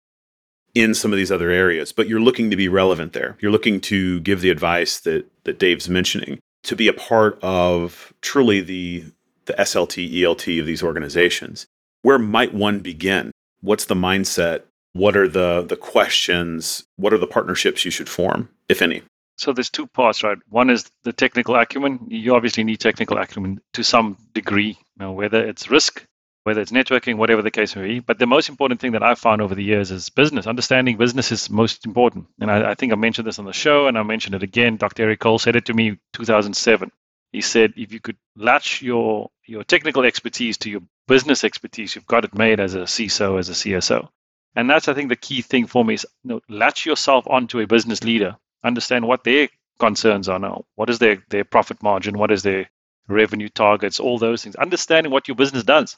in 0.75 0.95
some 0.95 1.13
of 1.13 1.17
these 1.17 1.33
other 1.33 1.51
areas 1.51 1.93
but 1.93 2.09
you're 2.09 2.21
looking 2.21 2.51
to 2.51 2.57
be 2.57 2.69
relevant 2.69 3.13
there. 3.13 3.37
You're 3.41 3.53
looking 3.53 3.81
to 3.83 4.21
give 4.21 4.41
the 4.41 4.51
advice 4.51 5.01
that 5.01 5.27
that 5.45 5.59
Dave's 5.59 5.89
mentioning 5.89 6.39
to 6.65 6.77
be 6.77 6.89
a 6.89 6.93
part 6.93 7.39
of 7.43 8.13
truly 8.21 8.61
the 8.61 9.05
the 9.47 9.55
SLT 9.55 10.13
ELT 10.13 10.61
of 10.61 10.67
these 10.67 10.83
organizations. 10.83 11.67
Where 12.03 12.19
might 12.19 12.55
one 12.55 12.81
begin? 12.81 13.33
What's 13.61 13.87
the 13.87 13.95
mindset? 13.95 14.63
What 14.93 15.17
are 15.17 15.29
the 15.29 15.63
the 15.63 15.77
questions? 15.77 16.85
What 16.97 17.13
are 17.13 17.19
the 17.19 17.27
partnerships 17.27 17.85
you 17.85 17.91
should 17.91 18.09
form 18.09 18.49
if 18.69 18.83
any 18.83 19.03
so 19.41 19.55
there's 19.55 19.71
two 19.71 19.87
parts, 19.87 20.23
right? 20.23 20.37
One 20.51 20.69
is 20.69 20.91
the 21.03 21.15
technical 21.15 21.57
acumen. 21.57 22.07
You 22.09 22.35
obviously 22.35 22.63
need 22.63 22.79
technical 22.79 23.17
acumen 23.17 23.61
to 23.73 23.83
some 23.83 24.19
degree, 24.35 24.79
you 24.79 24.99
know, 24.99 25.13
whether 25.13 25.43
it's 25.43 25.71
risk, 25.71 26.05
whether 26.45 26.61
it's 26.61 26.73
networking, 26.73 27.17
whatever 27.17 27.41
the 27.41 27.51
case 27.51 27.75
may 27.75 27.83
be. 27.83 28.01
But 28.01 28.19
the 28.19 28.27
most 28.27 28.51
important 28.51 28.81
thing 28.81 28.93
that 28.93 29.03
I've 29.03 29.19
found 29.19 29.41
over 29.41 29.55
the 29.55 29.65
years 29.65 29.91
is 29.91 30.11
business. 30.11 30.47
Understanding 30.47 30.99
business 30.99 31.33
is 31.33 31.49
most 31.49 31.87
important. 31.87 32.27
And 32.39 32.51
I, 32.51 32.73
I 32.73 32.75
think 32.75 32.93
I 32.93 32.97
mentioned 32.97 33.27
this 33.27 33.39
on 33.39 33.47
the 33.47 33.55
show, 33.55 33.87
and 33.87 33.97
I 33.97 34.03
mentioned 34.03 34.35
it 34.35 34.43
again. 34.43 34.77
Dr. 34.77 35.05
Eric 35.05 35.21
Cole 35.21 35.39
said 35.39 35.57
it 35.57 35.65
to 35.67 35.75
me 35.75 35.99
2007. 36.13 36.93
He 37.33 37.41
said, 37.41 37.73
if 37.77 37.95
you 37.95 38.01
could 38.01 38.17
latch 38.37 38.83
your 38.83 39.31
your 39.47 39.65
technical 39.65 40.05
expertise 40.05 40.59
to 40.59 40.71
your 40.71 40.83
business 41.09 41.45
expertise, 41.45 41.95
you've 41.95 42.07
got 42.07 42.27
it 42.27 42.35
made 42.35 42.61
as 42.61 42.75
a 42.75 42.81
CISO, 42.81 43.39
as 43.39 43.49
a 43.49 43.53
CSO. 43.53 44.07
And 44.55 44.69
that's, 44.69 44.89
I 44.89 44.95
think, 44.95 45.09
the 45.09 45.17
key 45.17 45.41
thing 45.41 45.67
for 45.67 45.83
me 45.83 45.95
is 45.95 46.07
you 46.25 46.31
know, 46.31 46.41
latch 46.51 46.85
yourself 46.85 47.27
onto 47.27 47.61
a 47.61 47.67
business 47.67 48.05
leader 48.05 48.37
understand 48.63 49.07
what 49.07 49.25
their 49.25 49.49
concerns 49.79 50.29
are 50.29 50.39
now. 50.39 50.65
What 50.77 50.91
is 50.91 50.99
their, 50.99 51.23
their 51.31 51.45
profit 51.45 51.83
margin? 51.83 52.19
What 52.19 52.31
is 52.31 52.43
their 52.43 52.71
revenue 53.09 53.49
targets? 53.49 54.01
All 54.01 54.19
those 54.19 54.43
things. 54.43 54.57
Understanding 54.57 55.13
what 55.13 55.29
your 55.29 55.35
business 55.35 55.65
does, 55.65 55.97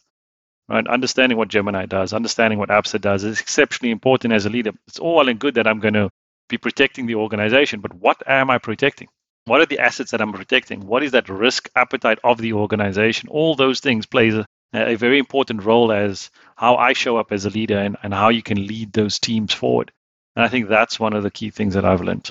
right? 0.69 0.87
Understanding 0.87 1.37
what 1.39 1.49
Gemini 1.49 1.87
does, 1.87 2.13
understanding 2.13 2.59
what 2.59 2.71
ABSA 2.71 3.01
does 3.01 3.25
is 3.25 3.41
exceptionally 3.41 3.91
important 3.91 4.33
as 4.33 4.47
a 4.47 4.51
leader. 4.51 4.73
It's 4.87 4.99
all 4.99 5.17
well 5.17 5.29
and 5.29 5.39
good 5.39 5.55
that 5.55 5.67
I'm 5.67 5.81
going 5.81 5.95
to 5.95 6.11
be 6.49 6.59
protecting 6.59 7.07
the 7.07 7.17
organization, 7.17 7.81
but 7.81 7.95
what 7.95 8.23
am 8.27 8.51
I 8.51 8.59
protecting? 8.59 9.09
What 9.45 9.61
are 9.61 9.67
the 9.67 9.81
assets 9.81 10.13
that 10.13 10.21
I'm 10.21 10.33
protecting? 10.33 10.87
What 10.87 11.03
is 11.03 11.13
that 11.13 11.29
risk 11.29 11.69
appetite 11.75 12.21
of 12.23 12.39
the 12.39 12.53
organization? 12.53 13.29
All 13.29 13.57
those 13.57 13.81
things 13.81 14.07
plays 14.07 14.35
a, 14.35 14.47
a 14.73 14.95
very 14.95 15.19
important 15.19 15.65
role 15.65 15.91
as 15.93 16.31
how 16.57 16.77
I 16.77 16.93
show 16.93 17.17
up 17.17 17.33
as 17.33 17.45
a 17.45 17.51
leader 17.51 17.79
and, 17.79 17.97
and 18.03 18.15
how 18.15 18.29
you 18.29 18.43
can 18.43 18.67
lead 18.67 18.93
those 18.93 19.19
teams 19.19 19.53
forward. 19.53 19.91
And 20.37 20.45
I 20.45 20.49
think 20.49 20.69
that's 20.69 21.01
one 21.01 21.13
of 21.13 21.25
the 21.25 21.31
key 21.31 21.51
things 21.51 21.75
that 21.75 21.85
I've 21.85 22.01
learned. 22.03 22.31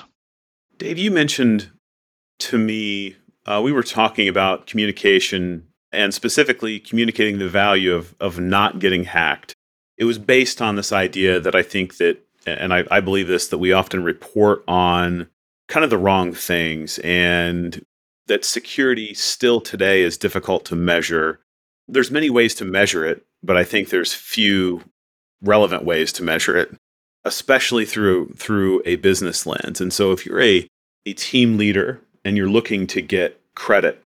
Dave, 0.82 0.98
you 0.98 1.12
mentioned 1.12 1.70
to 2.40 2.58
me, 2.58 3.14
uh, 3.46 3.60
we 3.62 3.70
were 3.70 3.84
talking 3.84 4.26
about 4.26 4.66
communication 4.66 5.68
and 5.92 6.12
specifically 6.12 6.80
communicating 6.80 7.38
the 7.38 7.48
value 7.48 7.94
of, 7.94 8.16
of 8.18 8.40
not 8.40 8.80
getting 8.80 9.04
hacked. 9.04 9.54
It 9.96 10.06
was 10.06 10.18
based 10.18 10.60
on 10.60 10.74
this 10.74 10.90
idea 10.90 11.38
that 11.38 11.54
I 11.54 11.62
think 11.62 11.98
that, 11.98 12.26
and 12.46 12.74
I, 12.74 12.82
I 12.90 12.98
believe 12.98 13.28
this, 13.28 13.46
that 13.46 13.58
we 13.58 13.72
often 13.72 14.02
report 14.02 14.64
on 14.66 15.28
kind 15.68 15.84
of 15.84 15.90
the 15.90 15.98
wrong 15.98 16.32
things 16.32 16.98
and 17.04 17.84
that 18.26 18.44
security 18.44 19.14
still 19.14 19.60
today 19.60 20.02
is 20.02 20.18
difficult 20.18 20.64
to 20.64 20.74
measure. 20.74 21.38
There's 21.86 22.10
many 22.10 22.28
ways 22.28 22.56
to 22.56 22.64
measure 22.64 23.06
it, 23.06 23.24
but 23.40 23.56
I 23.56 23.62
think 23.62 23.90
there's 23.90 24.14
few 24.14 24.82
relevant 25.42 25.84
ways 25.84 26.12
to 26.14 26.24
measure 26.24 26.56
it, 26.56 26.76
especially 27.24 27.84
through 27.84 28.32
through 28.32 28.82
a 28.84 28.96
business 28.96 29.46
lens. 29.46 29.80
And 29.80 29.92
so 29.92 30.10
if 30.10 30.26
you're 30.26 30.42
a 30.42 30.66
a 31.06 31.12
team 31.14 31.56
leader 31.58 32.00
and 32.24 32.36
you're 32.36 32.48
looking 32.48 32.86
to 32.88 33.02
get 33.02 33.40
credit, 33.54 34.02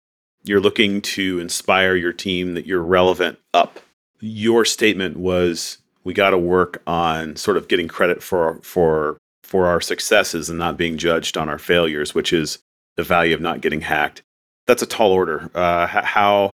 you're 0.44 0.60
looking 0.60 1.00
to 1.00 1.38
inspire 1.38 1.94
your 1.94 2.12
team 2.12 2.54
that 2.54 2.66
you're 2.66 2.82
relevant 2.82 3.38
up. 3.54 3.80
Your 4.20 4.64
statement 4.64 5.16
was 5.16 5.78
we 6.04 6.14
got 6.14 6.30
to 6.30 6.38
work 6.38 6.82
on 6.86 7.36
sort 7.36 7.56
of 7.56 7.68
getting 7.68 7.88
credit 7.88 8.22
for 8.22 8.60
for 8.62 9.16
for 9.42 9.66
our 9.66 9.80
successes 9.80 10.48
and 10.48 10.58
not 10.58 10.76
being 10.76 10.96
judged 10.96 11.36
on 11.36 11.48
our 11.48 11.58
failures, 11.58 12.14
which 12.14 12.32
is 12.32 12.58
the 12.96 13.02
value 13.02 13.34
of 13.34 13.40
not 13.40 13.60
getting 13.60 13.82
hacked. 13.82 14.22
That's 14.66 14.82
a 14.82 14.86
tall 14.86 15.12
order. 15.12 15.50
Uh, 15.54 15.86
how 15.86 16.50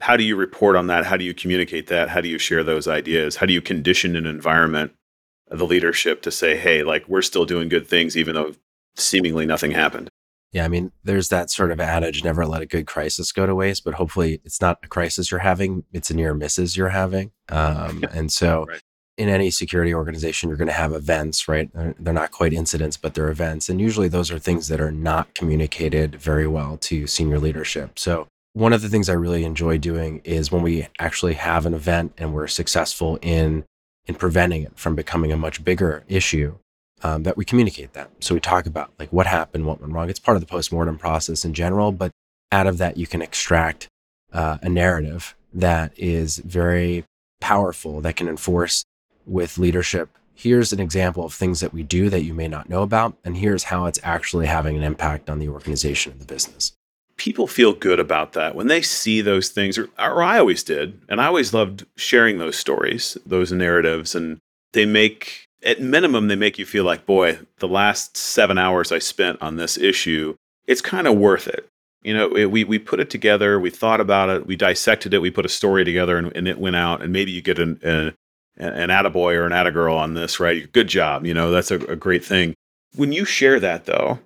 how 0.00 0.16
do 0.16 0.24
you 0.24 0.36
report 0.36 0.74
on 0.74 0.88
that? 0.88 1.06
How 1.06 1.16
do 1.16 1.24
you 1.24 1.34
communicate 1.34 1.86
that? 1.88 2.08
How 2.08 2.20
do 2.20 2.28
you 2.28 2.38
share 2.38 2.64
those 2.64 2.88
ideas? 2.88 3.36
How 3.36 3.46
do 3.46 3.52
you 3.52 3.62
condition 3.62 4.16
an 4.16 4.26
environment, 4.26 4.92
the 5.48 5.66
leadership 5.66 6.22
to 6.22 6.30
say, 6.30 6.56
"Hey, 6.56 6.82
like 6.82 7.08
we're 7.08 7.22
still 7.22 7.44
doing 7.44 7.68
good 7.68 7.86
things, 7.86 8.16
even 8.16 8.34
though 8.34 8.54
seemingly 8.96 9.46
nothing 9.46 9.72
happened. 9.72 10.08
Yeah, 10.52 10.66
I 10.66 10.68
mean, 10.68 10.92
there's 11.02 11.30
that 11.30 11.50
sort 11.50 11.72
of 11.72 11.80
adage 11.80 12.22
never 12.22 12.44
let 12.44 12.60
a 12.60 12.66
good 12.66 12.86
crisis 12.86 13.32
go 13.32 13.46
to 13.46 13.54
waste, 13.54 13.84
but 13.84 13.94
hopefully 13.94 14.40
it's 14.44 14.60
not 14.60 14.78
a 14.82 14.88
crisis 14.88 15.30
you're 15.30 15.40
having, 15.40 15.84
it's 15.92 16.10
a 16.10 16.14
near 16.14 16.34
misses 16.34 16.76
you're 16.76 16.90
having. 16.90 17.32
Um, 17.48 18.04
and 18.12 18.30
so 18.30 18.66
right. 18.68 18.82
in 19.16 19.30
any 19.30 19.50
security 19.50 19.94
organization, 19.94 20.50
you're 20.50 20.58
going 20.58 20.68
to 20.68 20.74
have 20.74 20.92
events, 20.92 21.48
right? 21.48 21.70
They're 21.98 22.12
not 22.12 22.32
quite 22.32 22.52
incidents, 22.52 22.98
but 22.98 23.14
they're 23.14 23.30
events. 23.30 23.70
And 23.70 23.80
usually 23.80 24.08
those 24.08 24.30
are 24.30 24.38
things 24.38 24.68
that 24.68 24.80
are 24.80 24.92
not 24.92 25.34
communicated 25.34 26.16
very 26.16 26.46
well 26.46 26.76
to 26.82 27.06
senior 27.06 27.38
leadership. 27.38 27.98
So 27.98 28.28
one 28.52 28.74
of 28.74 28.82
the 28.82 28.90
things 28.90 29.08
I 29.08 29.14
really 29.14 29.44
enjoy 29.44 29.78
doing 29.78 30.20
is 30.24 30.52
when 30.52 30.62
we 30.62 30.86
actually 30.98 31.34
have 31.34 31.64
an 31.64 31.72
event 31.72 32.12
and 32.18 32.34
we're 32.34 32.48
successful 32.48 33.18
in 33.22 33.64
in 34.06 34.16
preventing 34.16 34.64
it 34.64 34.76
from 34.76 34.96
becoming 34.96 35.30
a 35.30 35.36
much 35.36 35.64
bigger 35.64 36.02
issue 36.08 36.56
um, 37.02 37.24
that 37.24 37.36
we 37.36 37.44
communicate 37.44 37.92
that. 37.94 38.10
So 38.20 38.34
we 38.34 38.40
talk 38.40 38.66
about 38.66 38.92
like 38.98 39.12
what 39.12 39.26
happened, 39.26 39.66
what 39.66 39.80
went 39.80 39.92
wrong. 39.92 40.08
It's 40.08 40.20
part 40.20 40.36
of 40.36 40.40
the 40.40 40.46
postmortem 40.46 40.98
process 40.98 41.44
in 41.44 41.54
general, 41.54 41.92
but 41.92 42.10
out 42.50 42.66
of 42.66 42.78
that 42.78 42.96
you 42.96 43.06
can 43.06 43.22
extract 43.22 43.88
uh, 44.32 44.58
a 44.62 44.68
narrative 44.68 45.34
that 45.52 45.92
is 45.96 46.38
very 46.38 47.04
powerful 47.40 48.00
that 48.00 48.16
can 48.16 48.28
enforce 48.28 48.84
with 49.26 49.58
leadership. 49.58 50.10
Here's 50.34 50.72
an 50.72 50.80
example 50.80 51.24
of 51.24 51.34
things 51.34 51.60
that 51.60 51.72
we 51.72 51.82
do 51.82 52.08
that 52.08 52.22
you 52.22 52.34
may 52.34 52.48
not 52.48 52.68
know 52.68 52.82
about, 52.82 53.16
and 53.24 53.36
here's 53.36 53.64
how 53.64 53.86
it's 53.86 54.00
actually 54.02 54.46
having 54.46 54.76
an 54.76 54.82
impact 54.82 55.28
on 55.28 55.38
the 55.38 55.48
organization 55.48 56.12
and 56.12 56.20
the 56.20 56.26
business. 56.26 56.72
People 57.16 57.46
feel 57.46 57.74
good 57.74 58.00
about 58.00 58.32
that 58.32 58.54
when 58.54 58.68
they 58.68 58.80
see 58.80 59.20
those 59.20 59.50
things, 59.50 59.76
or, 59.76 59.88
or 59.98 60.22
I 60.22 60.38
always 60.38 60.62
did. 60.64 61.00
And 61.08 61.20
I 61.20 61.26
always 61.26 61.52
loved 61.52 61.84
sharing 61.94 62.38
those 62.38 62.56
stories, 62.56 63.18
those 63.26 63.52
narratives, 63.52 64.14
and 64.14 64.38
they 64.72 64.86
make 64.86 65.46
at 65.64 65.80
minimum, 65.80 66.28
they 66.28 66.36
make 66.36 66.58
you 66.58 66.66
feel 66.66 66.84
like, 66.84 67.06
boy, 67.06 67.38
the 67.58 67.68
last 67.68 68.16
seven 68.16 68.58
hours 68.58 68.92
I 68.92 68.98
spent 68.98 69.40
on 69.40 69.56
this 69.56 69.78
issue, 69.78 70.34
it's 70.66 70.80
kind 70.80 71.06
of 71.06 71.16
worth 71.16 71.46
it. 71.46 71.68
You 72.02 72.14
know, 72.14 72.36
it, 72.36 72.50
we 72.50 72.64
we 72.64 72.78
put 72.78 73.00
it 73.00 73.10
together, 73.10 73.60
we 73.60 73.70
thought 73.70 74.00
about 74.00 74.28
it, 74.28 74.46
we 74.46 74.56
dissected 74.56 75.14
it, 75.14 75.20
we 75.20 75.30
put 75.30 75.46
a 75.46 75.48
story 75.48 75.84
together, 75.84 76.16
and, 76.16 76.34
and 76.36 76.48
it 76.48 76.58
went 76.58 76.76
out. 76.76 77.00
And 77.00 77.12
maybe 77.12 77.30
you 77.30 77.40
get 77.40 77.60
an 77.60 77.78
an, 77.82 78.14
an 78.56 78.88
attaboy 78.88 79.34
or 79.34 79.46
an 79.46 79.52
attagirl 79.52 79.96
on 79.96 80.14
this, 80.14 80.40
right? 80.40 80.70
Good 80.72 80.88
job. 80.88 81.24
You 81.24 81.34
know, 81.34 81.50
that's 81.50 81.70
a, 81.70 81.78
a 81.86 81.96
great 81.96 82.24
thing. 82.24 82.54
When 82.96 83.12
you 83.12 83.24
share 83.24 83.60
that 83.60 83.86
though, 83.86 84.18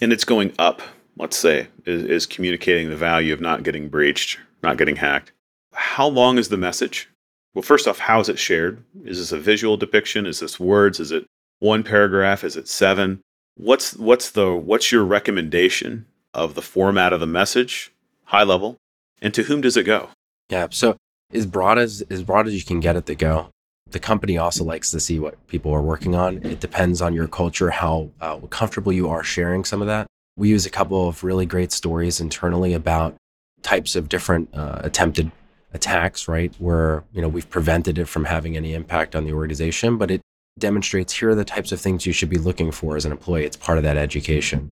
and 0.00 0.12
it's 0.12 0.24
going 0.24 0.52
up, 0.58 0.82
let's 1.16 1.36
say, 1.36 1.68
is, 1.84 2.04
is 2.04 2.26
communicating 2.26 2.90
the 2.90 2.96
value 2.96 3.32
of 3.34 3.40
not 3.40 3.64
getting 3.64 3.88
breached, 3.88 4.38
not 4.62 4.76
getting 4.76 4.96
hacked. 4.96 5.32
How 5.72 6.06
long 6.06 6.38
is 6.38 6.48
the 6.48 6.56
message? 6.56 7.08
Well, 7.56 7.62
first 7.62 7.88
off, 7.88 8.00
how 8.00 8.20
is 8.20 8.28
it 8.28 8.38
shared? 8.38 8.84
Is 9.02 9.16
this 9.16 9.32
a 9.32 9.38
visual 9.38 9.78
depiction? 9.78 10.26
Is 10.26 10.40
this 10.40 10.60
words? 10.60 11.00
Is 11.00 11.10
it 11.10 11.24
one 11.58 11.84
paragraph? 11.84 12.44
Is 12.44 12.54
it 12.54 12.68
seven? 12.68 13.22
What's 13.56 13.96
what's 13.96 14.30
the 14.30 14.54
what's 14.54 14.92
your 14.92 15.06
recommendation 15.06 16.04
of 16.34 16.54
the 16.54 16.60
format 16.60 17.14
of 17.14 17.20
the 17.20 17.26
message, 17.26 17.94
high 18.24 18.42
level, 18.42 18.76
and 19.22 19.32
to 19.32 19.44
whom 19.44 19.62
does 19.62 19.78
it 19.78 19.84
go? 19.84 20.10
Yeah, 20.50 20.66
so 20.70 20.98
as 21.32 21.46
broad 21.46 21.78
as 21.78 22.02
as 22.10 22.22
broad 22.22 22.46
as 22.46 22.54
you 22.54 22.62
can 22.62 22.78
get 22.78 22.94
it 22.94 23.06
to 23.06 23.14
go. 23.14 23.48
The 23.90 24.00
company 24.00 24.36
also 24.36 24.62
likes 24.62 24.90
to 24.90 25.00
see 25.00 25.18
what 25.18 25.46
people 25.46 25.72
are 25.72 25.80
working 25.80 26.14
on. 26.14 26.44
It 26.44 26.60
depends 26.60 27.00
on 27.00 27.14
your 27.14 27.26
culture 27.26 27.70
how 27.70 28.10
uh, 28.20 28.36
comfortable 28.50 28.92
you 28.92 29.08
are 29.08 29.22
sharing 29.22 29.64
some 29.64 29.80
of 29.80 29.88
that. 29.88 30.06
We 30.36 30.50
use 30.50 30.66
a 30.66 30.70
couple 30.70 31.08
of 31.08 31.24
really 31.24 31.46
great 31.46 31.72
stories 31.72 32.20
internally 32.20 32.74
about 32.74 33.14
types 33.62 33.96
of 33.96 34.10
different 34.10 34.50
uh, 34.52 34.80
attempted 34.84 35.32
attacks, 35.72 36.28
right? 36.28 36.54
Where, 36.58 37.04
you 37.12 37.20
know, 37.20 37.28
we've 37.28 37.48
prevented 37.48 37.98
it 37.98 38.06
from 38.06 38.24
having 38.24 38.56
any 38.56 38.74
impact 38.74 39.14
on 39.14 39.24
the 39.24 39.32
organization, 39.32 39.98
but 39.98 40.10
it 40.10 40.20
demonstrates 40.58 41.12
here 41.12 41.30
are 41.30 41.34
the 41.34 41.44
types 41.44 41.72
of 41.72 41.80
things 41.80 42.06
you 42.06 42.12
should 42.12 42.30
be 42.30 42.38
looking 42.38 42.70
for 42.70 42.96
as 42.96 43.04
an 43.04 43.12
employee. 43.12 43.44
It's 43.44 43.56
part 43.56 43.78
of 43.78 43.84
that 43.84 43.96
education. 43.96 44.70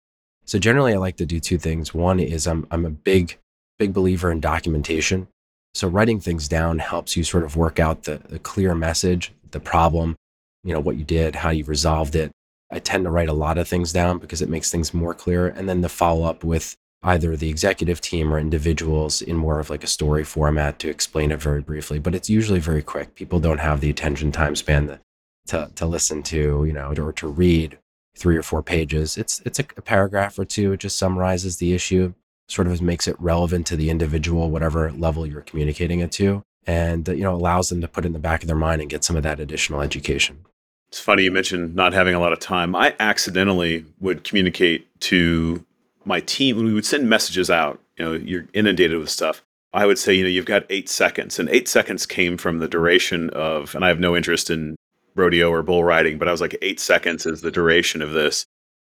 So 0.45 0.59
generally 0.59 0.93
I 0.93 0.97
like 0.97 1.17
to 1.17 1.25
do 1.25 1.39
two 1.39 1.57
things. 1.57 1.93
One 1.93 2.19
is 2.19 2.47
I'm 2.47 2.67
I'm 2.71 2.85
a 2.85 2.89
big, 2.89 3.37
big 3.79 3.93
believer 3.93 4.31
in 4.31 4.39
documentation. 4.39 5.27
So 5.73 5.87
writing 5.87 6.19
things 6.19 6.47
down 6.47 6.79
helps 6.79 7.15
you 7.15 7.23
sort 7.23 7.43
of 7.43 7.55
work 7.55 7.79
out 7.79 8.03
the, 8.03 8.21
the 8.27 8.39
clear 8.39 8.75
message, 8.75 9.31
the 9.51 9.59
problem, 9.59 10.15
you 10.63 10.73
know, 10.73 10.79
what 10.79 10.97
you 10.97 11.05
did, 11.05 11.35
how 11.35 11.49
you 11.49 11.63
resolved 11.63 12.15
it. 12.15 12.31
I 12.71 12.79
tend 12.79 13.05
to 13.05 13.11
write 13.11 13.29
a 13.29 13.33
lot 13.33 13.57
of 13.57 13.67
things 13.67 13.91
down 13.93 14.19
because 14.19 14.41
it 14.41 14.49
makes 14.49 14.69
things 14.69 14.93
more 14.93 15.13
clear. 15.13 15.47
And 15.47 15.67
then 15.67 15.81
the 15.81 15.89
follow 15.89 16.25
up 16.25 16.43
with 16.43 16.75
either 17.03 17.35
the 17.35 17.49
executive 17.49 17.99
team 17.99 18.33
or 18.33 18.39
individuals 18.39 19.21
in 19.21 19.35
more 19.35 19.59
of 19.59 19.69
like 19.69 19.83
a 19.83 19.87
story 19.87 20.23
format 20.23 20.79
to 20.79 20.89
explain 20.89 21.31
it 21.31 21.41
very 21.41 21.61
briefly. 21.61 21.99
But 21.99 22.13
it's 22.13 22.29
usually 22.29 22.59
very 22.59 22.83
quick. 22.83 23.15
People 23.15 23.39
don't 23.39 23.59
have 23.59 23.81
the 23.81 23.89
attention 23.89 24.31
time 24.31 24.55
span 24.55 24.99
to, 25.47 25.71
to, 25.75 25.85
listen 25.85 26.21
to, 26.23 26.63
you 26.65 26.73
know, 26.73 26.93
or 26.97 27.11
to 27.13 27.27
read 27.27 27.79
three 28.15 28.37
or 28.37 28.43
four 28.43 28.61
pages. 28.61 29.17
It's 29.17 29.41
it's 29.45 29.59
a, 29.59 29.65
a 29.77 29.81
paragraph 29.81 30.37
or 30.37 30.45
two. 30.45 30.73
It 30.73 30.81
just 30.81 30.97
summarizes 30.97 31.57
the 31.57 31.73
issue, 31.73 32.13
sort 32.47 32.67
of 32.67 32.81
makes 32.81 33.07
it 33.07 33.19
relevant 33.19 33.65
to 33.67 33.75
the 33.75 33.89
individual, 33.89 34.51
whatever 34.51 34.91
level 34.91 35.25
you're 35.25 35.41
communicating 35.41 35.99
it 35.99 36.11
to, 36.13 36.43
and 36.67 37.07
you 37.07 37.23
know 37.23 37.33
allows 37.33 37.69
them 37.69 37.81
to 37.81 37.87
put 37.87 38.05
in 38.05 38.13
the 38.13 38.19
back 38.19 38.43
of 38.43 38.47
their 38.47 38.55
mind 38.55 38.81
and 38.81 38.89
get 38.89 39.03
some 39.03 39.15
of 39.15 39.23
that 39.23 39.39
additional 39.39 39.81
education. 39.81 40.45
It's 40.89 40.99
funny 40.99 41.23
you 41.23 41.31
mentioned 41.31 41.73
not 41.73 41.93
having 41.93 42.13
a 42.13 42.19
lot 42.19 42.33
of 42.33 42.39
time. 42.39 42.75
I 42.75 42.93
accidentally 42.99 43.85
would 44.01 44.25
communicate 44.25 44.87
to 45.01 45.65
my 46.05 46.19
team 46.21 46.57
when 46.57 46.65
we 46.65 46.73
would 46.73 46.85
send 46.85 47.09
messages 47.09 47.49
out, 47.49 47.79
you 47.97 48.05
know, 48.05 48.13
you're 48.13 48.47
inundated 48.53 48.97
with 48.97 49.09
stuff. 49.09 49.43
I 49.73 49.85
would 49.85 49.97
say, 49.97 50.13
you 50.13 50.23
know, 50.23 50.29
you've 50.29 50.45
got 50.45 50.65
eight 50.69 50.89
seconds, 50.89 51.39
and 51.39 51.47
eight 51.49 51.67
seconds 51.67 52.05
came 52.05 52.37
from 52.37 52.59
the 52.59 52.67
duration 52.67 53.29
of, 53.29 53.73
and 53.73 53.85
I 53.85 53.87
have 53.87 53.99
no 53.99 54.15
interest 54.15 54.49
in 54.49 54.75
rodeo 55.15 55.49
or 55.49 55.63
bull 55.63 55.83
riding, 55.83 56.17
but 56.17 56.27
I 56.27 56.31
was 56.31 56.41
like, 56.41 56.57
eight 56.61 56.79
seconds 56.79 57.25
is 57.25 57.41
the 57.41 57.51
duration 57.51 58.01
of 58.01 58.11
this. 58.11 58.45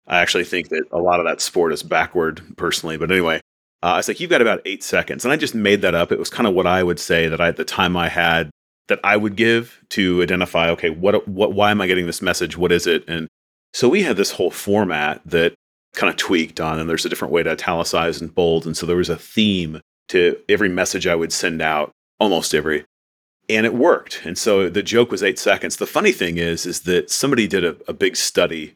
I 0.07 0.21
actually 0.21 0.45
think 0.45 0.71
that 0.71 0.85
a 0.91 0.99
lot 0.99 1.21
of 1.21 1.27
that 1.27 1.41
sport 1.41 1.73
is 1.73 1.83
backward 1.83 2.43
personally, 2.57 2.97
but 2.97 3.11
anyway, 3.11 3.41
uh, 3.83 3.87
I 3.87 3.97
was 3.99 4.09
like, 4.09 4.21
you've 4.21 4.31
got 4.31 4.43
about 4.43 4.63
eight 4.65 4.83
seconds, 4.83 5.25
and 5.25 5.33
I 5.33 5.37
just 5.37 5.55
made 5.55 5.83
that 5.83 5.95
up. 5.95 6.13
It 6.13 6.19
was 6.19 6.31
kind 6.31 6.47
of 6.47 6.55
what 6.55 6.67
I 6.67 6.83
would 6.83 6.99
say 6.99 7.29
that 7.29 7.41
I, 7.41 7.49
at 7.49 7.57
the 7.57 7.65
time 7.65 7.97
I 7.97 8.09
had 8.09 8.51
that 8.89 9.01
I 9.05 9.17
would 9.17 9.37
give 9.37 9.81
to 9.91 10.23
identify, 10.23 10.71
okay, 10.71 10.91
what, 10.91 11.29
what, 11.29 11.53
why 11.53 11.71
am 11.71 11.81
I 11.81 11.87
getting 11.87 12.07
this 12.07 12.23
message? 12.23 12.57
What 12.57 12.73
is 12.73 12.87
it? 12.87 13.05
And 13.07 13.29
so 13.73 13.89
we 13.89 14.03
had 14.03 14.17
this 14.17 14.33
whole 14.33 14.51
format 14.51 15.21
that 15.27 15.55
kind 15.95 16.11
of 16.11 16.17
tweaked 16.17 16.61
on, 16.61 16.79
and 16.79 16.89
there's 16.89 17.05
a 17.05 17.09
different 17.09 17.33
way 17.33 17.43
to 17.43 17.51
italicize 17.51 18.21
and 18.21 18.35
bold. 18.35 18.67
And 18.67 18.77
so 18.77 18.87
there 18.87 18.97
was 18.97 19.09
a 19.09 19.17
theme 19.17 19.81
to 20.09 20.37
every 20.49 20.69
message 20.69 21.07
I 21.07 21.15
would 21.15 21.33
send 21.33 21.63
out, 21.63 21.93
almost 22.19 22.55
every, 22.55 22.85
and 23.49 23.67
it 23.67 23.75
worked. 23.75 24.23
And 24.25 24.39
so 24.39 24.69
the 24.69 24.83
joke 24.83 25.11
was 25.11 25.23
eight 25.23 25.39
seconds. 25.39 25.77
The 25.77 25.87
funny 25.87 26.13
thing 26.13 26.39
is, 26.39 26.67
is 26.67 26.83
that 26.83 27.11
somebody 27.11 27.47
did 27.47 27.65
a, 27.65 27.77
a 27.89 27.93
big 27.93 28.17
study, 28.17 28.75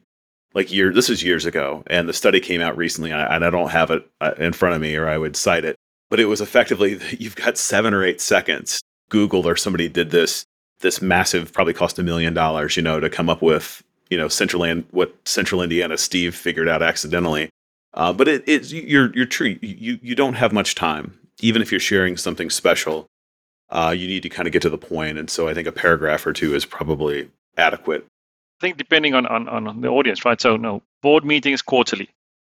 like 0.54 0.72
year. 0.72 0.92
This 0.92 1.08
was 1.08 1.22
years 1.22 1.44
ago, 1.44 1.82
and 1.86 2.08
the 2.08 2.12
study 2.12 2.40
came 2.40 2.60
out 2.60 2.76
recently, 2.76 3.10
and 3.10 3.20
I, 3.20 3.36
and 3.36 3.44
I 3.44 3.50
don't 3.50 3.70
have 3.70 3.90
it 3.90 4.08
uh, 4.20 4.34
in 4.38 4.52
front 4.52 4.74
of 4.74 4.80
me, 4.80 4.96
or 4.96 5.08
I 5.08 5.18
would 5.18 5.36
cite 5.36 5.64
it. 5.64 5.76
But 6.10 6.20
it 6.20 6.26
was 6.26 6.40
effectively 6.40 7.00
you've 7.18 7.36
got 7.36 7.58
seven 7.58 7.94
or 7.94 8.04
eight 8.04 8.20
seconds. 8.20 8.80
Google 9.10 9.46
or 9.46 9.54
somebody 9.54 9.88
did 9.88 10.10
this 10.10 10.44
this 10.80 11.00
massive, 11.00 11.52
probably 11.52 11.72
cost 11.72 11.98
a 11.98 12.02
million 12.02 12.34
dollars, 12.34 12.76
you 12.76 12.82
know, 12.82 13.00
to 13.00 13.08
come 13.08 13.30
up 13.30 13.40
with 13.40 13.82
you 14.10 14.18
know 14.18 14.28
central 14.28 14.64
and 14.64 14.84
what 14.90 15.14
central 15.24 15.62
indiana 15.62 15.96
steve 15.96 16.34
figured 16.34 16.68
out 16.68 16.82
accidentally. 16.82 17.48
Uh, 17.94 18.12
but 18.12 18.26
it, 18.26 18.72
you're 18.72 19.14
you're 19.14 19.24
true. 19.24 19.56
You 19.60 19.98
you 20.02 20.14
don't 20.16 20.34
have 20.34 20.52
much 20.52 20.74
time. 20.74 21.16
Even 21.40 21.62
if 21.62 21.70
you're 21.70 21.80
sharing 21.80 22.16
something 22.16 22.50
special 22.50 23.06
uh, 23.70 23.94
you 23.96 24.06
need 24.06 24.22
to 24.22 24.28
kind 24.28 24.46
of 24.46 24.52
get 24.52 24.62
to 24.62 24.70
the 24.70 24.78
point. 24.78 25.18
And 25.18 25.28
so 25.28 25.48
i 25.48 25.54
think 25.54 25.68
a 25.68 25.72
paragraph 25.72 26.26
or 26.26 26.32
two 26.32 26.54
is 26.54 26.64
probably 26.64 27.30
adequate. 27.56 28.04
I 28.60 28.60
think 28.60 28.76
depending 28.76 29.14
on 29.14 29.26
on, 29.26 29.48
on 29.48 29.80
the 29.80 29.88
audience 29.88 30.24
right? 30.24 30.40
So 30.40 30.56
no 30.56 30.82
board 31.02 31.24
meetings 31.24 31.62
quarterly 31.62 32.08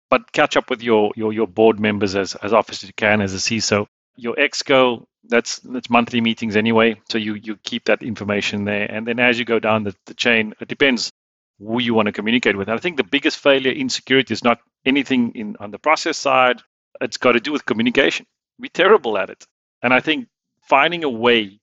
but 0.09 0.31
catch 0.31 0.55
up 0.55 0.69
with 0.69 0.81
your 0.83 1.11
your, 1.15 1.33
your 1.33 1.47
board 1.47 1.79
members 1.79 2.15
as, 2.15 2.35
as 2.35 2.53
often 2.53 2.73
as 2.73 2.83
you 2.83 2.93
can 2.95 3.21
as 3.21 3.33
a 3.33 3.37
ciso 3.37 3.87
your 4.15 4.35
exco 4.35 5.03
that's 5.27 5.59
that's 5.59 5.89
monthly 5.89 6.21
meetings 6.21 6.55
anyway. 6.55 7.01
So 7.09 7.17
you 7.17 7.33
you 7.33 7.57
keep 7.63 7.85
that 7.85 8.03
information 8.03 8.65
there. 8.65 8.85
And 8.89 9.07
then 9.07 9.19
as 9.19 9.39
you 9.39 9.45
go 9.45 9.59
down 9.59 9.83
the, 9.83 9.95
the 10.05 10.13
chain 10.13 10.53
it 10.59 10.67
depends 10.67 11.11
who 11.59 11.81
you 11.81 11.93
want 11.93 12.07
to 12.07 12.11
communicate 12.11 12.57
with. 12.57 12.67
And 12.67 12.77
I 12.77 12.81
think 12.81 12.97
the 12.97 13.03
biggest 13.03 13.39
failure 13.39 13.71
in 13.71 13.89
security 13.89 14.33
is 14.33 14.43
not 14.43 14.59
anything 14.85 15.31
in 15.35 15.55
on 15.59 15.71
the 15.71 15.79
process 15.79 16.17
side. 16.17 16.61
It's 17.01 17.17
got 17.17 17.33
to 17.33 17.39
do 17.39 17.51
with 17.51 17.65
communication. 17.65 18.25
We're 18.59 18.69
terrible 18.73 19.17
at 19.17 19.29
it. 19.29 19.45
And 19.81 19.93
I 19.93 19.99
think 19.99 20.27
finding 20.63 21.03
a 21.03 21.09
way 21.09 21.59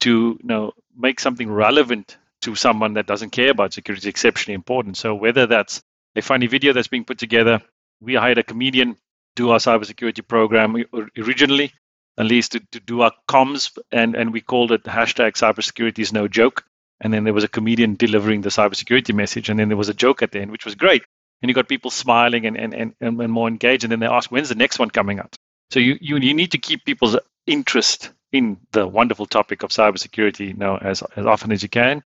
to 0.00 0.38
you 0.40 0.46
know 0.46 0.72
make 0.96 1.20
something 1.20 1.50
relevant 1.50 2.16
to 2.42 2.54
someone 2.54 2.94
that 2.94 3.06
doesn't 3.06 3.30
care 3.30 3.50
about 3.50 3.72
security 3.72 4.00
is 4.00 4.06
exceptionally 4.06 4.54
important. 4.54 4.96
So 4.96 5.14
whether 5.14 5.46
that's 5.46 5.82
a 6.14 6.22
funny 6.22 6.46
video 6.46 6.72
that's 6.72 6.88
being 6.88 7.04
put 7.04 7.18
together, 7.18 7.62
we 8.00 8.14
hired 8.14 8.38
a 8.38 8.42
comedian 8.42 8.96
do 9.36 9.50
our 9.50 9.58
cybersecurity 9.58 10.26
program 10.26 10.76
originally, 11.18 11.72
at 12.18 12.26
least 12.26 12.52
to, 12.52 12.60
to 12.70 12.80
do 12.80 13.00
our 13.00 13.12
comms, 13.28 13.76
and, 13.90 14.14
and 14.14 14.32
we 14.32 14.40
called 14.40 14.70
it 14.72 14.84
hashtag 14.84 15.32
cybersecurity 15.32 15.98
is 15.98 16.12
no 16.12 16.28
joke 16.28 16.64
and 17.00 17.12
then 17.12 17.24
there 17.24 17.34
was 17.34 17.44
a 17.44 17.48
comedian 17.48 17.96
delivering 17.96 18.40
the 18.40 18.48
cybersecurity 18.48 19.14
message, 19.14 19.48
and 19.48 19.58
then 19.58 19.68
there 19.68 19.76
was 19.76 19.88
a 19.88 19.94
joke 19.94 20.22
at 20.22 20.32
the 20.32 20.40
end, 20.40 20.50
which 20.50 20.64
was 20.64 20.74
great. 20.74 21.02
And 21.42 21.50
you 21.50 21.54
got 21.54 21.68
people 21.68 21.90
smiling 21.90 22.46
and, 22.46 22.56
and, 22.56 22.74
and, 22.74 22.94
and 23.00 23.32
more 23.32 23.48
engaged, 23.48 23.84
and 23.84 23.92
then 23.92 24.00
they 24.00 24.06
ask, 24.06 24.30
when's 24.30 24.48
the 24.48 24.54
next 24.54 24.78
one 24.78 24.90
coming 24.90 25.18
out? 25.18 25.36
So 25.70 25.80
you, 25.80 25.98
you, 26.00 26.16
you 26.18 26.34
need 26.34 26.52
to 26.52 26.58
keep 26.58 26.84
people's 26.84 27.16
interest 27.46 28.10
in 28.32 28.58
the 28.72 28.86
wonderful 28.86 29.26
topic 29.26 29.62
of 29.62 29.70
cybersecurity 29.70 30.48
you 30.48 30.54
know, 30.54 30.76
as, 30.76 31.02
as 31.16 31.26
often 31.26 31.52
as 31.52 31.62
you 31.62 31.68
can. 31.68 32.02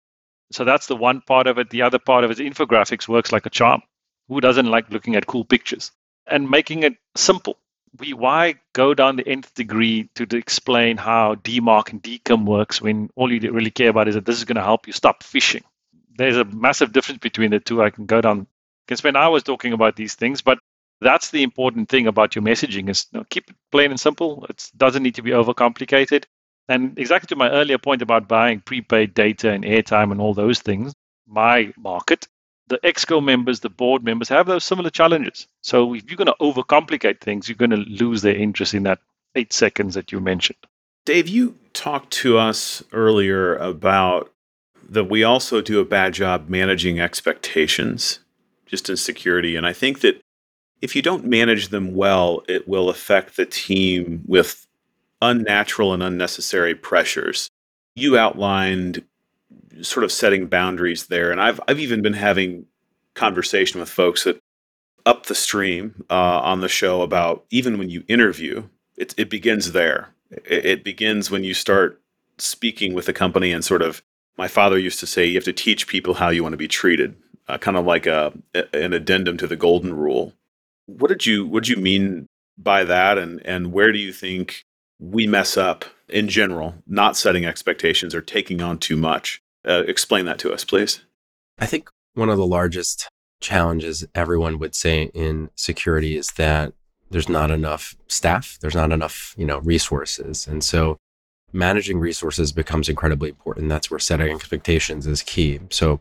So 0.52 0.64
that's 0.64 0.88
the 0.88 0.96
one 0.96 1.22
part 1.22 1.48
of 1.48 1.58
it. 1.58 1.70
The 1.70 1.82
other 1.84 2.00
part 2.00 2.24
of 2.24 2.32
it, 2.32 2.38
infographics 2.38 3.08
works 3.08 3.32
like 3.32 3.46
a 3.46 3.50
charm. 3.50 3.82
Who 4.30 4.42
doesn't 4.42 4.66
like 4.66 4.90
looking 4.90 5.16
at 5.16 5.28
cool 5.28 5.46
pictures? 5.46 5.92
And 6.26 6.50
making 6.50 6.84
it 6.84 6.96
simple 7.16 7.58
we 8.00 8.14
why 8.14 8.56
go 8.74 8.94
down 8.94 9.16
the 9.16 9.28
nth 9.28 9.54
degree 9.54 10.10
to, 10.16 10.38
explain 10.38 10.98
how 10.98 11.36
DMARC 11.36 11.92
and 11.92 12.02
DKIM 12.04 12.46
works 12.46 12.82
when 12.82 13.10
all 13.16 13.32
you 13.32 13.52
really 13.52 13.72
care 13.72 13.90
about 13.90 14.08
is 14.08 14.16
that 14.16 14.26
this 14.26 14.38
is 14.38 14.46
going 14.46 14.56
to 14.56 14.64
help 14.64 14.88
you 14.88 14.94
stop 14.94 15.24
phishing. 15.24 15.64
There's 16.18 16.38
a 16.38 16.46
massive 16.46 16.92
difference 16.92 17.20
between 17.20 17.52
the 17.52 17.60
two. 17.60 17.82
I 17.82 17.90
can 17.90 18.06
go 18.06 18.22
down, 18.22 18.48
can 18.88 18.98
spend 18.98 19.18
hours 19.18 19.44
talking 19.44 19.74
about 19.74 19.96
these 19.96 20.16
things, 20.16 20.42
but 20.42 20.60
that's 21.02 21.30
the 21.30 21.44
important 21.44 21.90
thing 21.90 22.08
about 22.08 22.36
your 22.36 22.44
messaging 22.44 22.90
is 22.90 23.06
you 23.12 23.20
know, 23.20 23.26
keep 23.30 23.50
it 23.50 23.56
plain 23.72 23.92
and 23.92 24.00
simple. 24.00 24.46
It 24.50 24.70
doesn't 24.76 25.04
need 25.04 25.16
to 25.16 25.22
be 25.22 25.32
overcomplicated. 25.32 26.26
And 26.70 26.98
exactly 27.00 27.28
to 27.28 27.36
my 27.36 27.50
earlier 27.50 27.78
point 27.78 28.02
about 28.02 28.28
buying 28.28 28.60
prepaid 28.62 29.14
data 29.14 29.52
and 29.52 29.64
airtime 29.64 30.12
and 30.12 30.20
all 30.20 30.34
those 30.34 30.60
things, 30.60 30.94
my 31.28 31.72
market 31.78 32.28
the 32.68 32.80
exco 32.80 33.24
members, 33.24 33.62
the 33.62 33.70
board 33.70 34.04
members 34.04 34.30
have 34.30 34.48
those 34.48 34.64
similar 34.64 34.90
challenges. 34.90 35.48
So 35.62 35.94
if 35.94 36.10
you're 36.10 36.18
going 36.18 36.28
to 36.28 36.36
overcomplicate 36.42 37.22
things, 37.22 37.48
you're 37.48 37.56
going 37.56 37.72
to 37.72 37.78
lose 37.78 38.22
their 38.22 38.36
interest 38.36 38.74
in 38.74 38.84
that 38.84 39.00
eight 39.36 39.54
seconds 39.54 39.96
that 39.96 40.12
you 40.12 40.20
mentioned. 40.20 40.58
Dave, 41.06 41.28
you 41.28 41.58
talked 41.74 42.12
to 42.12 42.38
us 42.38 42.84
earlier 42.92 43.56
about 43.56 44.32
that 44.90 45.06
we 45.06 45.24
also 45.24 45.62
do 45.62 45.80
a 45.80 45.86
bad 45.86 46.14
job 46.14 46.50
managing 46.50 47.00
expectations 47.00 48.20
just 48.66 48.90
in 48.90 48.98
security. 48.98 49.56
And 49.56 49.66
I 49.66 49.74
think 49.74 50.02
that 50.02 50.22
if 50.82 50.96
you 50.96 51.02
don't 51.02 51.26
manage 51.26 51.70
them 51.70 51.96
well, 51.96 52.44
it 52.48 52.68
will 52.68 52.90
affect 52.90 53.36
the 53.36 53.46
team 53.46 54.24
with 54.26 54.68
unnatural 55.22 55.94
and 55.94 56.04
unnecessary 56.04 56.76
pressures. 56.76 57.50
You 57.96 58.18
outlined 58.18 59.04
sort 59.82 60.04
of 60.04 60.12
setting 60.12 60.48
boundaries 60.48 61.08
there, 61.08 61.32
and 61.32 61.42
I've 61.42 61.60
I've 61.68 61.80
even 61.80 62.02
been 62.02 62.14
having 62.14 62.66
conversation 63.14 63.80
with 63.80 63.90
folks 63.90 64.24
that 64.24 64.40
up 65.06 65.26
the 65.26 65.36
stream 65.36 66.04
uh, 66.10 66.42
on 66.42 66.62
the 66.62 66.68
show 66.68 67.02
about 67.02 67.46
even 67.50 67.78
when 67.78 67.90
you 67.90 68.04
interview, 68.08 68.64
it, 68.98 69.14
it 69.18 69.30
begins 69.30 69.72
there. 69.72 70.10
It, 70.30 70.66
it 70.66 70.84
begins 70.84 71.32
when 71.32 71.44
you 71.44 71.54
start 71.54 72.02
speaking 72.38 72.94
with 72.94 73.06
the 73.06 73.14
company 73.14 73.52
and 73.52 73.64
sort 73.64 73.82
of. 73.82 74.02
My 74.38 74.48
father 74.48 74.78
used 74.78 75.00
to 75.00 75.08
say, 75.08 75.26
you 75.26 75.34
have 75.34 75.46
to 75.46 75.54
teach 75.54 75.88
people 75.88 76.14
how 76.14 76.30
you 76.30 76.44
want 76.44 76.54
to 76.54 76.58
be 76.58 76.68
treated, 76.68 77.16
uh, 77.48 77.58
kind 77.58 77.76
of 77.76 77.86
like 77.86 78.06
a, 78.06 78.34
an 78.72 78.94
addendum 78.94 79.36
to 79.38 79.48
the 79.48 79.56
golden 79.56 79.96
rule. 79.96 80.34
What 80.86 81.08
did 81.08 81.26
you 81.26 81.48
what 81.48 81.64
did 81.64 81.76
you 81.76 81.82
mean 81.82 82.28
by 82.56 82.84
that, 82.84 83.18
and 83.18 83.44
and 83.46 83.74
where 83.74 83.92
do 83.92 83.98
you 83.98 84.14
think 84.14 84.64
we 85.00 85.26
mess 85.26 85.58
up 85.58 85.86
in 86.08 86.30
general, 86.30 86.76
not 86.86 87.18
setting 87.18 87.46
expectations 87.46 88.14
or 88.14 88.22
taking 88.22 88.62
on 88.62 88.78
too 88.78 88.96
much? 88.96 89.42
Uh, 89.68 89.84
explain 89.88 90.26
that 90.26 90.40
to 90.40 90.54
us, 90.54 90.64
please. 90.64 91.02
I 91.60 91.66
think 91.66 91.90
one 92.14 92.30
of 92.30 92.38
the 92.38 92.46
largest 92.46 93.10
challenges 93.42 94.06
everyone 94.16 94.60
would 94.60 94.74
say 94.74 95.12
in 95.14 95.50
security 95.56 96.18
is 96.18 96.32
that 96.32 96.74
there's 97.10 97.30
not 97.30 97.52
enough 97.52 97.96
staff, 98.08 98.58
there's 98.62 98.76
not 98.76 98.92
enough, 98.92 99.34
you 99.38 99.46
know, 99.46 99.60
resources. 99.60 100.48
And 100.48 100.64
so 100.64 100.98
managing 101.54 102.00
resources 102.00 102.52
becomes 102.52 102.90
incredibly 102.90 103.30
important. 103.30 103.70
That's 103.70 103.90
where 103.90 104.00
setting 104.00 104.34
expectations 104.34 105.08
is 105.08 105.22
key. 105.22 105.60
So 105.70 106.00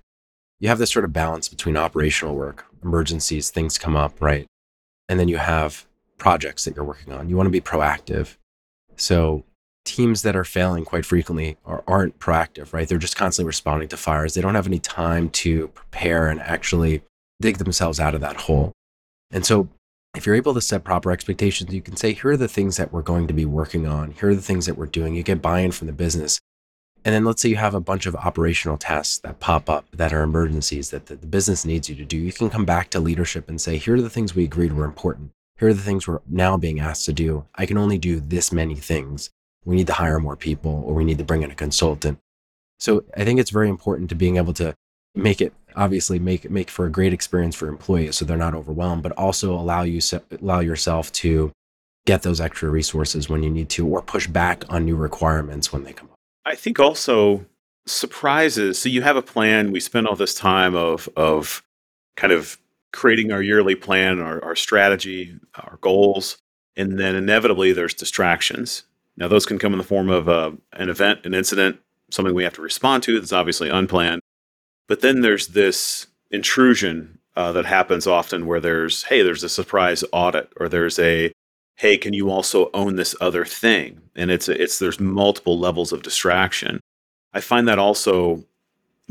you 0.59 0.69
have 0.69 0.79
this 0.79 0.91
sort 0.91 1.05
of 1.05 1.13
balance 1.13 1.49
between 1.49 1.77
operational 1.77 2.35
work, 2.35 2.67
emergencies, 2.83 3.51
things 3.51 3.79
come 3.79 3.95
up, 3.97 4.21
right? 4.21 4.47
And 5.09 5.21
then 5.21 5.29
you 5.29 5.37
have 5.37 5.87
projects 6.19 6.65
that 6.65 6.75
you're 6.75 6.85
working 6.85 7.13
on. 7.13 7.29
You 7.29 7.37
want 7.37 7.47
to 7.47 7.51
be 7.51 7.61
proactive. 7.61 8.37
So 8.97 9.45
teams 9.87 10.23
that 10.23 10.37
are 10.37 10.45
failing 10.45 10.85
quite 10.85 11.07
frequently 11.07 11.57
are, 11.65 11.83
aren't 11.87 12.19
proactive, 12.19 12.73
right? 12.73 12.87
They're 12.89 12.99
just 12.99 13.17
constantly 13.17 13.47
responding 13.47 13.89
to 13.89 13.97
fires. 13.97 14.35
They 14.35 14.43
don't 14.43 14.55
have 14.55 14.67
any 14.67 14.79
time 14.79 15.31
to 15.31 15.69
prepare 15.69 16.29
and 16.29 16.41
actually 16.41 17.03
dig 17.41 17.59
themselves 17.59 17.99
out 17.99 18.15
of 18.15 18.21
that 18.21 18.37
hole. 18.37 18.73
And 19.31 19.47
so 19.47 19.69
if 20.15 20.27
you're 20.27 20.35
able 20.35 20.55
to 20.55 20.61
set 20.61 20.85
proper 20.85 21.11
expectations, 21.11 21.73
you 21.73 21.83
can 21.83 21.97
say, 21.97 22.13
here 22.13 22.33
are 22.33 22.37
the 22.37 22.49
things 22.49 22.77
that 22.77 22.93
we're 22.93 23.03
going 23.03 23.27
to 23.29 23.35
be 23.35 23.45
working 23.45 23.87
on. 23.87 24.13
Here 24.13 24.31
are 24.31 24.35
the 24.35 24.43
things 24.43 24.67
that 24.67 24.77
we're 24.77 24.87
doing. 24.87 25.15
You 25.15 25.23
get 25.23 25.43
buy 25.43 25.61
in 25.61 25.73
from 25.73 25.87
the 25.87 25.93
business. 25.93 26.41
And 27.05 27.15
then 27.15 27.25
let's 27.25 27.41
say 27.41 27.49
you 27.49 27.57
have 27.57 27.75
a 27.75 27.81
bunch 27.81 28.07
of 28.07 28.17
operational 28.17 28.79
tasks 28.79 29.19
that 29.19 29.39
pop 29.39 29.71
up 29.71 29.87
that 29.93 30.13
are 30.13 30.23
emergencies 30.23 30.91
that 30.91 31.07
the, 31.07 31.15
the 31.15 31.27
business 31.27 31.65
needs 31.65 31.89
you 31.89 31.95
to 31.97 32.05
do. 32.05 32.17
You 32.17 32.33
can 32.33 32.51
come 32.51 32.65
back 32.65 32.91
to 32.91 33.01
leadership 33.01 33.49
and 33.49 33.61
say, 33.61 33.77
here 33.77 33.95
are 33.95 34.03
the 34.03 34.11
things 34.11 34.35
we 34.35 34.45
agreed 34.45 34.73
were 34.73 34.85
important. 34.85 35.31
Here 35.59 35.69
are 35.69 35.75
the 35.75 35.83
things 35.83 36.09
we're 36.09 36.21
now 36.29 36.57
being 36.57 36.81
asked 36.81 37.05
to 37.07 37.13
do. 37.13 37.45
I 37.55 37.65
can 37.65 37.79
only 37.79 37.97
do 37.97 38.19
this 38.19 38.53
many 38.53 38.75
things. 38.75 39.31
We 39.67 39.77
need 39.77 39.89
to 39.89 39.93
hire 39.93 40.19
more 40.19 40.37
people 40.37 40.83
or 40.87 40.95
we 40.95 41.05
need 41.05 41.19
to 41.19 41.25
bring 41.25 41.43
in 41.43 41.51
a 41.51 41.55
consultant. 41.55 42.19
So 42.79 43.05
I 43.17 43.25
think 43.25 43.41
it's 43.41 43.51
very 43.51 43.69
important 43.69 44.09
to 44.09 44.15
being 44.15 44.37
able 44.37 44.55
to 44.55 44.75
make 45.15 45.41
it 45.41 45.53
obviously 45.75 46.19
make 46.19 46.49
make 46.51 46.71
for 46.71 46.87
a 46.87 46.91
great 46.91 47.13
experience 47.13 47.55
for 47.55 47.69
employees 47.69 48.17
so 48.17 48.25
they're 48.25 48.37
not 48.37 48.55
overwhelmed, 48.55 49.03
but 49.03 49.13
also 49.13 49.53
allow 49.53 49.83
you 49.83 50.01
allow 50.41 50.61
yourself 50.61 51.13
to 51.13 51.53
get 52.07 52.23
those 52.23 52.41
extra 52.41 52.71
resources 52.71 53.29
when 53.29 53.43
you 53.43 53.51
need 53.51 53.69
to 53.69 53.87
or 53.87 54.01
push 54.01 54.27
back 54.27 54.65
on 54.69 54.85
new 54.85 54.97
requirements 54.97 55.73
when 55.73 55.85
they 55.85 55.93
come 55.93 56.09
up. 56.09 56.17
I 56.45 56.55
think 56.55 56.79
also 56.79 57.45
surprises. 57.87 58.79
So 58.79 58.89
you 58.89 59.03
have 59.03 59.17
a 59.17 59.23
plan. 59.23 59.73
We 59.73 59.81
spend 59.81 60.07
all 60.07 60.17
this 60.17 60.35
time 60.35 60.75
of 60.75 61.09
of 61.17 61.63
kind 62.17 62.33
of 62.33 62.59
creating 62.93 63.31
our 63.33 63.43
yearly 63.43 63.75
plan, 63.75 64.21
our, 64.21 64.43
our 64.43 64.57
strategy, 64.57 65.39
our 65.55 65.79
goals, 65.83 66.39
and 66.77 66.99
then 66.99 67.15
inevitably 67.15 67.73
there's 67.73 67.93
distractions. 67.93 68.85
Now 69.17 69.29
those 69.29 69.47
can 69.47 69.59
come 69.59 69.73
in 69.73 69.79
the 69.79 69.85
form 69.85 70.11
of 70.11 70.29
uh, 70.29 70.53
an 70.73 70.89
event, 70.89 71.25
an 71.25 71.35
incident, 71.35 71.79
something 72.11 72.35
we 72.35 72.45
have 72.45 72.55
to 72.55 72.63
respond 72.63 73.03
to 73.05 73.19
that's 73.19 73.33
obviously 73.33 73.69
unplanned. 73.69 74.21
But 74.89 75.01
then 75.01 75.21
there's 75.21 75.49
this 75.49 76.07
intrusion 76.31 77.19
uh, 77.35 77.53
that 77.53 77.67
happens 77.67 78.07
often 78.07 78.47
where 78.47 78.61
there's, 78.61 79.05
hey, 79.05 79.23
there's 79.23 79.45
a 79.45 79.49
surprise 79.49 80.05
audit, 80.13 80.53
or 80.59 80.69
there's 80.69 80.99
a 80.99 81.33
hey, 81.77 81.99
can 81.99 82.15
you 82.15 82.31
also 82.31 82.71
own 82.73 82.97
this 82.97 83.15
other 83.21 83.45
thing? 83.45 84.01
And 84.15 84.31
it's 84.31 84.49
it's 84.49 84.79
there's 84.79 84.99
multiple 84.99 85.59
levels 85.59 85.93
of 85.93 86.03
distraction. 86.03 86.81
I 87.33 87.41
find 87.41 87.69
that 87.69 87.79
also 87.79 88.45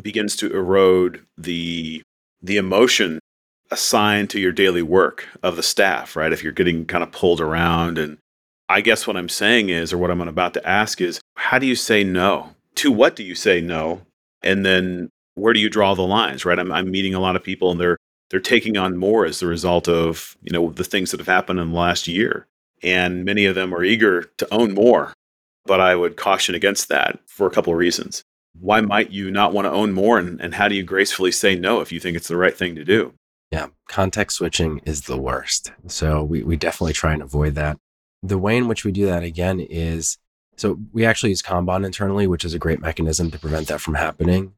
begins 0.01 0.35
to 0.37 0.51
erode 0.51 1.25
the 1.37 2.01
the 2.41 2.57
emotion 2.57 3.19
assigned 3.71 4.29
to 4.29 4.39
your 4.39 4.51
daily 4.51 4.81
work 4.81 5.27
of 5.41 5.55
the 5.55 5.63
staff, 5.63 6.15
right? 6.15 6.33
If 6.33 6.43
you're 6.43 6.51
getting 6.51 6.85
kind 6.85 7.03
of 7.03 7.11
pulled 7.11 7.41
around 7.41 7.97
and 7.97 8.17
I 8.67 8.81
guess 8.81 9.05
what 9.05 9.17
I'm 9.17 9.29
saying 9.29 9.69
is 9.69 9.93
or 9.93 9.97
what 9.97 10.11
I'm 10.11 10.21
about 10.21 10.53
to 10.55 10.67
ask 10.67 11.01
is 11.01 11.21
how 11.35 11.59
do 11.59 11.67
you 11.67 11.75
say 11.75 12.03
no? 12.03 12.55
To 12.75 12.91
what 12.91 13.15
do 13.15 13.23
you 13.23 13.35
say 13.35 13.61
no? 13.61 14.01
And 14.41 14.65
then 14.65 15.09
where 15.35 15.53
do 15.53 15.59
you 15.59 15.69
draw 15.69 15.93
the 15.93 16.01
lines, 16.01 16.45
right? 16.45 16.57
I'm 16.57 16.71
I'm 16.71 16.91
meeting 16.91 17.13
a 17.13 17.19
lot 17.19 17.35
of 17.35 17.43
people 17.43 17.71
and 17.71 17.79
they're 17.79 17.97
they're 18.29 18.39
taking 18.39 18.75
on 18.75 18.97
more 18.97 19.25
as 19.25 19.39
the 19.39 19.47
result 19.47 19.87
of, 19.87 20.35
you 20.41 20.51
know, 20.51 20.71
the 20.71 20.83
things 20.83 21.11
that 21.11 21.19
have 21.19 21.27
happened 21.27 21.59
in 21.59 21.71
the 21.71 21.77
last 21.77 22.07
year 22.07 22.47
and 22.81 23.25
many 23.25 23.45
of 23.45 23.55
them 23.55 23.73
are 23.73 23.83
eager 23.83 24.23
to 24.37 24.53
own 24.53 24.73
more. 24.73 25.13
But 25.65 25.79
I 25.79 25.95
would 25.95 26.15
caution 26.15 26.53
against 26.53 26.89
that 26.89 27.19
for 27.25 27.47
a 27.47 27.49
couple 27.49 27.73
of 27.73 27.79
reasons. 27.79 28.23
Why 28.59 28.81
might 28.81 29.11
you 29.11 29.31
not 29.31 29.53
want 29.53 29.65
to 29.65 29.71
own 29.71 29.91
more? 29.91 30.17
And, 30.17 30.39
and 30.39 30.55
how 30.55 30.67
do 30.67 30.75
you 30.75 30.83
gracefully 30.83 31.31
say 31.31 31.55
no 31.55 31.81
if 31.81 31.91
you 31.91 31.99
think 31.99 32.15
it's 32.15 32.27
the 32.27 32.37
right 32.37 32.55
thing 32.55 32.75
to 32.75 32.85
do? 32.85 33.13
Yeah, 33.51 33.67
context 33.87 34.37
switching 34.37 34.79
is 34.85 35.01
the 35.01 35.17
worst. 35.17 35.71
So 35.87 36.23
we, 36.23 36.43
we 36.43 36.55
definitely 36.55 36.93
try 36.93 37.13
and 37.13 37.21
avoid 37.21 37.55
that. 37.55 37.77
The 38.23 38.37
way 38.37 38.57
in 38.57 38.67
which 38.67 38.83
we 38.83 38.91
do 38.91 39.05
that 39.05 39.23
again 39.23 39.59
is 39.59 40.17
so 40.57 40.79
we 40.93 41.05
actually 41.05 41.29
use 41.29 41.41
Kanban 41.41 41.85
internally, 41.85 42.27
which 42.27 42.45
is 42.45 42.53
a 42.53 42.59
great 42.59 42.79
mechanism 42.79 43.29
to 43.31 43.39
prevent 43.39 43.67
that 43.67 43.81
from 43.81 43.95
happening. 43.95 44.53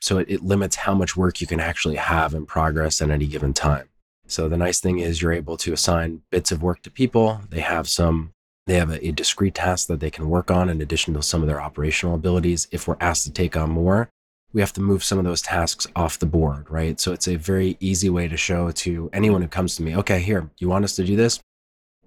So 0.00 0.18
it, 0.18 0.30
it 0.30 0.42
limits 0.42 0.76
how 0.76 0.94
much 0.94 1.16
work 1.16 1.40
you 1.40 1.46
can 1.46 1.60
actually 1.60 1.96
have 1.96 2.34
in 2.34 2.46
progress 2.46 3.00
at 3.00 3.10
any 3.10 3.26
given 3.26 3.52
time. 3.52 3.88
So 4.26 4.48
the 4.48 4.56
nice 4.56 4.80
thing 4.80 4.98
is 4.98 5.20
you're 5.20 5.32
able 5.32 5.56
to 5.58 5.72
assign 5.72 6.22
bits 6.30 6.52
of 6.52 6.62
work 6.62 6.82
to 6.82 6.90
people. 6.90 7.42
They 7.50 7.60
have 7.60 7.88
some 7.88 8.32
they 8.66 8.74
have 8.74 8.90
a, 8.90 9.04
a, 9.04 9.10
discrete 9.10 9.56
task 9.56 9.88
that 9.88 9.98
they 9.98 10.10
can 10.10 10.30
work 10.30 10.48
on 10.48 10.68
in 10.68 10.80
addition 10.80 11.14
to 11.14 11.22
some 11.22 11.42
of 11.42 11.48
their 11.48 11.60
operational 11.60 12.14
abilities. 12.14 12.68
If 12.70 12.86
we're 12.86 12.96
asked 13.00 13.24
to 13.24 13.32
take 13.32 13.56
on 13.56 13.70
more, 13.70 14.08
we 14.52 14.60
have 14.60 14.72
to 14.74 14.80
move 14.80 15.02
some 15.02 15.18
of 15.18 15.24
those 15.24 15.42
tasks 15.42 15.88
off 15.96 16.20
the 16.20 16.26
board, 16.26 16.70
right? 16.70 17.00
So 17.00 17.12
it's 17.12 17.26
a 17.26 17.34
very 17.34 17.76
easy 17.80 18.08
way 18.08 18.28
to 18.28 18.36
show 18.36 18.70
to 18.70 19.10
anyone 19.12 19.42
who 19.42 19.48
comes 19.48 19.74
to 19.76 19.82
me, 19.82 19.96
okay, 19.96 20.20
here, 20.20 20.48
you 20.58 20.68
want 20.68 20.84
us 20.84 20.94
to 20.96 21.04
do 21.04 21.16
this? 21.16 21.40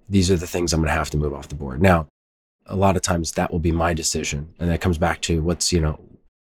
These 0.08 0.30
are 0.30 0.36
the 0.36 0.46
things 0.46 0.72
I'm 0.72 0.80
going 0.80 0.88
to 0.88 0.98
have 0.98 1.10
to 1.10 1.16
move 1.16 1.34
off 1.34 1.48
the 1.48 1.54
board. 1.54 1.82
Now, 1.82 2.06
a 2.66 2.76
lot 2.76 2.96
of 2.96 3.02
times 3.02 3.32
that 3.32 3.52
will 3.52 3.58
be 3.58 3.72
my 3.72 3.94
decision. 3.94 4.54
And 4.58 4.70
that 4.70 4.80
comes 4.80 4.98
back 4.98 5.20
to 5.22 5.42
what's, 5.42 5.72
you 5.72 5.80
know, 5.80 6.00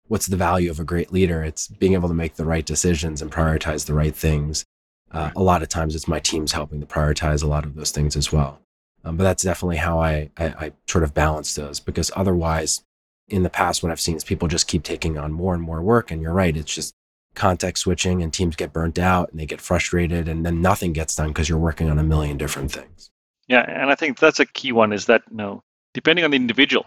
what's 0.07 0.27
the 0.27 0.37
value 0.37 0.69
of 0.69 0.79
a 0.79 0.83
great 0.83 1.11
leader? 1.11 1.43
It's 1.43 1.67
being 1.67 1.93
able 1.93 2.07
to 2.09 2.15
make 2.15 2.35
the 2.35 2.45
right 2.45 2.65
decisions 2.65 3.21
and 3.21 3.31
prioritize 3.31 3.85
the 3.85 3.93
right 3.93 4.15
things. 4.15 4.63
Uh, 5.11 5.31
a 5.35 5.43
lot 5.43 5.61
of 5.61 5.69
times 5.69 5.95
it's 5.95 6.07
my 6.07 6.19
teams 6.19 6.51
helping 6.51 6.79
to 6.79 6.85
prioritize 6.85 7.43
a 7.43 7.47
lot 7.47 7.65
of 7.65 7.75
those 7.75 7.91
things 7.91 8.15
as 8.15 8.31
well. 8.31 8.59
Um, 9.05 9.17
but 9.17 9.23
that's 9.23 9.43
definitely 9.43 9.77
how 9.77 9.99
I, 9.99 10.29
I, 10.37 10.45
I 10.45 10.71
sort 10.87 11.03
of 11.03 11.13
balance 11.13 11.53
those 11.55 11.79
because 11.79 12.11
otherwise, 12.15 12.83
in 13.27 13.43
the 13.43 13.49
past, 13.49 13.83
what 13.83 13.91
I've 13.91 13.99
seen 13.99 14.15
is 14.15 14.23
people 14.23 14.47
just 14.47 14.67
keep 14.67 14.83
taking 14.83 15.17
on 15.17 15.31
more 15.31 15.53
and 15.53 15.63
more 15.63 15.81
work. 15.81 16.11
And 16.11 16.21
you're 16.21 16.33
right, 16.33 16.55
it's 16.55 16.73
just 16.73 16.93
context 17.35 17.83
switching 17.83 18.21
and 18.21 18.31
teams 18.31 18.55
get 18.55 18.73
burnt 18.73 18.99
out 18.99 19.31
and 19.31 19.39
they 19.39 19.45
get 19.45 19.61
frustrated 19.61 20.27
and 20.27 20.45
then 20.45 20.61
nothing 20.61 20.93
gets 20.93 21.15
done 21.15 21.29
because 21.29 21.49
you're 21.49 21.57
working 21.57 21.89
on 21.89 21.99
a 21.99 22.03
million 22.03 22.37
different 22.37 22.71
things. 22.71 23.09
Yeah, 23.53 23.65
and 23.67 23.91
I 23.91 23.95
think 23.95 24.19
that's 24.19 24.41
a 24.41 24.47
key 24.47 24.73
one 24.73 24.93
is 24.93 25.07
that 25.07 25.23
you 25.31 25.37
know, 25.37 25.63
depending 25.93 26.25
on 26.25 26.31
the 26.31 26.37
individual 26.37 26.85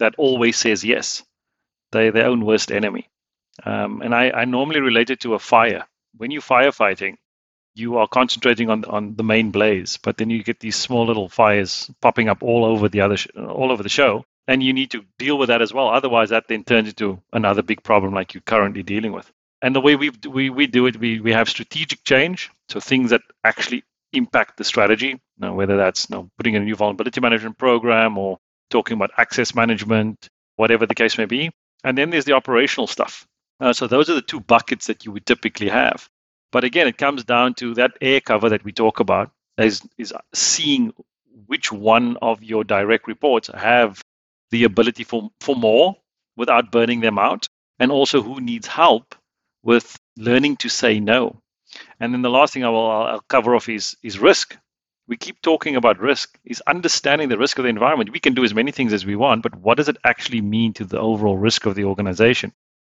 that 0.00 0.14
always 0.18 0.56
says 0.58 0.84
yes, 0.84 1.24
They're 1.92 2.12
their 2.12 2.26
own 2.26 2.44
worst 2.44 2.72
enemy. 2.72 3.08
Um, 3.64 4.02
and 4.02 4.14
I, 4.14 4.30
I 4.30 4.44
normally 4.46 4.80
relate 4.80 5.10
it 5.10 5.20
to 5.22 5.34
a 5.34 5.40
fire. 5.40 5.86
When 6.16 6.30
you're 6.32 6.42
firefighting, 6.42 7.16
you 7.74 7.98
are 7.98 8.08
concentrating 8.08 8.70
on 8.70 8.84
on 8.86 9.16
the 9.16 9.24
main 9.24 9.50
blaze, 9.52 9.98
but 10.02 10.18
then 10.18 10.30
you 10.30 10.44
get 10.44 10.60
these 10.60 10.76
small 10.76 11.06
little 11.06 11.28
fires 11.28 11.90
popping 12.02 12.28
up 12.30 12.42
all 12.42 12.64
over 12.66 12.88
the 12.90 13.02
other 13.02 13.18
sh- 13.18 13.28
all 13.36 13.72
over 13.72 13.82
the 13.84 13.90
show, 13.90 14.24
and 14.48 14.62
you 14.62 14.74
need 14.74 14.92
to 14.92 15.04
deal 15.18 15.38
with 15.38 15.48
that 15.48 15.62
as 15.62 15.74
well. 15.74 15.88
Otherwise, 15.88 16.30
that 16.30 16.48
then 16.48 16.64
turns 16.64 16.90
into 16.90 17.20
another 17.32 17.62
big 17.62 17.82
problem 17.84 18.14
like 18.14 18.34
you're 18.34 18.42
currently 18.42 18.84
dealing 18.84 19.12
with. 19.12 19.30
And 19.62 19.76
the 19.76 19.82
way 19.82 19.96
we 19.96 20.10
we 20.28 20.50
we 20.50 20.66
do 20.68 20.86
it, 20.86 20.98
we 20.98 21.20
we 21.20 21.32
have 21.32 21.48
strategic 21.50 22.04
change, 22.04 22.50
so 22.70 22.80
things 22.80 23.10
that 23.10 23.22
actually 23.44 23.84
impact 24.12 24.58
the 24.58 24.64
strategy. 24.64 25.20
You 25.38 25.46
know, 25.46 25.54
whether 25.54 25.76
that's 25.76 26.08
you 26.08 26.16
know, 26.16 26.30
putting 26.36 26.54
in 26.54 26.62
a 26.62 26.64
new 26.64 26.76
vulnerability 26.76 27.20
management 27.20 27.58
program 27.58 28.18
or 28.18 28.38
talking 28.70 28.96
about 28.96 29.10
access 29.16 29.54
management, 29.54 30.28
whatever 30.56 30.86
the 30.86 30.94
case 30.94 31.18
may 31.18 31.24
be. 31.24 31.50
And 31.82 31.98
then 31.98 32.10
there's 32.10 32.24
the 32.24 32.32
operational 32.32 32.86
stuff. 32.86 33.26
Uh, 33.60 33.72
so 33.72 33.86
those 33.86 34.08
are 34.10 34.14
the 34.14 34.22
two 34.22 34.40
buckets 34.40 34.86
that 34.86 35.04
you 35.04 35.12
would 35.12 35.26
typically 35.26 35.68
have. 35.68 36.08
But 36.52 36.64
again, 36.64 36.86
it 36.86 36.98
comes 36.98 37.24
down 37.24 37.54
to 37.54 37.74
that 37.74 37.92
air 38.00 38.20
cover 38.20 38.48
that 38.48 38.64
we 38.64 38.72
talk 38.72 39.00
about 39.00 39.30
is, 39.58 39.82
is 39.98 40.14
seeing 40.32 40.92
which 41.46 41.72
one 41.72 42.16
of 42.22 42.42
your 42.42 42.64
direct 42.64 43.06
reports 43.06 43.50
have 43.52 44.02
the 44.50 44.64
ability 44.64 45.04
for, 45.04 45.30
for 45.40 45.56
more 45.56 45.96
without 46.36 46.70
burning 46.70 47.00
them 47.00 47.18
out, 47.18 47.48
and 47.78 47.90
also 47.90 48.22
who 48.22 48.40
needs 48.40 48.66
help 48.66 49.14
with 49.62 49.96
learning 50.16 50.56
to 50.58 50.68
say 50.68 51.00
no. 51.00 51.40
And 51.98 52.12
then 52.12 52.22
the 52.22 52.30
last 52.30 52.52
thing 52.52 52.64
I 52.64 52.68
will 52.68 52.90
I'll 52.90 53.24
cover 53.28 53.56
off 53.56 53.68
is 53.68 53.96
is 54.02 54.18
risk. 54.18 54.56
We 55.06 55.16
keep 55.16 55.42
talking 55.42 55.76
about 55.76 56.00
risk. 56.00 56.38
Is 56.44 56.62
understanding 56.66 57.28
the 57.28 57.38
risk 57.38 57.58
of 57.58 57.64
the 57.64 57.68
environment. 57.68 58.12
We 58.12 58.20
can 58.20 58.34
do 58.34 58.44
as 58.44 58.54
many 58.54 58.72
things 58.72 58.92
as 58.92 59.04
we 59.04 59.16
want, 59.16 59.42
but 59.42 59.54
what 59.56 59.76
does 59.76 59.88
it 59.88 59.98
actually 60.04 60.40
mean 60.40 60.72
to 60.74 60.84
the 60.84 60.98
overall 60.98 61.36
risk 61.36 61.66
of 61.66 61.74
the 61.74 61.84
organization? 61.84 62.52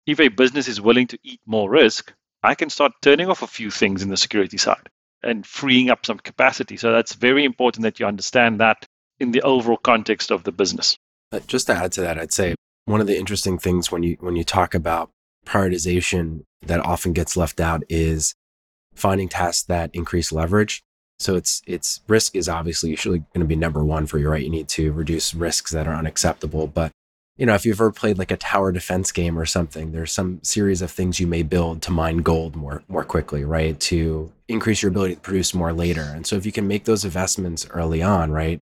If 0.07 0.21
a 0.21 0.29
business 0.29 0.69
is 0.69 0.81
willing 0.81 1.07
to 1.09 1.19
eat 1.23 1.41
more 1.47 1.71
risk, 1.71 2.13
I 2.43 2.55
can 2.55 2.69
start 2.69 2.93
turning 3.01 3.31
off 3.31 3.43
a 3.43 3.47
few 3.47 3.71
things 3.71 4.03
in 4.03 4.11
the 4.11 4.19
security 4.19 4.59
side 4.59 4.91
and 5.23 5.47
freeing 5.47 5.89
up 5.89 6.05
some 6.05 6.19
capacity. 6.19 6.77
So 6.77 6.93
that's 6.93 7.15
very 7.15 7.45
important 7.45 7.85
that 7.85 7.99
you 7.99 8.07
understand 8.07 8.61
that 8.61 8.87
in 9.19 9.33
the 9.33 9.41
overall 9.43 9.79
context 9.79 10.31
of 10.31 10.45
the 10.45 10.53
business. 10.53 10.99
Uh, 11.33 11.41
just 11.47 11.67
to 11.69 11.75
add 11.75 11.93
to 11.93 12.03
that, 12.03 12.19
I'd 12.19 12.33
say 12.33 12.55
one 12.85 13.01
of 13.01 13.07
the 13.07 13.19
interesting 13.19 13.59
things 13.59 13.91
when 13.91 14.03
you 14.03 14.17
when 14.21 14.37
you 14.37 14.45
talk 14.45 14.75
about 14.75 15.11
prioritization 15.47 16.45
that 16.63 16.85
often 16.85 17.13
gets 17.13 17.37
left 17.37 17.61
out 17.61 17.83
is 17.89 18.35
finding 18.95 19.29
tasks 19.29 19.65
that 19.65 19.91
increase 19.95 20.33
leverage. 20.33 20.83
So 21.25 21.37
it's 21.37 21.63
it's 21.67 22.03
risk 22.07 22.37
is 22.37 22.51
obviously 22.51 22.91
usually 22.91 23.21
going 23.21 23.41
to 23.41 23.47
be 23.47 23.57
number 23.57 23.83
one 23.83 24.07
for 24.07 24.19
you, 24.19 24.29
right? 24.29 24.43
You 24.43 24.51
need 24.51 24.69
to 24.69 24.93
reduce 24.93 25.35
risks 25.35 25.71
that 25.71 25.89
are 25.89 25.95
unacceptable. 25.95 26.67
But 26.67 26.93
you 27.39 27.47
know, 27.47 27.55
if 27.55 27.65
you've 27.65 27.81
ever 27.81 27.91
played 27.91 28.19
like 28.19 28.31
a 28.31 28.37
tower 28.37 28.71
defense 28.73 29.11
game 29.11 29.39
or 29.39 29.47
something, 29.47 29.93
there's 29.93 30.13
some 30.13 30.41
series 30.43 30.83
of 30.83 30.91
things 30.91 31.19
you 31.19 31.27
may 31.27 31.43
build 31.43 31.81
to 31.83 31.91
mine 31.91 32.19
gold 32.19 32.55
more 32.55 32.83
more 32.89 33.05
quickly, 33.05 33.43
right? 33.43 33.81
To 33.81 34.33
increase 34.49 34.83
your 34.83 34.91
ability 34.91 35.15
to 35.15 35.21
produce 35.23 35.55
more 35.55 35.73
later. 35.73 36.03
And 36.03 36.27
so 36.27 36.37
if 36.37 36.45
you 36.45 36.53
can 36.53 36.69
make 36.69 36.85
those 36.85 37.07
investments 37.07 37.67
early 37.71 38.03
on, 38.03 38.31
right? 38.31 38.61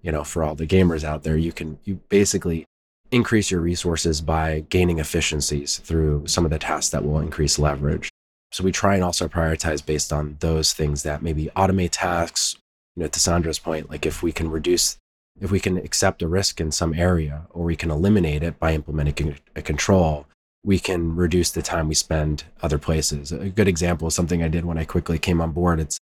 You 0.00 0.10
know, 0.10 0.24
for 0.24 0.42
all 0.42 0.54
the 0.54 0.66
gamers 0.66 1.04
out 1.04 1.24
there, 1.24 1.36
you 1.36 1.52
can 1.52 1.78
you 1.84 2.00
basically 2.08 2.64
increase 3.10 3.50
your 3.50 3.60
resources 3.60 4.22
by 4.22 4.64
gaining 4.70 4.98
efficiencies 4.98 5.76
through 5.76 6.26
some 6.26 6.46
of 6.46 6.50
the 6.50 6.58
tasks 6.58 6.90
that 6.90 7.04
will 7.04 7.18
increase 7.20 7.58
leverage. 7.58 8.08
So 8.52 8.64
we 8.64 8.72
try 8.72 8.94
and 8.94 9.04
also 9.04 9.28
prioritize 9.28 9.84
based 9.84 10.12
on 10.12 10.36
those 10.40 10.72
things 10.72 11.02
that 11.02 11.22
maybe 11.22 11.50
automate 11.56 11.90
tasks. 11.92 12.56
You 12.96 13.02
know, 13.04 13.08
to 13.08 13.20
Sandro's 13.20 13.58
point, 13.58 13.90
like 13.90 14.06
if 14.06 14.22
we 14.22 14.32
can 14.32 14.50
reduce, 14.50 14.96
if 15.40 15.50
we 15.50 15.60
can 15.60 15.76
accept 15.76 16.22
a 16.22 16.28
risk 16.28 16.60
in 16.60 16.72
some 16.72 16.94
area 16.94 17.46
or 17.50 17.64
we 17.64 17.76
can 17.76 17.90
eliminate 17.90 18.42
it 18.42 18.58
by 18.58 18.74
implementing 18.74 19.36
a 19.54 19.62
control, 19.62 20.26
we 20.64 20.78
can 20.78 21.14
reduce 21.14 21.50
the 21.52 21.62
time 21.62 21.88
we 21.88 21.94
spend 21.94 22.44
other 22.60 22.78
places. 22.78 23.30
A 23.30 23.48
good 23.48 23.68
example 23.68 24.08
is 24.08 24.14
something 24.14 24.42
I 24.42 24.48
did 24.48 24.64
when 24.64 24.78
I 24.78 24.84
quickly 24.84 25.18
came 25.18 25.40
on 25.40 25.52
board. 25.52 25.78
It's 25.80 25.98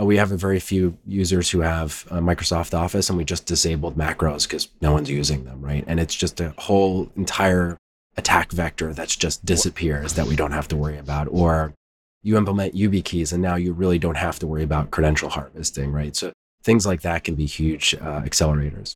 uh, 0.00 0.04
we 0.04 0.16
have 0.16 0.32
a 0.32 0.36
very 0.36 0.60
few 0.60 0.96
users 1.06 1.50
who 1.50 1.60
have 1.60 2.06
uh, 2.10 2.18
Microsoft 2.18 2.76
Office, 2.76 3.08
and 3.08 3.18
we 3.18 3.24
just 3.24 3.46
disabled 3.46 3.96
macros 3.96 4.44
because 4.44 4.68
no 4.80 4.92
one's 4.92 5.10
using 5.10 5.44
them, 5.44 5.60
right? 5.60 5.84
And 5.86 5.98
it's 5.98 6.14
just 6.14 6.40
a 6.40 6.54
whole 6.56 7.10
entire 7.16 7.76
attack 8.16 8.52
vector 8.52 8.92
that's 8.94 9.16
just 9.16 9.44
disappears 9.44 10.14
that 10.14 10.26
we 10.26 10.36
don't 10.36 10.52
have 10.52 10.68
to 10.68 10.76
worry 10.76 10.98
about. 10.98 11.28
Or 11.30 11.74
you 12.22 12.36
implement 12.36 12.74
YubiKeys, 12.74 13.32
and 13.32 13.42
now 13.42 13.54
you 13.54 13.72
really 13.72 13.98
don't 13.98 14.16
have 14.16 14.38
to 14.40 14.46
worry 14.46 14.62
about 14.62 14.90
credential 14.90 15.28
harvesting, 15.28 15.92
right? 15.92 16.14
So 16.16 16.32
things 16.62 16.86
like 16.86 17.02
that 17.02 17.24
can 17.24 17.34
be 17.34 17.46
huge 17.46 17.94
uh, 17.94 18.20
accelerators. 18.22 18.94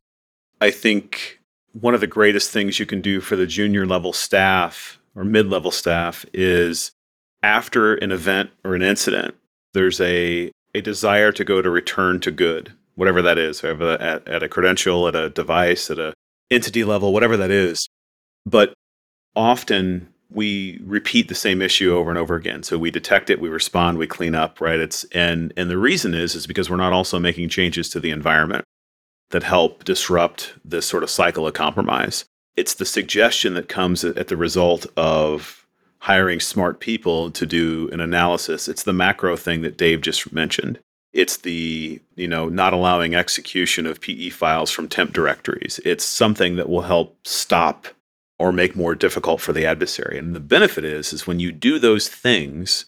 I 0.61 0.71
think 0.71 1.39
one 1.73 1.93
of 1.93 2.01
the 2.01 2.07
greatest 2.07 2.51
things 2.51 2.79
you 2.79 2.85
can 2.85 3.01
do 3.01 3.21
for 3.21 3.35
the 3.35 3.47
junior 3.47 3.85
level 3.85 4.13
staff 4.13 4.99
or 5.15 5.23
mid 5.23 5.47
level 5.47 5.71
staff 5.71 6.25
is 6.33 6.91
after 7.41 7.95
an 7.95 8.11
event 8.11 8.51
or 8.63 8.75
an 8.75 8.81
incident, 8.81 9.35
there's 9.73 9.99
a 10.01 10.51
a 10.75 10.81
desire 10.81 11.31
to 11.31 11.43
go 11.43 11.61
to 11.61 11.69
return 11.69 12.19
to 12.21 12.31
good, 12.31 12.73
whatever 12.95 13.21
that 13.21 13.37
is, 13.37 13.63
at, 13.63 14.27
at 14.27 14.43
a 14.43 14.49
credential, 14.49 15.07
at 15.07 15.15
a 15.15 15.29
device, 15.29 15.91
at 15.91 15.99
a 15.99 16.13
entity 16.49 16.83
level, 16.83 17.13
whatever 17.13 17.37
that 17.37 17.51
is. 17.51 17.87
But 18.45 18.73
often 19.35 20.12
we 20.33 20.79
repeat 20.83 21.27
the 21.27 21.35
same 21.35 21.61
issue 21.61 21.95
over 21.95 22.09
and 22.09 22.17
over 22.17 22.35
again. 22.35 22.63
So 22.63 22.77
we 22.77 22.91
detect 22.91 23.29
it, 23.29 23.39
we 23.39 23.49
respond, 23.49 23.97
we 23.97 24.07
clean 24.07 24.35
up, 24.35 24.59
right? 24.59 24.79
It's 24.79 25.03
and 25.05 25.53
and 25.55 25.69
the 25.69 25.77
reason 25.77 26.13
is 26.13 26.35
is 26.35 26.47
because 26.47 26.69
we're 26.69 26.77
not 26.77 26.93
also 26.93 27.19
making 27.19 27.49
changes 27.49 27.89
to 27.89 27.99
the 27.99 28.11
environment 28.11 28.65
that 29.31 29.43
help 29.43 29.83
disrupt 29.83 30.53
this 30.63 30.85
sort 30.85 31.03
of 31.03 31.09
cycle 31.09 31.47
of 31.47 31.53
compromise. 31.53 32.25
It's 32.55 32.75
the 32.75 32.85
suggestion 32.85 33.55
that 33.55 33.67
comes 33.67 34.03
at 34.03 34.27
the 34.27 34.37
result 34.37 34.85
of 34.95 35.65
hiring 35.99 36.39
smart 36.39 36.79
people 36.79 37.31
to 37.31 37.45
do 37.45 37.89
an 37.91 37.99
analysis. 37.99 38.67
It's 38.67 38.83
the 38.83 38.93
macro 38.93 39.35
thing 39.35 39.61
that 39.61 39.77
Dave 39.77 40.01
just 40.01 40.31
mentioned. 40.33 40.77
It's 41.13 41.37
the, 41.37 42.01
you 42.15 42.27
know, 42.27 42.49
not 42.49 42.73
allowing 42.73 43.15
execution 43.15 43.85
of 43.85 44.01
PE 44.01 44.29
files 44.29 44.69
from 44.69 44.87
temp 44.87 45.13
directories. 45.13 45.79
It's 45.85 46.03
something 46.03 46.55
that 46.57 46.69
will 46.69 46.81
help 46.81 47.15
stop 47.25 47.87
or 48.43 48.51
make 48.51 48.75
more 48.75 48.93
difficult 48.93 49.39
for 49.39 49.53
the 49.53 49.65
adversary. 49.65 50.17
And 50.17 50.35
the 50.35 50.41
benefit 50.41 50.83
is 50.83 51.13
is 51.13 51.25
when 51.25 51.39
you 51.39 51.53
do 51.53 51.79
those 51.79 52.09
things, 52.09 52.87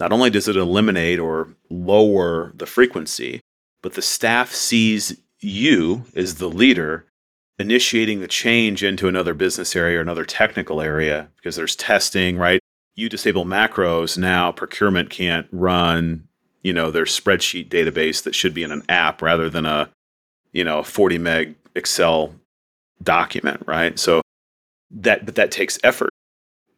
not 0.00 0.12
only 0.12 0.30
does 0.30 0.48
it 0.48 0.56
eliminate 0.56 1.18
or 1.18 1.48
lower 1.68 2.52
the 2.54 2.64
frequency, 2.64 3.42
but 3.82 3.92
the 3.92 4.00
staff 4.00 4.54
sees 4.54 5.20
you 5.40 6.04
as 6.16 6.36
the 6.36 6.48
leader 6.48 7.04
initiating 7.58 8.20
the 8.20 8.28
change 8.28 8.82
into 8.82 9.08
another 9.08 9.34
business 9.34 9.76
area 9.76 9.98
or 9.98 10.00
another 10.00 10.24
technical 10.24 10.80
area 10.80 11.28
because 11.36 11.54
there's 11.56 11.76
testing, 11.76 12.38
right? 12.38 12.58
You 12.94 13.10
disable 13.10 13.44
macros, 13.44 14.16
now 14.16 14.52
procurement 14.52 15.10
can't 15.10 15.48
run, 15.52 16.26
you 16.62 16.72
know, 16.72 16.90
their 16.90 17.04
spreadsheet 17.04 17.68
database 17.68 18.22
that 18.22 18.34
should 18.34 18.54
be 18.54 18.62
in 18.62 18.72
an 18.72 18.84
app 18.88 19.20
rather 19.20 19.50
than 19.50 19.66
a, 19.66 19.90
you 20.52 20.64
know, 20.64 20.82
40 20.82 21.18
meg 21.18 21.56
Excel 21.74 22.34
document, 23.02 23.62
right? 23.66 23.98
So 23.98 24.22
that 24.90 25.26
but 25.26 25.34
that 25.36 25.50
takes 25.50 25.78
effort. 25.82 26.10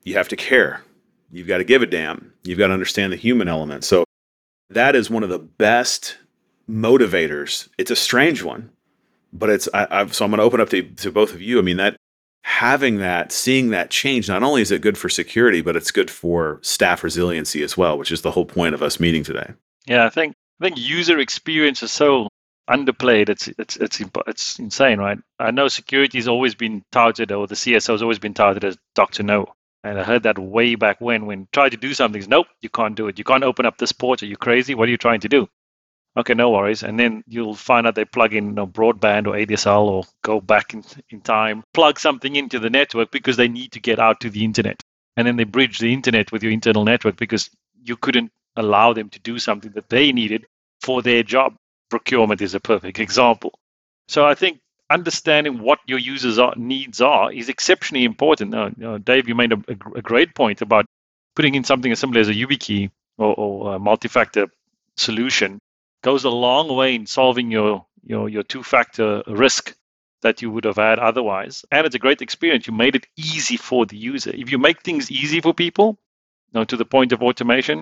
You 0.05 0.15
have 0.15 0.29
to 0.29 0.37
care. 0.37 0.83
You've 1.31 1.47
got 1.47 1.59
to 1.59 1.65
give 1.65 1.83
a 1.83 1.87
damn. 1.87 2.33
You've 2.43 2.59
got 2.59 2.69
to 2.69 2.73
understand 2.73 3.13
the 3.13 3.17
human 3.17 3.49
element. 3.49 3.85
So 3.85 4.05
that 4.71 4.97
is 4.97 5.11
one 5.11 5.23
of 5.23 5.29
the 5.29 5.39
best 5.39 6.17
motivators. 6.69 7.69
It's 7.79 7.91
a 7.91 7.97
strange 7.97 8.43
one 8.43 8.71
but 9.33 9.51
it's 9.51 9.69
I, 9.73 9.87
I've, 9.91 10.15
so 10.15 10.25
I'm 10.25 10.31
going 10.31 10.39
to 10.39 10.45
open 10.45 10.61
up 10.61 10.71
to, 10.71 10.83
to 10.83 11.11
both 11.11 11.33
of 11.33 11.41
you. 11.41 11.59
I 11.59 11.63
mean 11.63 11.77
that 11.77 11.97
having 12.43 12.99
that, 12.99 13.33
seeing 13.33 13.71
that 13.71 13.91
change, 13.91 14.29
not 14.29 14.43
only 14.43 14.63
is 14.63 14.71
it 14.71 14.83
good 14.83 14.99
for 14.99 15.09
security, 15.09 15.61
but 15.61 15.77
it's 15.77 15.91
good 15.91 16.11
for 16.11 16.59
staff 16.63 17.05
resiliency 17.05 17.63
as 17.63 17.77
well, 17.77 17.99
which 17.99 18.11
is 18.11 18.23
the 18.23 18.31
whole 18.31 18.47
point 18.47 18.75
of 18.75 18.83
us 18.83 18.99
meeting 18.99 19.23
today. 19.23 19.53
Yeah, 19.87 20.05
I 20.05 20.11
think 20.11 20.35
I 20.61 20.65
think 20.65 20.79
user 20.79 21.19
experience 21.19 21.83
is 21.83 21.93
so 21.93 22.29
underplayed. 22.71 23.29
It's 23.29 23.49
it's 23.49 23.77
it's 23.77 24.01
it's 24.27 24.59
insane, 24.59 24.99
right? 24.99 25.19
I 25.39 25.51
know 25.51 25.69
security 25.69 26.19
has 26.19 26.29
always 26.29 26.55
been 26.55 26.85
touted, 26.93 27.33
or 27.33 27.47
the 27.47 27.55
CSO 27.55 27.93
has 27.93 28.03
always 28.03 28.19
been 28.19 28.35
touted 28.35 28.65
as 28.65 28.79
Doctor 28.95 29.23
No. 29.23 29.55
And 29.83 29.99
I 29.99 30.05
heard 30.05 30.25
that 30.25 30.39
way 30.39 30.75
back 30.75 31.01
when, 31.01 31.25
when 31.25 31.49
tried 31.53 31.71
to 31.71 31.79
do 31.79 31.95
something, 31.95 32.23
nope, 32.29 32.49
you 32.61 32.69
can't 32.69 32.95
do 32.95 33.09
it. 33.09 33.19
You 33.19 33.25
can't 33.25 33.45
open 33.45 33.65
up 33.65 33.79
this 33.79 33.93
port. 33.93 34.23
Are 34.23 34.27
you 34.27 34.37
crazy? 34.37 34.75
What 34.75 34.89
are 34.89 34.91
you 34.91 34.99
trying 34.99 35.21
to 35.21 35.29
do? 35.29 35.49
Okay, 36.19 36.35
no 36.35 36.51
worries. 36.51 36.83
And 36.83 36.99
then 36.99 37.25
you'll 37.27 37.55
find 37.55 37.87
out 37.87 37.95
they 37.95 38.05
plug 38.05 38.35
in 38.35 38.47
you 38.47 38.53
know, 38.53 38.67
broadband 38.67 39.27
or 39.27 39.35
ADSL 39.35 39.85
or 39.85 40.05
go 40.23 40.41
back 40.41 40.75
in, 40.75 40.85
in 41.09 41.21
time, 41.23 41.63
plug 41.73 41.99
something 41.99 42.37
into 42.37 42.59
the 42.59 42.69
network 42.69 43.11
because 43.11 43.37
they 43.37 43.49
need 43.49 43.73
to 43.73 43.81
get 43.81 43.99
out 43.99 44.21
to 44.21 44.31
the 44.31 44.45
internet. 44.45 44.83
And 45.17 45.27
then 45.27 45.37
they 45.37 45.45
bridge 45.45 45.79
the 45.79 45.93
internet 45.93 46.31
with 46.31 46.43
your 46.43 46.53
internal 46.53 46.85
network 46.85 47.17
because 47.17 47.49
you 47.83 47.97
couldn't 47.97 48.33
allow 48.57 48.93
them 48.93 49.09
to 49.11 49.21
do 49.21 49.39
something 49.39 49.73
that 49.73 49.89
they 49.89 50.13
needed 50.13 50.47
for 50.83 51.01
their 51.01 51.23
job. 51.23 51.55
Procurement 51.91 52.41
is 52.41 52.55
a 52.55 52.61
perfect 52.61 52.99
example. 52.99 53.53
So 54.09 54.25
I 54.25 54.35
think 54.35 54.61
understanding 54.89 55.61
what 55.61 55.79
your 55.87 55.99
users' 55.99 56.39
are, 56.39 56.55
needs 56.57 57.01
are 57.01 57.33
is 57.33 57.49
exceptionally 57.49 58.05
important. 58.05 58.55
Uh, 58.55 58.99
Dave, 58.99 59.29
you 59.29 59.35
made 59.35 59.53
a, 59.53 59.61
a, 59.95 60.03
great 60.03 60.35
point 60.35 60.63
about 60.63 60.87
putting 61.37 61.55
in 61.55 61.65
something 61.65 61.93
as 61.93 61.99
simple 61.99 62.21
as 62.21 62.29
a 62.29 62.35
YubiKey 62.35 62.91
or, 63.19 63.35
or 63.35 63.75
a 63.77 63.79
multi-factor 63.79 64.49
solution 64.97 65.61
goes 66.03 66.25
a 66.25 66.31
long 66.31 66.75
way 66.75 66.95
in 66.95 67.07
solving 67.07 67.51
your 67.51 67.87
your 68.03 68.29
your 68.29 68.43
two 68.43 68.63
factor 68.63 69.23
risk 69.27 69.75
that 70.23 70.43
you 70.43 70.51
would 70.51 70.65
have 70.65 70.77
had 70.77 70.99
otherwise. 70.99 71.65
And 71.71 71.87
it's 71.87 71.95
a 71.95 71.99
great 71.99 72.23
experience. 72.23 72.67
You 72.67 72.75
made 72.75 72.97
it 72.97 73.07
easy 73.17 73.57
for 73.57 73.87
the 73.87 73.97
user. 73.97 74.31
If 74.35 74.51
you 74.53 74.59
make 74.59 74.83
things 74.83 75.11
easy 75.11 75.41
for 75.41 75.55
people, 75.55 75.99
you 76.53 76.61
know, 76.61 76.65
to 76.65 76.77
the 76.77 76.85
point 76.85 77.13
of 77.13 77.23
automation, 77.23 77.81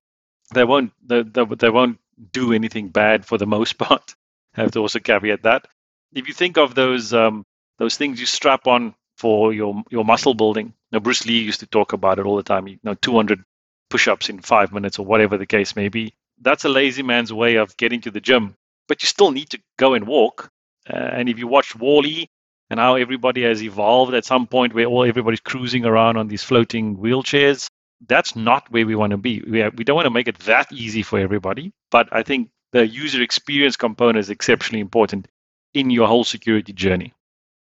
they 0.55 0.65
won't 0.65 0.93
they, 1.05 1.23
they, 1.23 1.45
they 1.45 1.71
won't 1.71 1.99
do 2.33 2.53
anything 2.53 2.89
bad 2.89 3.25
for 3.25 3.39
the 3.39 3.47
most 3.47 3.79
part. 3.87 4.15
I 4.57 4.63
have 4.63 4.73
to 4.73 4.81
also 4.81 4.99
caveat 4.99 5.43
that. 5.43 5.67
If 6.13 6.29
you 6.29 6.35
think 6.35 6.57
of 6.59 6.75
those 6.75 7.13
um, 7.13 7.45
those 7.79 7.97
things 7.97 8.21
you 8.21 8.27
strap 8.27 8.67
on 8.67 8.95
for 9.17 9.53
your 9.53 9.83
your 9.91 10.05
muscle 10.05 10.35
building, 10.35 10.75
now 10.93 11.01
Bruce 11.01 11.27
Lee 11.27 11.39
used 11.39 11.61
to 11.61 11.67
talk 11.67 11.93
about 11.93 12.19
it 12.19 12.27
all 12.27 12.37
the 12.37 12.43
time. 12.43 12.67
You 12.69 12.79
know, 12.83 12.95
200 12.95 13.45
push-ups 13.91 14.29
in 14.29 14.41
five 14.41 14.73
minutes 14.73 14.99
or 14.99 15.07
whatever 15.07 15.39
the 15.39 15.47
case 15.47 15.75
may 15.77 15.89
be 15.89 16.15
that's 16.41 16.65
a 16.65 16.69
lazy 16.69 17.03
man's 17.03 17.33
way 17.33 17.57
of 17.57 17.77
getting 17.77 18.01
to 18.03 18.11
the 18.11 18.21
gym. 18.21 18.55
But 18.87 19.03
you 19.03 19.07
still 19.07 19.31
need 19.31 19.51
to 19.51 19.61
go 19.77 19.95
and 19.95 20.07
walk. 20.07 20.51
Uh, 20.89 20.97
and 20.97 21.29
if 21.29 21.39
you 21.39 21.47
watch 21.47 21.77
WALL-E 21.77 22.29
and 22.71 22.81
how 22.81 22.95
everybody 22.95 23.43
has 23.43 23.63
evolved 23.63 24.15
at 24.15 24.25
some 24.25 24.47
point 24.47 24.75
where 24.75 24.87
all 24.87 25.05
everybody's 25.05 25.41
cruising 25.41 25.85
around 25.85 26.17
on 26.17 26.29
these 26.29 26.43
floating 26.43 26.97
wheelchairs, 26.97 27.69
that's 28.07 28.37
not 28.37 28.71
where 28.71 28.87
we 28.87 28.95
want 28.95 29.11
to 29.11 29.17
be. 29.17 29.43
We, 29.49 29.59
have, 29.61 29.75
we 29.77 29.85
don't 29.85 29.97
want 29.97 30.07
to 30.07 30.11
make 30.11 30.29
it 30.29 30.39
that 30.41 30.71
easy 30.73 31.03
for 31.03 31.19
everybody. 31.19 31.73
But 31.91 32.09
I 32.13 32.23
think 32.23 32.51
the 32.73 32.87
user 32.87 33.23
experience 33.23 33.77
component 33.77 34.19
is 34.19 34.31
exceptionally 34.31 34.81
important 34.81 35.29
in 35.75 35.91
your 35.91 36.07
whole 36.07 36.25
security 36.25 36.73
journey. 36.73 37.15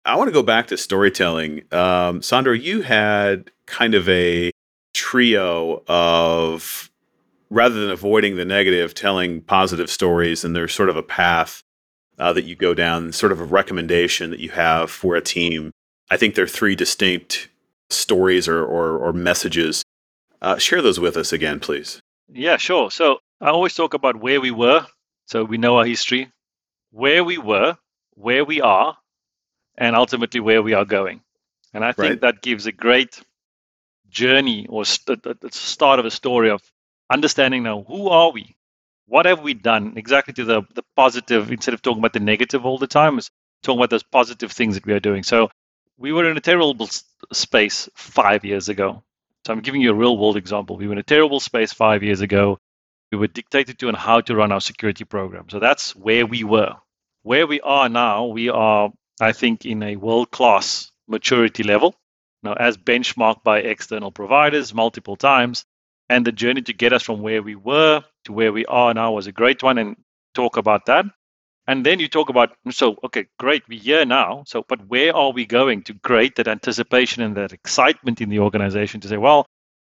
I 0.05 0.16
want 0.16 0.28
to 0.28 0.32
go 0.32 0.43
back 0.43 0.68
to 0.68 0.76
storytelling. 0.76 1.62
Um, 1.72 2.22
Sandro, 2.22 2.53
you 2.53 2.82
had 2.82 3.51
kind 3.66 3.95
of 3.95 4.09
a 4.09 4.53
trio 4.95 5.82
of 5.89 6.91
rather 7.51 7.74
than 7.74 7.91
avoiding 7.91 8.37
the 8.37 8.45
negative, 8.45 8.95
telling 8.95 9.41
positive 9.41 9.91
stories, 9.91 10.45
and 10.45 10.55
there's 10.55 10.74
sort 10.74 10.89
of 10.89 10.97
a 10.97 11.03
path 11.03 11.62
uh, 12.18 12.32
that 12.32 12.45
you 12.45 12.57
go 12.57 12.74
down, 12.74 13.12
sort 13.12 13.32
of 13.32 13.41
a 13.41 13.45
recommendation 13.45 14.30
that 14.30 14.41
you 14.41 14.51
have 14.51 14.91
for 14.91 15.16
a 15.16 15.20
team. 15.20 15.70
I 16.11 16.16
think 16.16 16.34
there 16.34 16.45
are 16.45 16.49
three 16.49 16.74
distinct 16.74 17.49
stories 17.91 18.49
or, 18.49 18.64
or, 18.64 18.99
or 18.99 19.12
messages. 19.12 19.82
Uh, 20.41 20.59
share 20.59 20.82
those 20.82 21.01
with 21.01 21.16
us 21.16 21.32
again, 21.32 21.61
please. 21.61 22.01
Yeah, 22.28 22.57
sure. 22.57 22.91
So 22.91 23.18
I 23.41 23.49
always 23.49 23.74
talk 23.74 23.95
about 23.95 24.16
where 24.16 24.41
we 24.41 24.51
were. 24.51 24.87
So 25.26 25.45
we 25.45 25.59
know 25.59 25.78
our 25.78 25.84
history, 25.84 26.30
where 26.91 27.24
we 27.24 27.39
were, 27.39 27.76
where 28.14 28.45
we 28.45 28.61
are, 28.61 28.97
and 29.76 29.97
ultimately 29.97 30.41
where 30.41 30.62
we 30.62 30.74
are 30.74 30.84
going. 30.84 31.20
And 31.74 31.84
I 31.84 31.93
think 31.93 32.09
right. 32.09 32.20
that 32.22 32.43
gives 32.43 32.66
a 32.66 32.72
great 32.72 33.20
journey 34.09 34.66
or 34.68 34.84
st- 34.84 35.22
the 35.22 35.37
start 35.51 35.99
of 35.99 36.07
a 36.07 36.11
story 36.11 36.51
of 36.51 36.62
understanding 37.11 37.62
now 37.62 37.84
who 37.87 38.09
are 38.09 38.30
we 38.32 38.57
what 39.07 39.26
have 39.26 39.41
we 39.41 39.55
done 39.55 39.93
exactly 39.97 40.34
to 40.34 40.45
the, 40.45 40.62
the 40.74 40.82
positive 40.97 41.53
instead 41.53 41.74
of 41.74 41.82
talking 41.82 42.01
about 42.01 42.12
the 42.12 42.20
negative 42.20 42.64
all 42.64 42.78
the 42.78 42.87
time 42.87 43.18
is 43.18 43.30
talking 43.62 43.78
about 43.78 43.91
those 43.91 44.03
positive 44.03 44.51
things 44.51 44.74
that 44.74 44.87
we 44.87 44.93
are 44.93 45.01
doing 45.01 45.22
so 45.22 45.51
we 45.99 46.12
were 46.12 46.28
in 46.28 46.37
a 46.37 46.41
terrible 46.41 46.89
space 47.32 47.89
five 47.95 48.45
years 48.45 48.68
ago 48.68 49.03
so 49.47 49.53
i'm 49.53 49.61
giving 49.61 49.81
you 49.81 49.93
a 49.93 49.95
real 49.95 50.19
world 50.19 50.37
example. 50.37 50.77
We 50.77 50.89
were 50.89 50.93
in 50.95 50.99
a 50.99 51.05
terrible 51.05 51.39
space 51.39 51.73
five 51.73 52.03
years 52.03 52.21
ago. 52.21 52.59
We 53.13 53.19
were 53.19 53.29
dictated 53.29 53.79
to 53.79 53.89
on 53.89 53.95
how 53.95 54.21
to 54.23 54.35
run 54.35 54.51
our 54.51 54.61
security 54.61 55.05
program. 55.05 55.49
So 55.49 55.61
that's 55.61 55.95
where 55.95 56.27
we 56.27 56.43
were. 56.43 56.75
Where 57.23 57.47
we 57.47 57.61
are 57.61 57.89
now 57.89 58.27
we 58.27 58.49
are 58.49 58.91
i 59.21 59.31
think 59.33 59.65
in 59.65 59.83
a 59.85 59.95
world 59.95 60.33
class 60.33 60.91
maturity 61.07 61.63
level. 61.63 61.95
Now 62.43 62.55
as 62.55 62.77
benchmarked 62.77 63.45
by 63.45 63.61
external 63.61 64.11
providers 64.11 64.75
multiple 64.75 65.17
times 65.17 65.65
and 66.09 66.27
the 66.27 66.33
journey 66.33 66.63
to 66.63 66.73
get 66.73 66.93
us 66.93 67.05
from 67.05 67.23
where 67.23 67.43
we 67.43 67.55
were 67.55 68.03
to 68.25 68.33
where 68.33 68.53
we 68.53 68.67
are 68.67 68.93
now 68.95 69.13
was 69.13 69.29
a 69.29 69.33
great 69.41 69.63
one 69.63 69.79
and 69.79 69.97
talk 70.35 70.57
about 70.57 70.87
that 70.87 71.07
and 71.67 71.85
then 71.85 71.99
you 71.99 72.09
talk 72.09 72.29
about 72.29 72.57
so 72.71 72.97
okay 73.05 73.27
great 73.39 73.62
we're 73.69 73.81
here 73.81 74.05
now. 74.05 74.45
So 74.47 74.64
but 74.67 74.87
where 74.87 75.14
are 75.14 75.33
we 75.33 75.47
going 75.47 75.83
to 75.85 75.95
create 75.95 76.37
that 76.37 76.49
anticipation 76.49 77.23
and 77.23 77.37
that 77.37 77.53
excitement 77.53 78.21
in 78.21 78.29
the 78.29 78.41
organization 78.41 79.01
to 79.01 79.09
say 79.09 79.17
well 79.17 79.47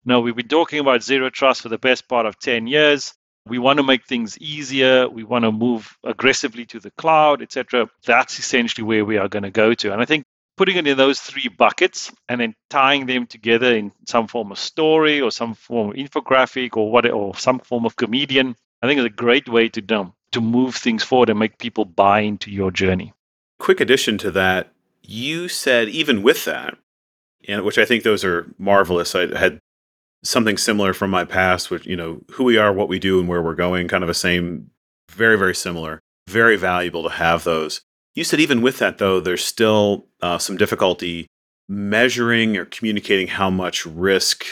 no 0.06 0.20
we've 0.22 0.36
been 0.36 0.48
talking 0.48 0.80
about 0.80 1.04
zero 1.04 1.30
trust 1.30 1.62
for 1.62 1.70
the 1.70 1.78
best 1.78 2.08
part 2.08 2.26
of 2.26 2.40
10 2.40 2.68
years. 2.68 3.14
We 3.48 3.58
want 3.58 3.78
to 3.78 3.84
make 3.84 4.06
things 4.06 4.38
easier. 4.38 5.10
We 5.10 5.24
want 5.24 5.44
to 5.44 5.52
move 5.52 5.98
aggressively 6.04 6.66
to 6.68 6.80
the 6.80 6.92
cloud 6.92 7.42
etc 7.42 7.90
that's 8.06 8.40
essentially 8.40 8.86
where 8.86 9.06
we 9.06 9.18
are 9.18 9.30
going 9.30 9.44
to 9.44 9.52
go 9.52 9.74
to. 9.74 9.94
And 9.94 10.02
i 10.02 10.06
think 10.06 10.26
putting 10.58 10.76
it 10.76 10.88
in 10.88 10.98
those 10.98 11.22
three 11.22 11.48
buckets 11.48 12.12
and 12.28 12.42
then 12.42 12.54
tying 12.70 13.06
them 13.06 13.26
together 13.26 13.74
in 13.74 13.94
some 14.06 14.28
form 14.28 14.52
of 14.52 14.60
story 14.60 15.22
or 15.22 15.32
some 15.32 15.54
form 15.54 15.92
of 15.92 15.96
infographic 15.96 16.76
or 16.76 16.92
what 16.92 17.10
or 17.10 17.34
some 17.36 17.60
form 17.60 17.86
of 17.86 17.96
comedian 17.96 18.54
i 18.82 18.88
think 18.88 19.00
is 19.00 19.06
a 19.06 19.10
great 19.10 19.48
way 19.48 19.70
to 19.70 19.82
um, 19.96 20.14
to 20.32 20.42
move 20.42 20.76
things 20.76 21.04
forward 21.04 21.30
and 21.30 21.40
make 21.40 21.58
people 21.58 21.86
buy 21.86 22.22
into 22.22 22.52
your 22.52 22.72
journey. 22.72 23.14
Quick 23.60 23.82
addition 23.82 24.18
to 24.20 24.32
that 24.32 24.72
you 25.04 25.48
said 25.48 25.90
even 25.90 26.22
with 26.22 26.46
that 26.46 26.78
and 27.48 27.64
which 27.64 27.80
i 27.80 27.86
think 27.86 28.04
those 28.04 28.24
are 28.24 28.54
marvelous. 28.60 29.16
I 29.16 29.36
had 29.36 29.60
something 30.24 30.58
similar 30.58 30.94
from 30.94 31.10
my 31.10 31.24
past 31.24 31.72
which 31.72 31.86
you 31.88 31.96
know 31.96 32.22
who 32.32 32.44
we 32.44 32.58
are 32.58 32.72
what 32.72 32.90
we 32.90 33.00
do 33.00 33.20
and 33.20 33.28
where 33.28 33.42
we're 33.42 33.56
going 33.56 33.88
kind 33.88 34.04
of 34.04 34.10
a 34.10 34.14
same 34.14 34.70
very 35.10 35.38
very 35.38 35.56
similar 35.56 36.00
very 36.30 36.56
valuable 36.56 37.04
to 37.04 37.10
have 37.10 37.44
those. 37.44 37.82
You 38.16 38.24
said 38.24 38.40
even 38.40 38.62
with 38.62 38.78
that, 38.78 39.00
though, 39.00 39.20
there's 39.20 39.44
still 39.44 40.06
uh, 40.22 40.38
some 40.38 40.58
difficulty 40.58 41.28
measuring 41.68 42.56
or 42.56 42.66
communicating 42.66 43.28
how 43.28 43.50
much 43.50 43.86
risk 43.86 44.46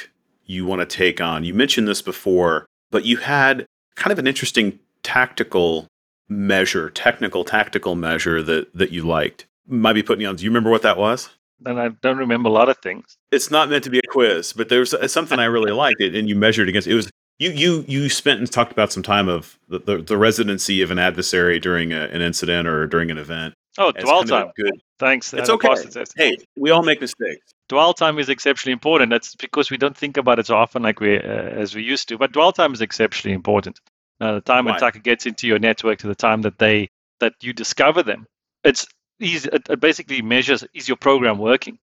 you 0.46 0.66
want 0.66 0.82
to 0.82 0.98
take 0.98 1.22
on. 1.22 1.44
You 1.44 1.54
mentioned 1.54 1.88
this 1.88 2.02
before, 2.02 2.66
but 2.92 3.06
you 3.06 3.18
had 3.18 3.66
kind 3.96 4.12
of 4.12 4.20
an 4.20 4.28
interesting 4.28 4.80
tactical 5.08 5.88
measure, 6.28 6.90
technical 6.90 7.46
tactical 7.46 7.96
measure 7.96 8.44
that 8.44 8.76
that 8.76 8.92
you 8.92 9.08
liked. 9.08 9.46
Might 9.66 9.94
be 9.94 10.04
putting 10.04 10.22
you 10.22 10.28
on. 10.28 10.36
Do 10.36 10.44
you 10.44 10.50
remember 10.50 10.70
what 10.70 10.82
that 10.82 10.98
was? 10.98 11.30
And 11.66 11.80
I 11.80 11.90
don't 11.90 12.18
remember 12.18 12.50
a 12.50 12.52
lot 12.52 12.70
of 12.70 12.78
things. 12.80 13.18
It's 13.32 13.50
not 13.50 13.70
meant 13.70 13.86
to 13.86 13.90
be 13.90 14.00
a 14.00 14.08
quiz, 14.10 14.54
but 14.54 14.70
there's 14.70 14.94
something 15.12 15.40
I 15.40 15.46
really 15.46 15.72
liked 15.72 16.02
it, 16.02 16.14
and 16.14 16.30
you 16.30 16.36
measured 16.36 16.70
against. 16.70 16.88
It 16.88 16.94
was 16.94 17.10
you 17.40 17.52
you 17.52 17.86
you 17.88 18.10
spent 18.10 18.40
and 18.40 18.52
talked 18.52 18.74
about 18.74 18.92
some 18.92 19.02
time 19.02 19.30
of 19.30 19.58
the, 19.70 19.80
the, 19.80 19.98
the 20.00 20.18
residency 20.18 20.82
of 20.82 20.92
an 20.92 21.00
adversary 21.00 21.60
during 21.60 21.94
a, 21.94 22.02
an 22.06 22.22
incident 22.22 22.68
or 22.68 22.86
during 22.86 23.10
an 23.10 23.18
event. 23.18 23.54
Oh, 23.78 23.92
dwell 23.92 24.24
time. 24.24 24.52
Good. 24.58 24.82
Thanks. 25.00 25.34
It's 25.34 25.50
okay. 25.50 25.76
Hey, 26.16 26.38
we 26.58 26.72
all 26.72 26.84
make 26.84 27.00
mistakes. 27.00 27.46
Dwell 27.70 27.94
time 27.94 28.18
is 28.20 28.28
exceptionally 28.28 28.74
important. 28.74 29.12
That's 29.12 29.36
because 29.36 29.70
we 29.70 29.78
don't 29.78 29.96
think 29.96 30.18
about 30.18 30.40
it 30.40 30.48
so 30.48 30.56
often 30.56 30.82
like 30.82 31.00
we 31.00 31.18
uh, 31.18 31.22
as 31.22 31.76
we 31.76 31.84
used 31.84 32.10
to. 32.10 32.18
But 32.18 32.32
dwell 32.34 32.52
time 32.52 32.74
is 32.74 32.82
exceptionally 32.82 33.36
important. 33.36 33.80
Uh, 34.20 34.36
the 34.36 34.42
time 34.42 34.66
when 34.66 34.76
attacker 34.76 35.00
gets 35.00 35.26
into 35.26 35.48
your 35.48 35.60
network 35.60 36.00
to 36.00 36.08
the 36.08 36.16
time 36.16 36.42
that 36.44 36.58
they 36.58 36.90
that 37.20 37.34
you 37.42 37.54
discover 37.54 38.04
them, 38.04 38.28
it's 38.64 38.88
easy. 39.20 39.50
It, 39.52 39.70
it 39.70 39.80
basically 39.80 40.22
measures 40.22 40.64
is 40.74 40.88
your 40.88 40.98
program 40.98 41.38
working. 41.38 41.80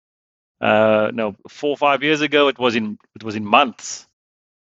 Uh, 0.60 1.10
no, 1.12 1.36
four 1.48 1.70
or 1.70 1.76
five 1.76 2.02
years 2.02 2.20
ago 2.20 2.48
it 2.48 2.58
was 2.58 2.74
in 2.74 2.98
it 3.14 3.24
was 3.24 3.36
in 3.36 3.44
months 3.44 4.06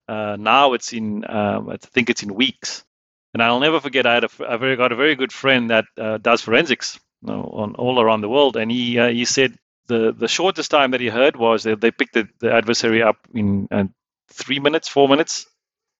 uh, 0.08 0.36
now 0.38 0.72
it's 0.74 0.92
in, 0.92 1.28
um, 1.30 1.70
I 1.70 1.76
think 1.76 2.10
it's 2.10 2.22
in 2.22 2.34
weeks. 2.34 2.84
And 3.32 3.42
I'll 3.42 3.60
never 3.60 3.80
forget, 3.80 4.06
I 4.06 4.14
had 4.14 4.24
a, 4.24 4.30
I 4.48 4.56
very, 4.56 4.76
got 4.76 4.92
a 4.92 4.96
very 4.96 5.14
good 5.16 5.32
friend 5.32 5.70
that 5.70 5.86
uh, 5.98 6.18
does 6.18 6.42
forensics 6.42 7.00
you 7.22 7.32
know, 7.32 7.42
on 7.42 7.74
all 7.74 8.00
around 8.00 8.20
the 8.20 8.28
world, 8.28 8.56
and 8.56 8.70
he 8.70 8.98
uh, 8.98 9.08
he 9.08 9.24
said 9.24 9.56
the 9.88 10.12
the 10.12 10.28
shortest 10.28 10.70
time 10.70 10.92
that 10.92 11.00
he 11.00 11.08
heard 11.08 11.34
was 11.34 11.64
that 11.64 11.80
they 11.80 11.90
picked 11.90 12.14
the, 12.14 12.28
the 12.38 12.52
adversary 12.52 13.02
up 13.02 13.16
in 13.34 13.66
uh, 13.72 13.84
three 14.30 14.60
minutes, 14.60 14.88
four 14.88 15.08
minutes. 15.08 15.46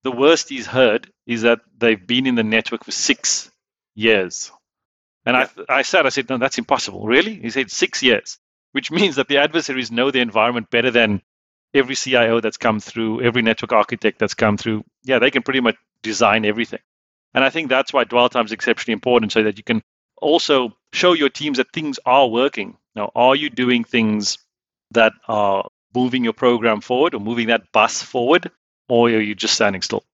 The 0.04 0.12
worst 0.12 0.48
he's 0.48 0.66
heard 0.66 1.10
is 1.26 1.42
that 1.42 1.60
they've 1.76 2.06
been 2.06 2.26
in 2.26 2.36
the 2.36 2.44
network 2.44 2.84
for 2.84 2.92
six 2.92 3.50
years. 3.94 4.52
And 5.26 5.36
I 5.36 5.48
I 5.68 5.82
said 5.82 6.06
I 6.06 6.10
said 6.10 6.28
no, 6.28 6.38
that's 6.38 6.58
impossible. 6.58 7.06
Really? 7.06 7.34
He 7.34 7.50
said 7.50 7.70
six 7.70 8.02
years, 8.02 8.38
which 8.72 8.90
means 8.90 9.16
that 9.16 9.28
the 9.28 9.38
adversaries 9.38 9.90
know 9.90 10.10
the 10.10 10.20
environment 10.20 10.70
better 10.70 10.90
than 10.90 11.22
every 11.74 11.96
CIO 11.96 12.40
that's 12.40 12.56
come 12.56 12.80
through, 12.80 13.22
every 13.22 13.42
network 13.42 13.72
architect 13.72 14.18
that's 14.18 14.34
come 14.34 14.56
through, 14.56 14.84
yeah, 15.02 15.18
they 15.18 15.30
can 15.30 15.42
pretty 15.42 15.60
much 15.60 15.76
design 16.02 16.44
everything. 16.44 16.80
And 17.34 17.42
I 17.42 17.50
think 17.50 17.68
that's 17.68 17.92
why 17.92 18.04
dwell 18.04 18.28
time 18.28 18.44
is 18.44 18.52
exceptionally 18.52 18.92
important 18.92 19.32
so 19.32 19.42
that 19.42 19.58
you 19.58 19.64
can 19.64 19.82
also 20.18 20.76
show 20.92 21.12
your 21.12 21.30
teams 21.30 21.58
that 21.58 21.72
things 21.72 21.98
are 22.06 22.28
working. 22.28 22.76
Now, 22.94 23.10
are 23.16 23.34
you 23.34 23.50
doing 23.50 23.82
things 23.82 24.38
that 24.92 25.12
are 25.26 25.68
moving 25.94 26.22
your 26.24 26.32
program 26.32 26.80
forward 26.80 27.14
or 27.14 27.20
moving 27.20 27.48
that 27.48 27.72
bus 27.72 28.02
forward, 28.02 28.50
or 28.88 29.08
are 29.08 29.20
you 29.20 29.34
just 29.34 29.54
standing 29.54 29.82
still? 29.82 30.04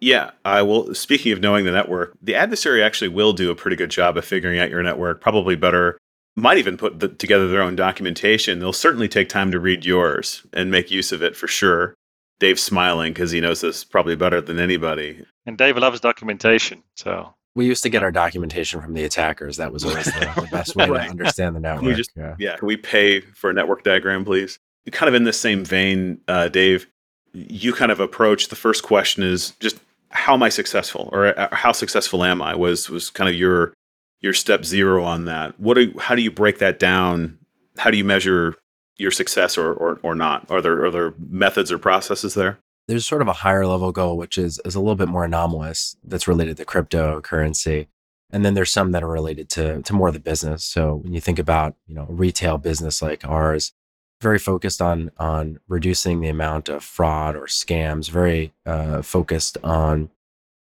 Yeah, 0.00 0.30
I 0.44 0.62
will. 0.62 0.94
Speaking 0.94 1.32
of 1.32 1.40
knowing 1.40 1.66
the 1.66 1.72
network, 1.72 2.16
the 2.22 2.34
adversary 2.34 2.82
actually 2.82 3.08
will 3.08 3.32
do 3.32 3.50
a 3.50 3.54
pretty 3.54 3.76
good 3.76 3.90
job 3.90 4.16
of 4.16 4.24
figuring 4.24 4.58
out 4.58 4.70
your 4.70 4.82
network, 4.82 5.20
probably 5.20 5.56
better 5.56 5.98
might 6.36 6.58
even 6.58 6.76
put 6.76 7.00
the, 7.00 7.08
together 7.08 7.48
their 7.48 7.62
own 7.62 7.76
documentation. 7.76 8.58
They'll 8.58 8.72
certainly 8.72 9.08
take 9.08 9.28
time 9.28 9.50
to 9.50 9.60
read 9.60 9.84
yours 9.84 10.46
and 10.52 10.70
make 10.70 10.90
use 10.90 11.12
of 11.12 11.22
it 11.22 11.36
for 11.36 11.46
sure. 11.46 11.94
Dave's 12.38 12.62
smiling 12.62 13.12
because 13.12 13.30
he 13.30 13.40
knows 13.40 13.60
this 13.60 13.84
probably 13.84 14.16
better 14.16 14.40
than 14.40 14.58
anybody. 14.58 15.24
And 15.44 15.58
Dave 15.58 15.76
loves 15.76 16.00
documentation, 16.00 16.82
so 16.96 17.34
we 17.54 17.66
used 17.66 17.82
to 17.82 17.90
get 17.90 18.02
our 18.02 18.10
documentation 18.10 18.80
from 18.80 18.94
the 18.94 19.04
attackers. 19.04 19.58
That 19.58 19.72
was 19.72 19.84
always 19.84 20.06
the, 20.06 20.32
the 20.36 20.48
best 20.50 20.74
way 20.74 20.88
right. 20.88 21.04
to 21.04 21.10
understand 21.10 21.54
the 21.54 21.60
network. 21.60 21.84
Can 21.84 21.96
just, 21.96 22.10
yeah. 22.16 22.36
yeah. 22.38 22.56
Can 22.56 22.66
we 22.66 22.78
pay 22.78 23.20
for 23.20 23.50
a 23.50 23.52
network 23.52 23.84
diagram, 23.84 24.24
please? 24.24 24.58
Kind 24.90 25.08
of 25.08 25.14
in 25.14 25.24
the 25.24 25.32
same 25.32 25.64
vein, 25.64 26.20
uh, 26.26 26.48
Dave, 26.48 26.86
you 27.32 27.72
kind 27.72 27.92
of 27.92 28.00
approach 28.00 28.48
the 28.48 28.56
first 28.56 28.82
question 28.82 29.22
is 29.22 29.52
just 29.60 29.78
how 30.10 30.34
am 30.34 30.42
I 30.42 30.48
successful 30.48 31.08
or 31.12 31.38
uh, 31.38 31.48
how 31.52 31.72
successful 31.72 32.24
am 32.24 32.42
I 32.42 32.54
was 32.54 32.90
was 32.90 33.10
kind 33.10 33.30
of 33.30 33.36
your 33.36 33.72
your 34.20 34.34
step 34.34 34.64
zero 34.64 35.02
on 35.02 35.24
that. 35.24 35.58
What 35.58 35.74
do, 35.74 35.94
how 35.98 36.14
do 36.14 36.22
you 36.22 36.30
break 36.30 36.58
that 36.58 36.78
down? 36.78 37.38
How 37.78 37.90
do 37.90 37.96
you 37.96 38.04
measure 38.04 38.54
your 38.98 39.10
success 39.10 39.56
or, 39.56 39.72
or, 39.72 39.98
or 40.02 40.14
not? 40.14 40.50
Are 40.50 40.60
there, 40.60 40.84
are 40.84 40.90
there 40.90 41.14
methods 41.18 41.72
or 41.72 41.78
processes 41.78 42.34
there? 42.34 42.58
There's 42.86 43.06
sort 43.06 43.22
of 43.22 43.28
a 43.28 43.32
higher 43.32 43.66
level 43.66 43.92
goal, 43.92 44.16
which 44.16 44.36
is, 44.36 44.60
is 44.64 44.74
a 44.74 44.80
little 44.80 44.96
bit 44.96 45.08
more 45.08 45.24
anomalous 45.24 45.96
that's 46.04 46.28
related 46.28 46.56
to 46.58 46.64
cryptocurrency. 46.64 47.86
And 48.32 48.44
then 48.44 48.54
there's 48.54 48.72
some 48.72 48.92
that 48.92 49.02
are 49.02 49.08
related 49.08 49.48
to, 49.50 49.82
to 49.82 49.92
more 49.92 50.08
of 50.08 50.14
the 50.14 50.20
business. 50.20 50.64
So 50.64 50.96
when 50.96 51.14
you 51.14 51.20
think 51.20 51.38
about, 51.38 51.74
you 51.86 51.94
know, 51.94 52.06
a 52.08 52.12
retail 52.12 52.58
business 52.58 53.00
like 53.00 53.26
ours, 53.26 53.72
very 54.20 54.38
focused 54.38 54.82
on, 54.82 55.10
on 55.18 55.60
reducing 55.68 56.20
the 56.20 56.28
amount 56.28 56.68
of 56.68 56.84
fraud 56.84 57.36
or 57.36 57.46
scams, 57.46 58.10
very 58.10 58.52
uh, 58.66 59.02
focused 59.02 59.56
on 59.64 60.10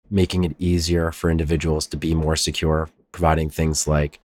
making 0.09 0.43
it 0.43 0.55
easier 0.59 1.11
for 1.11 1.29
individuals 1.29 1.87
to 1.87 1.97
be 1.97 2.13
more 2.13 2.35
secure, 2.35 2.89
providing 3.11 3.49
things 3.49 3.87
like 3.87 4.19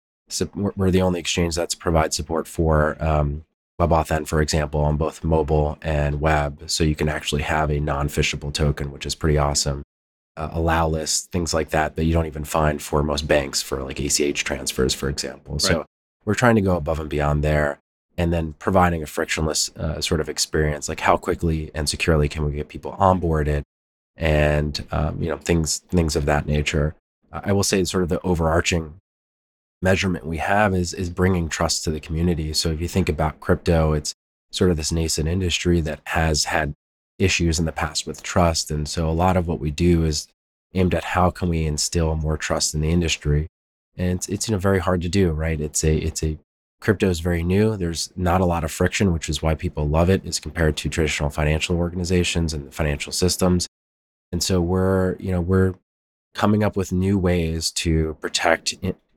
we're 0.55 0.91
the 0.91 1.03
only 1.03 1.21
exchange 1.21 1.55
that's 1.55 1.75
provide 1.75 2.15
support 2.15 2.49
for 2.49 2.97
um, 3.03 3.45
WebAuthn, 3.81 4.27
for 4.27 4.41
example, 4.41 4.81
on 4.81 4.97
both 4.97 5.23
mobile 5.23 5.79
and 5.83 6.21
web. 6.21 6.63
So 6.67 6.85
you 6.85 6.95
can 6.95 7.09
actually 7.09 7.43
have 7.43 7.71
a 7.71 7.81
non 7.81 8.09
phishable 8.09 8.53
token, 8.53 8.91
which 8.93 9.05
is 9.05 9.15
pretty 9.15 9.37
awesome. 9.39 9.83
Uh, 10.37 10.49
allow 10.53 10.89
lists, 10.89 11.27
things 11.27 11.53
like 11.53 11.71
that, 11.71 11.97
that 11.97 12.05
you 12.05 12.15
don't 12.15 12.27
even 12.27 12.45
find 12.45 12.81
for 12.81 13.03
most 13.03 13.29
banks 13.29 13.61
for 13.61 13.83
like 13.83 14.01
ACH 14.01 14.45
transfers, 14.45 14.95
for 14.95 15.11
example. 15.11 15.55
Right. 15.55 15.63
So 15.63 15.85
we're 16.25 16.35
trying 16.35 16.55
to 16.55 16.63
go 16.63 16.77
above 16.77 17.01
and 17.01 17.11
beyond 17.11 17.45
there 17.45 17.82
and 18.19 18.33
then 18.33 18.55
providing 18.59 19.03
a 19.03 19.07
frictionless 19.07 19.71
uh, 19.77 20.01
sort 20.01 20.21
of 20.21 20.29
experience 20.29 20.89
like 20.89 21.01
how 21.01 21.17
quickly 21.17 21.71
and 21.75 21.89
securely 21.89 22.29
can 22.29 22.45
we 22.45 22.53
get 22.53 22.69
people 22.69 22.93
onboarded 22.99 23.63
and 24.17 24.85
um, 24.93 25.23
you 25.23 25.29
know 25.29 25.39
things 25.39 25.79
things 25.79 26.17
of 26.17 26.27
that 26.27 26.47
nature. 26.47 26.95
I 27.33 27.53
will 27.53 27.63
say 27.63 27.83
sort 27.85 28.03
of 28.03 28.11
the 28.11 28.21
overarching 28.21 28.95
measurement 29.81 30.27
we 30.27 30.39
have 30.39 30.75
is 30.75 30.93
is 30.93 31.11
bringing 31.11 31.49
trust 31.49 31.85
to 31.85 31.91
the 31.91 32.01
community. 32.01 32.53
So 32.53 32.71
if 32.71 32.81
you 32.81 32.89
think 32.89 33.09
about 33.09 33.41
crypto 33.41 33.93
it's 33.93 34.15
sort 34.51 34.71
of 34.71 34.77
this 34.77 34.93
nascent 34.93 35.29
industry 35.29 35.81
that 35.81 36.01
has 36.05 36.45
had 36.45 36.75
issues 37.19 37.59
in 37.59 37.65
the 37.65 37.73
past 37.73 38.07
with 38.07 38.23
trust. 38.23 38.71
And 38.71 38.89
so 38.89 39.09
a 39.09 39.13
lot 39.13 39.37
of 39.37 39.49
what 39.49 39.61
we 39.61 39.71
do 39.71 40.05
is 40.05 40.29
aimed 40.75 40.95
at 40.95 41.05
how 41.05 41.31
can 41.31 41.49
we 41.49 41.65
instill 41.65 42.15
more 42.17 42.37
trust 42.37 42.75
in 42.75 42.81
the 42.81 42.91
industry. 42.91 43.47
And 43.97 44.19
it's, 44.19 44.29
it's 44.29 44.49
you 44.49 44.53
know 44.53 44.59
very 44.59 44.79
hard 44.79 45.03
to 45.03 45.09
do 45.09 45.31
right? 45.31 45.61
It's 45.61 45.83
a 45.85 45.97
it's 45.97 46.23
a 46.23 46.39
crypto 46.83 47.09
is 47.09 47.21
very 47.21 47.45
new. 47.45 47.77
There's 47.77 48.13
not 48.17 48.41
a 48.41 48.45
lot 48.45 48.65
of 48.65 48.73
friction, 48.73 49.13
which 49.13 49.29
is 49.29 49.41
why 49.41 49.55
people 49.55 49.89
love 49.89 50.11
it 50.11 50.27
as 50.27 50.41
compared 50.41 50.77
to 50.79 50.89
traditional 50.89 51.31
financial 51.31 51.77
organizations 51.77 52.53
and 52.53 52.75
financial 52.75 53.13
systems. 53.13 53.69
And 54.33 54.43
so 54.43 54.61
we're, 54.61 55.15
you 55.17 55.31
know, 55.31 55.41
we're 55.41 55.75
coming 56.35 56.65
up 56.65 56.77
with 56.77 56.91
new 56.91 57.17
ways 57.17 57.71
to 57.71 58.17
protect 58.21 58.75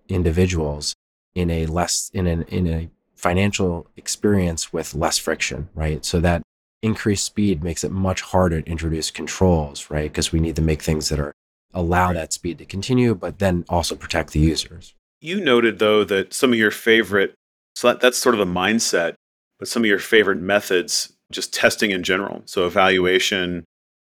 individuals 0.08 0.96
in 1.34 1.50
a 1.50 1.66
less 1.66 2.12
in 2.14 2.28
an 2.28 2.44
in 2.44 2.68
a 2.68 2.90
financial 3.16 3.88
experience 3.98 4.72
with 4.72 4.94
less 4.94 5.18
friction, 5.18 5.70
right? 5.74 6.06
So 6.06 6.20
that 6.20 6.44
increased 6.84 7.26
speed 7.26 7.64
makes 7.64 7.84
it 7.84 7.92
much 7.92 8.22
harder 8.22 8.62
to 8.62 8.70
introduce 8.70 9.10
controls, 9.10 9.90
right? 9.90 10.12
Because 10.12 10.32
we 10.32 10.40
need 10.40 10.56
to 10.58 10.62
make 10.62 10.84
things 10.84 11.10
that 11.10 11.20
are 11.20 11.34
allow 11.74 12.14
that 12.14 12.32
speed 12.32 12.60
to 12.60 12.66
continue, 12.66 13.16
but 13.16 13.40
then 13.40 13.66
also 13.68 13.96
protect 13.96 14.34
the 14.34 14.40
users. 14.40 14.94
You 15.20 15.44
noted 15.44 15.80
though 15.80 16.04
that 16.04 16.32
some 16.32 16.54
of 16.54 16.60
your 16.60 16.70
favorite 16.70 17.34
so 17.76 17.90
that, 17.90 18.02
that's 18.02 18.18
sort 18.18 18.36
of 18.36 18.40
the 18.40 18.52
mindset. 18.52 19.16
But 19.60 19.68
some 19.68 19.84
of 19.84 19.88
your 19.88 20.00
favorite 20.00 20.40
methods, 20.40 21.14
just 21.32 21.54
testing 21.54 21.92
in 21.92 22.04
general. 22.04 22.42
So 22.46 22.66
evaluation, 22.66 23.64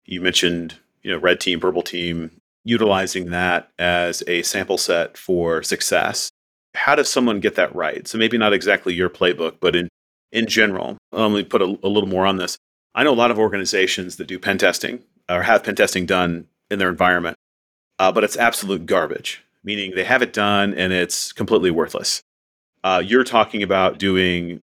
you 0.07 0.21
mentioned, 0.21 0.75
you 1.03 1.11
know, 1.11 1.19
red 1.19 1.41
team, 1.41 1.61
purple 1.61 1.83
team, 1.83 2.31
utilizing 2.65 3.31
that 3.31 3.71
as 3.79 4.23
a 4.27 4.43
sample 4.43 4.79
set 4.79 5.19
for 5.19 5.63
success. 5.63 6.31
How 6.75 6.95
does 6.95 7.09
someone 7.11 7.41
get 7.41 7.57
that 7.57 7.75
right? 7.75 8.09
So 8.09 8.19
maybe 8.19 8.39
not 8.39 8.53
exactly 8.53 8.95
your 8.95 9.11
playbook, 9.11 9.57
but 9.61 9.77
in 9.77 9.89
in 10.33 10.49
general, 10.49 10.99
let 11.13 11.31
me 11.31 11.45
put 11.45 11.63
a, 11.63 11.79
a 11.85 11.89
little 11.89 12.09
more 12.09 12.27
on 12.27 12.39
this. 12.39 12.59
I 12.97 13.05
know 13.05 13.13
a 13.13 13.15
lot 13.15 13.31
of 13.31 13.39
organizations 13.39 14.17
that 14.17 14.27
do 14.27 14.39
pen 14.39 14.59
testing 14.59 15.01
or 15.29 15.43
have 15.43 15.63
pen 15.63 15.77
testing 15.77 16.07
done 16.07 16.49
in 16.71 16.81
their 16.81 16.89
environment, 16.89 17.37
uh, 18.01 18.11
but 18.11 18.25
it's 18.25 18.37
absolute 18.37 18.85
garbage. 18.85 19.45
Meaning 19.63 19.93
they 19.95 20.05
have 20.05 20.23
it 20.23 20.33
done 20.33 20.75
and 20.75 20.93
it's 20.93 21.33
completely 21.33 21.71
worthless. 21.71 22.24
Uh, 22.85 23.03
you're 23.05 23.25
talking 23.25 23.63
about 23.63 23.99
doing, 23.99 24.61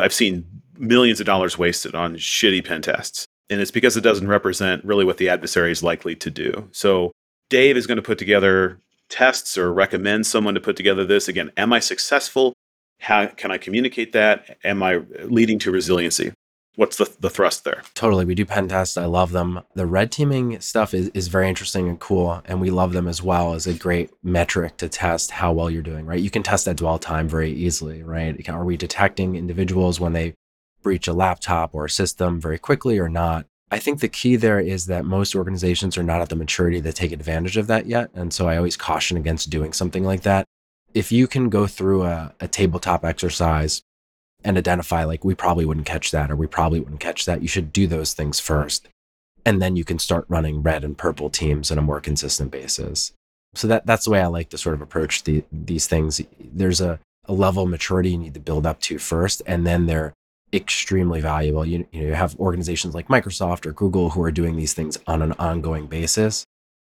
I've 0.00 0.12
seen 0.12 0.46
millions 0.78 1.18
of 1.20 1.26
dollars 1.26 1.58
wasted 1.58 1.94
on 1.94 2.16
shitty 2.16 2.64
pen 2.64 2.82
tests. 2.82 3.26
And 3.50 3.60
it's 3.60 3.70
because 3.70 3.96
it 3.96 4.02
doesn't 4.02 4.28
represent 4.28 4.84
really 4.84 5.04
what 5.04 5.16
the 5.16 5.28
adversary 5.28 5.72
is 5.72 5.82
likely 5.82 6.14
to 6.16 6.30
do. 6.30 6.68
So 6.72 7.12
Dave 7.50 7.76
is 7.76 7.86
going 7.86 7.96
to 7.96 8.02
put 8.02 8.18
together 8.18 8.78
tests 9.08 9.58
or 9.58 9.72
recommend 9.72 10.26
someone 10.26 10.54
to 10.54 10.60
put 10.60 10.76
together 10.76 11.04
this. 11.04 11.28
Again, 11.28 11.50
am 11.56 11.72
I 11.72 11.80
successful? 11.80 12.54
How 13.00 13.26
can 13.26 13.50
I 13.50 13.58
communicate 13.58 14.12
that? 14.12 14.58
Am 14.64 14.82
I 14.82 15.02
leading 15.24 15.58
to 15.60 15.70
resiliency? 15.70 16.32
What's 16.76 16.96
the, 16.96 17.10
the 17.20 17.30
thrust 17.30 17.64
there? 17.64 17.82
Totally. 17.94 18.24
We 18.24 18.34
do 18.34 18.44
pen 18.44 18.68
tests. 18.68 18.96
I 18.96 19.04
love 19.04 19.32
them. 19.32 19.60
The 19.74 19.86
red 19.86 20.10
teaming 20.10 20.60
stuff 20.60 20.94
is, 20.94 21.08
is 21.14 21.28
very 21.28 21.48
interesting 21.48 21.88
and 21.88 21.98
cool. 22.00 22.42
And 22.44 22.60
we 22.60 22.70
love 22.70 22.92
them 22.92 23.08
as 23.08 23.22
well 23.22 23.54
as 23.54 23.66
a 23.66 23.74
great 23.74 24.10
metric 24.22 24.76
to 24.78 24.88
test 24.88 25.32
how 25.32 25.52
well 25.52 25.70
you're 25.70 25.82
doing, 25.82 26.06
right? 26.06 26.20
You 26.20 26.30
can 26.30 26.42
test 26.42 26.64
that 26.64 26.76
dwell 26.76 26.98
time 26.98 27.28
very 27.28 27.50
easily, 27.50 28.02
right? 28.02 28.48
Are 28.48 28.64
we 28.64 28.76
detecting 28.76 29.36
individuals 29.36 30.00
when 30.00 30.12
they 30.12 30.34
breach 30.82 31.06
a 31.06 31.12
laptop 31.12 31.74
or 31.74 31.84
a 31.84 31.90
system 31.90 32.40
very 32.40 32.58
quickly 32.58 32.98
or 32.98 33.08
not? 33.08 33.46
I 33.70 33.78
think 33.78 34.00
the 34.00 34.08
key 34.08 34.36
there 34.36 34.60
is 34.60 34.86
that 34.86 35.06
most 35.06 35.34
organizations 35.34 35.96
are 35.96 36.02
not 36.02 36.20
at 36.20 36.28
the 36.28 36.36
maturity 36.36 36.82
to 36.82 36.92
take 36.92 37.12
advantage 37.12 37.56
of 37.56 37.68
that 37.68 37.86
yet. 37.86 38.10
And 38.12 38.32
so 38.32 38.46
I 38.46 38.58
always 38.58 38.76
caution 38.76 39.16
against 39.16 39.48
doing 39.48 39.72
something 39.72 40.04
like 40.04 40.22
that. 40.22 40.44
If 40.92 41.10
you 41.10 41.26
can 41.26 41.48
go 41.48 41.66
through 41.66 42.04
a, 42.04 42.34
a 42.38 42.48
tabletop 42.48 43.02
exercise 43.02 43.82
and 44.44 44.58
identify 44.58 45.04
like 45.04 45.24
we 45.24 45.34
probably 45.34 45.64
wouldn't 45.64 45.86
catch 45.86 46.10
that 46.10 46.30
or 46.30 46.36
we 46.36 46.46
probably 46.46 46.80
wouldn't 46.80 47.00
catch 47.00 47.24
that. 47.24 47.42
You 47.42 47.48
should 47.48 47.72
do 47.72 47.86
those 47.86 48.14
things 48.14 48.40
first. 48.40 48.88
And 49.44 49.60
then 49.60 49.76
you 49.76 49.84
can 49.84 49.98
start 49.98 50.24
running 50.28 50.62
red 50.62 50.84
and 50.84 50.96
purple 50.96 51.28
teams 51.28 51.70
on 51.70 51.78
a 51.78 51.82
more 51.82 52.00
consistent 52.00 52.50
basis. 52.50 53.12
So 53.54 53.68
that 53.68 53.86
that's 53.86 54.04
the 54.04 54.10
way 54.10 54.20
I 54.20 54.26
like 54.26 54.48
to 54.50 54.58
sort 54.58 54.74
of 54.74 54.82
approach 54.82 55.24
the, 55.24 55.44
these 55.52 55.86
things. 55.86 56.20
There's 56.40 56.80
a, 56.80 56.98
a 57.26 57.32
level 57.32 57.64
of 57.64 57.68
maturity 57.68 58.10
you 58.10 58.18
need 58.18 58.34
to 58.34 58.40
build 58.40 58.66
up 58.66 58.80
to 58.82 58.98
first, 58.98 59.42
and 59.46 59.66
then 59.66 59.86
they're 59.86 60.14
extremely 60.52 61.20
valuable. 61.20 61.64
You, 61.64 61.86
you 61.92 62.00
know, 62.00 62.06
you 62.08 62.14
have 62.14 62.38
organizations 62.38 62.94
like 62.94 63.08
Microsoft 63.08 63.66
or 63.66 63.72
Google 63.72 64.10
who 64.10 64.22
are 64.22 64.30
doing 64.30 64.56
these 64.56 64.72
things 64.72 64.98
on 65.06 65.22
an 65.22 65.32
ongoing 65.38 65.86
basis, 65.86 66.46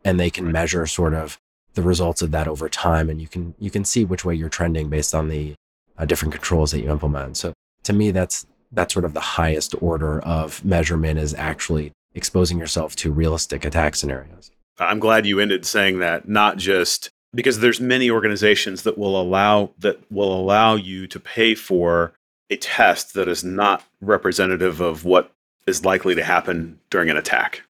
and 0.04 0.20
they 0.20 0.30
can 0.30 0.52
measure 0.52 0.86
sort 0.86 1.14
of 1.14 1.38
the 1.76 1.82
results 1.82 2.22
of 2.22 2.32
that 2.32 2.47
over 2.47 2.68
time, 2.68 3.10
and 3.10 3.22
you 3.22 3.28
can 3.28 3.56
you 3.60 3.72
can 3.72 3.86
see 3.86 4.04
which 4.04 4.26
way 4.26 4.36
you're 4.36 4.50
trending 4.50 4.89
based 4.89 5.16
on 5.16 5.30
the 5.30 5.56
uh, 6.00 6.06
different 6.06 6.34
controls 6.34 6.72
that 6.72 6.82
you 6.82 6.89
implement. 6.89 7.38
So 7.38 7.54
to 7.84 7.93
me, 7.93 8.12
that's 8.12 8.47
that's 8.72 8.93
sort 8.93 9.06
of 9.06 9.14
the 9.14 9.20
highest 9.20 9.76
order 9.82 10.20
of 10.22 10.64
measurement 10.64 11.20
is 11.20 11.34
actually 11.34 11.91
exposing 12.14 12.60
yourself 12.60 12.95
to 12.97 13.12
realistic 13.12 13.66
attack 13.66 13.95
scenarios. 13.95 14.52
I'm 14.78 15.00
glad 15.00 15.26
you 15.26 15.39
ended 15.39 15.66
saying 15.66 16.00
that, 16.00 16.28
not 16.30 16.58
just 16.58 17.10
because 17.34 17.60
there's 17.60 17.80
many 17.80 18.10
organizations 18.10 18.84
that 18.84 18.97
will 18.97 19.20
allow 19.20 19.72
that 19.80 20.00
will 20.12 20.34
allow 20.34 20.76
you 20.76 21.08
to 21.08 21.20
pay 21.20 21.56
for 21.56 22.14
a 22.50 22.58
test 22.58 23.14
that 23.14 23.28
is 23.28 23.43
not 23.43 23.84
representative 24.02 24.82
of 24.82 25.06
what 25.06 25.32
is 25.68 25.86
likely 25.86 26.16
to 26.16 26.24
happen 26.24 26.80
during 26.89 27.10
an 27.10 27.18
attack. 27.18 27.64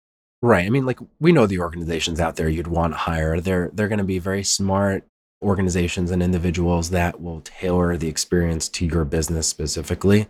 Right. 0.41 0.65
I 0.65 0.69
mean, 0.69 0.86
like 0.86 0.99
we 1.19 1.32
know 1.32 1.47
the 1.47 1.59
organizations 1.59 2.19
out 2.19 2.36
there 2.36 2.49
you'd 2.49 2.67
want 2.67 2.93
to 2.93 2.97
hire. 2.97 3.39
They're 3.39 3.71
they're 3.73 3.88
going 3.88 3.97
to 3.97 4.03
be 4.03 4.19
very 4.19 4.43
smart 4.43 5.03
organizations 5.41 6.11
and 6.11 6.23
individuals 6.23 6.89
that 6.89 7.21
will 7.21 7.41
tailor 7.41 7.95
the 7.97 8.07
experience 8.07 8.67
to 8.69 8.85
your 8.85 9.05
business 9.05 9.47
specifically 9.47 10.27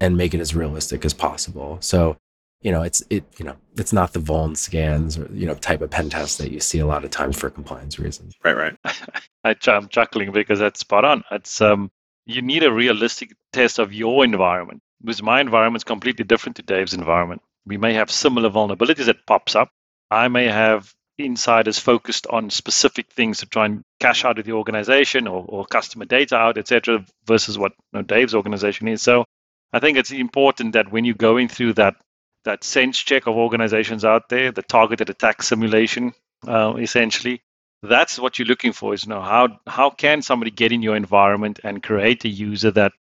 and 0.00 0.16
make 0.16 0.34
it 0.34 0.40
as 0.40 0.54
realistic 0.54 1.04
as 1.04 1.14
possible. 1.14 1.78
So, 1.80 2.16
you 2.60 2.70
know, 2.70 2.82
it's 2.82 3.02
it, 3.10 3.24
you 3.38 3.44
know, 3.44 3.56
it's 3.76 3.92
not 3.92 4.12
the 4.12 4.20
vuln 4.20 4.56
scans 4.56 5.18
or 5.18 5.28
you 5.32 5.46
know 5.46 5.54
type 5.54 5.82
of 5.82 5.90
pen 5.90 6.10
test 6.10 6.38
that 6.38 6.52
you 6.52 6.60
see 6.60 6.78
a 6.78 6.86
lot 6.86 7.04
of 7.04 7.10
times 7.10 7.38
for 7.38 7.50
compliance 7.50 7.98
reasons. 7.98 8.34
Right, 8.44 8.56
right. 8.56 8.76
I, 9.44 9.54
am 9.68 9.88
chuckling 9.88 10.32
because 10.32 10.58
that's 10.58 10.80
spot 10.80 11.04
on. 11.04 11.24
It's 11.30 11.60
um, 11.60 11.90
you 12.24 12.42
need 12.42 12.62
a 12.62 12.72
realistic 12.72 13.34
test 13.52 13.78
of 13.78 13.92
your 13.92 14.24
environment 14.24 14.82
because 15.02 15.22
my 15.22 15.40
environment 15.40 15.80
is 15.80 15.84
completely 15.84 16.24
different 16.24 16.56
to 16.56 16.62
Dave's 16.62 16.94
environment. 16.94 17.42
We 17.66 17.76
may 17.78 17.94
have 17.94 18.10
similar 18.10 18.50
vulnerabilities 18.50 19.06
that 19.06 19.26
pops 19.26 19.54
up. 19.54 19.70
I 20.10 20.28
may 20.28 20.46
have 20.46 20.94
insiders 21.18 21.78
focused 21.78 22.26
on 22.26 22.50
specific 22.50 23.10
things 23.10 23.38
to 23.38 23.46
try 23.46 23.66
and 23.66 23.82
cash 24.00 24.24
out 24.24 24.38
of 24.38 24.44
the 24.44 24.52
organization 24.52 25.26
or, 25.26 25.44
or 25.48 25.64
customer 25.66 26.04
data 26.04 26.36
out, 26.36 26.58
etc., 26.58 27.04
versus 27.26 27.58
what 27.58 27.72
you 27.92 27.98
know, 27.98 28.02
Dave's 28.02 28.34
organization 28.34 28.88
is. 28.88 29.02
So 29.02 29.24
I 29.72 29.80
think 29.80 29.98
it's 29.98 30.12
important 30.12 30.74
that 30.74 30.90
when 30.90 31.04
you're 31.04 31.14
going 31.14 31.48
through 31.48 31.74
that 31.74 31.96
that 32.44 32.62
sense 32.62 32.98
check 32.98 33.26
of 33.26 33.34
organizations 33.34 34.04
out 34.04 34.28
there, 34.28 34.52
the 34.52 34.62
targeted 34.62 35.10
attack 35.10 35.42
simulation, 35.42 36.12
uh, 36.46 36.74
essentially, 36.78 37.42
that's 37.82 38.20
what 38.20 38.38
you're 38.38 38.46
looking 38.46 38.72
for. 38.72 38.94
Is 38.94 39.04
you 39.04 39.10
know 39.10 39.20
how 39.20 39.58
how 39.66 39.90
can 39.90 40.22
somebody 40.22 40.50
get 40.50 40.72
in 40.72 40.82
your 40.82 40.96
environment 40.96 41.60
and 41.64 41.82
create 41.82 42.24
a 42.24 42.28
user 42.28 42.70
that 42.72 42.92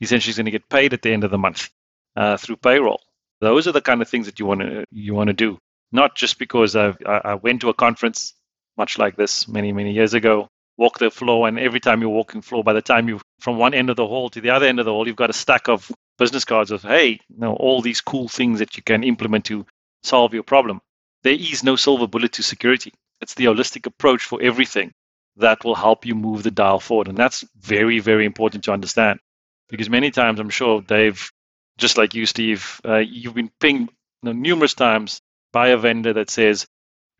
essentially 0.00 0.30
is 0.30 0.36
going 0.36 0.46
to 0.46 0.50
get 0.50 0.68
paid 0.68 0.92
at 0.92 1.02
the 1.02 1.12
end 1.12 1.24
of 1.24 1.30
the 1.30 1.38
month 1.38 1.70
uh, 2.16 2.36
through 2.36 2.56
payroll. 2.56 3.00
Those 3.40 3.68
are 3.68 3.72
the 3.72 3.82
kind 3.82 4.00
of 4.00 4.08
things 4.08 4.26
that 4.26 4.38
you 4.38 4.46
want 4.46 4.60
to 4.60 4.84
you 4.90 5.14
want 5.14 5.28
to 5.28 5.34
do 5.34 5.58
not 5.94 6.16
just 6.16 6.40
because 6.40 6.74
I've, 6.74 6.98
I 7.06 7.36
went 7.36 7.60
to 7.60 7.68
a 7.68 7.74
conference 7.74 8.34
much 8.76 8.98
like 8.98 9.14
this 9.14 9.46
many, 9.46 9.72
many 9.72 9.92
years 9.92 10.12
ago, 10.12 10.48
walk 10.76 10.98
the 10.98 11.08
floor, 11.08 11.46
and 11.46 11.56
every 11.56 11.78
time 11.78 12.00
you're 12.00 12.10
walking 12.10 12.40
the 12.40 12.46
floor, 12.46 12.64
by 12.64 12.72
the 12.72 12.82
time 12.82 13.08
you 13.08 13.20
from 13.38 13.58
one 13.58 13.74
end 13.74 13.90
of 13.90 13.96
the 13.96 14.06
hall 14.06 14.28
to 14.30 14.40
the 14.40 14.50
other 14.50 14.66
end 14.66 14.80
of 14.80 14.86
the 14.86 14.90
hall, 14.90 15.06
you've 15.06 15.14
got 15.14 15.30
a 15.30 15.34
stack 15.34 15.68
of 15.68 15.88
business 16.18 16.44
cards 16.44 16.72
of, 16.72 16.82
hey, 16.82 17.20
you 17.28 17.38
know, 17.38 17.54
all 17.54 17.80
these 17.80 18.00
cool 18.00 18.26
things 18.26 18.58
that 18.58 18.76
you 18.76 18.82
can 18.82 19.04
implement 19.04 19.44
to 19.44 19.64
solve 20.02 20.34
your 20.34 20.42
problem. 20.42 20.80
There 21.22 21.32
is 21.32 21.62
no 21.62 21.76
silver 21.76 22.08
bullet 22.08 22.32
to 22.32 22.42
security. 22.42 22.92
It's 23.20 23.34
the 23.34 23.44
holistic 23.44 23.86
approach 23.86 24.24
for 24.24 24.42
everything 24.42 24.92
that 25.36 25.64
will 25.64 25.76
help 25.76 26.06
you 26.06 26.16
move 26.16 26.42
the 26.42 26.50
dial 26.50 26.80
forward. 26.80 27.06
And 27.06 27.16
that's 27.16 27.44
very, 27.56 28.00
very 28.00 28.26
important 28.26 28.64
to 28.64 28.72
understand. 28.72 29.20
Because 29.68 29.88
many 29.88 30.10
times, 30.10 30.40
I'm 30.40 30.50
sure, 30.50 30.82
Dave, 30.82 31.30
just 31.78 31.96
like 31.98 32.14
you, 32.14 32.26
Steve, 32.26 32.80
uh, 32.84 32.96
you've 32.96 33.34
been 33.34 33.50
pinged 33.60 33.90
you 34.22 34.24
know, 34.24 34.32
numerous 34.32 34.74
times 34.74 35.20
by 35.54 35.68
a 35.68 35.78
vendor 35.78 36.12
that 36.12 36.28
says, 36.28 36.66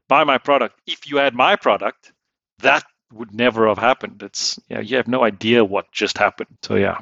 buy 0.08 0.24
my 0.24 0.36
product. 0.36 0.80
If 0.86 1.08
you 1.08 1.16
had 1.18 1.34
my 1.34 1.56
product, 1.56 2.12
that 2.58 2.84
would 3.12 3.32
never 3.32 3.68
have 3.68 3.78
happened. 3.78 4.22
It's 4.22 4.58
yeah, 4.68 4.80
you 4.80 4.96
have 4.96 5.08
no 5.08 5.22
idea 5.22 5.64
what 5.64 5.90
just 5.92 6.18
happened. 6.18 6.58
So 6.62 6.74
yeah. 6.74 6.98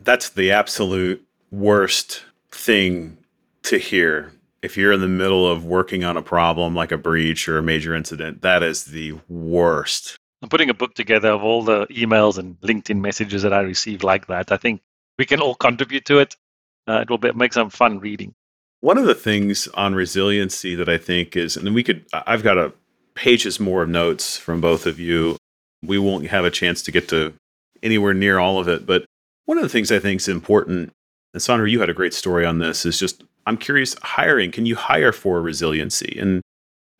That's 0.00 0.30
the 0.30 0.50
absolute 0.50 1.24
worst 1.52 2.24
thing 2.50 3.16
to 3.62 3.78
hear. 3.78 4.32
If 4.60 4.76
you're 4.76 4.92
in 4.92 5.00
the 5.00 5.08
middle 5.08 5.48
of 5.48 5.64
working 5.64 6.02
on 6.04 6.16
a 6.16 6.22
problem 6.22 6.74
like 6.74 6.92
a 6.92 6.98
breach 6.98 7.48
or 7.48 7.58
a 7.58 7.62
major 7.62 7.94
incident, 7.94 8.42
that 8.42 8.62
is 8.62 8.84
the 8.86 9.14
worst. 9.28 10.16
I'm 10.42 10.48
putting 10.48 10.70
a 10.70 10.74
book 10.74 10.94
together 10.94 11.30
of 11.30 11.44
all 11.44 11.62
the 11.62 11.86
emails 11.86 12.38
and 12.38 12.60
LinkedIn 12.60 13.00
messages 13.00 13.42
that 13.42 13.52
I 13.52 13.60
receive 13.60 14.02
like 14.02 14.26
that. 14.26 14.50
I 14.50 14.56
think 14.56 14.82
we 15.16 15.26
can 15.26 15.40
all 15.40 15.54
contribute 15.54 16.04
to 16.06 16.18
it. 16.18 16.36
Uh, 16.88 17.02
it 17.02 17.10
will 17.10 17.18
be, 17.18 17.32
make 17.32 17.52
some 17.52 17.70
fun 17.70 18.00
reading. 18.00 18.34
One 18.82 18.98
of 18.98 19.06
the 19.06 19.14
things 19.14 19.68
on 19.74 19.94
resiliency 19.94 20.74
that 20.74 20.88
I 20.88 20.98
think 20.98 21.36
is, 21.36 21.56
and 21.56 21.72
we 21.72 21.84
could, 21.84 22.04
I've 22.12 22.42
got 22.42 22.58
a 22.58 22.72
pages 23.14 23.60
more 23.60 23.84
of 23.84 23.88
notes 23.88 24.36
from 24.36 24.60
both 24.60 24.86
of 24.86 24.98
you. 24.98 25.36
We 25.84 25.98
won't 25.98 26.26
have 26.26 26.44
a 26.44 26.50
chance 26.50 26.82
to 26.82 26.90
get 26.90 27.08
to 27.10 27.32
anywhere 27.80 28.12
near 28.12 28.40
all 28.40 28.58
of 28.58 28.66
it, 28.66 28.84
but 28.84 29.04
one 29.44 29.56
of 29.56 29.62
the 29.62 29.68
things 29.68 29.92
I 29.92 30.00
think 30.00 30.20
is 30.20 30.26
important, 30.26 30.92
and 31.32 31.40
Sandro, 31.40 31.68
you 31.68 31.78
had 31.78 31.90
a 31.90 31.94
great 31.94 32.12
story 32.12 32.44
on 32.44 32.58
this, 32.58 32.84
is 32.84 32.98
just 32.98 33.22
I'm 33.46 33.56
curious, 33.56 33.94
hiring, 34.02 34.50
can 34.50 34.66
you 34.66 34.74
hire 34.74 35.12
for 35.12 35.40
resiliency? 35.40 36.18
And 36.18 36.42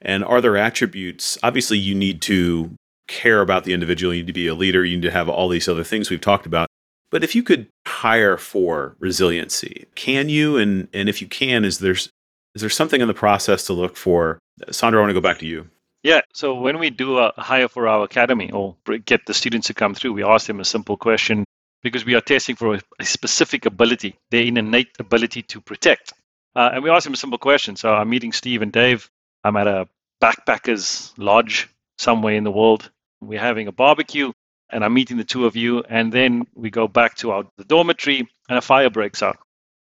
and 0.00 0.24
are 0.24 0.40
there 0.40 0.56
attributes? 0.56 1.36
Obviously, 1.42 1.78
you 1.78 1.96
need 1.96 2.22
to 2.22 2.70
care 3.08 3.40
about 3.40 3.64
the 3.64 3.72
individual, 3.72 4.14
you 4.14 4.22
need 4.22 4.28
to 4.28 4.32
be 4.32 4.46
a 4.46 4.54
leader, 4.54 4.84
you 4.84 4.98
need 4.98 5.02
to 5.02 5.10
have 5.10 5.28
all 5.28 5.48
these 5.48 5.68
other 5.68 5.84
things 5.84 6.10
we've 6.10 6.20
talked 6.20 6.46
about. 6.46 6.68
But 7.12 7.22
if 7.22 7.36
you 7.36 7.42
could 7.42 7.68
hire 7.86 8.38
for 8.38 8.96
resiliency, 8.98 9.86
can 9.94 10.28
you? 10.28 10.56
And 10.56 10.88
and 10.92 11.08
if 11.08 11.20
you 11.20 11.28
can, 11.28 11.64
is 11.64 11.78
there 11.78 11.92
is 11.92 12.10
there 12.56 12.70
something 12.70 13.00
in 13.00 13.06
the 13.06 13.14
process 13.14 13.66
to 13.66 13.74
look 13.74 13.96
for? 13.96 14.38
Sandro, 14.70 15.00
I 15.00 15.02
want 15.02 15.10
to 15.10 15.14
go 15.14 15.20
back 15.20 15.38
to 15.40 15.46
you. 15.46 15.68
Yeah. 16.02 16.22
So 16.32 16.54
when 16.54 16.78
we 16.78 16.90
do 16.90 17.18
a 17.18 17.32
hire 17.36 17.68
for 17.68 17.86
our 17.86 18.02
academy 18.02 18.50
or 18.50 18.76
get 19.04 19.26
the 19.26 19.34
students 19.34 19.68
to 19.68 19.74
come 19.74 19.94
through, 19.94 20.14
we 20.14 20.24
ask 20.24 20.46
them 20.46 20.58
a 20.58 20.64
simple 20.64 20.96
question 20.96 21.44
because 21.82 22.04
we 22.04 22.14
are 22.14 22.20
testing 22.20 22.56
for 22.56 22.74
a, 22.98 23.04
specific 23.04 23.66
ability, 23.66 24.16
their 24.30 24.42
innate 24.42 24.96
ability 24.98 25.42
to 25.42 25.60
protect. 25.60 26.12
Uh, 26.56 26.70
and 26.74 26.82
we 26.82 26.90
ask 26.90 27.04
them 27.04 27.12
a 27.12 27.16
simple 27.16 27.38
question. 27.38 27.76
So 27.76 27.92
I'm 27.92 28.08
meeting 28.08 28.32
Steve 28.32 28.62
and 28.62 28.72
Dave. 28.72 29.08
I'm 29.44 29.56
at 29.56 29.66
a 29.66 29.88
backpackers 30.22 31.12
lodge 31.18 31.68
somewhere 31.98 32.34
in 32.34 32.44
the 32.44 32.50
world. 32.50 32.90
We're 33.20 33.40
having 33.40 33.68
a 33.68 33.72
barbecue 33.72 34.32
and 34.72 34.84
I'm 34.84 34.94
meeting 34.94 35.18
the 35.18 35.24
two 35.24 35.46
of 35.46 35.56
you. 35.56 35.82
And 35.88 36.12
then 36.12 36.46
we 36.54 36.70
go 36.70 36.88
back 36.88 37.16
to 37.16 37.30
our 37.32 37.44
the 37.58 37.64
dormitory 37.64 38.28
and 38.48 38.58
a 38.58 38.62
fire 38.62 38.90
breaks 38.90 39.22
out. 39.22 39.38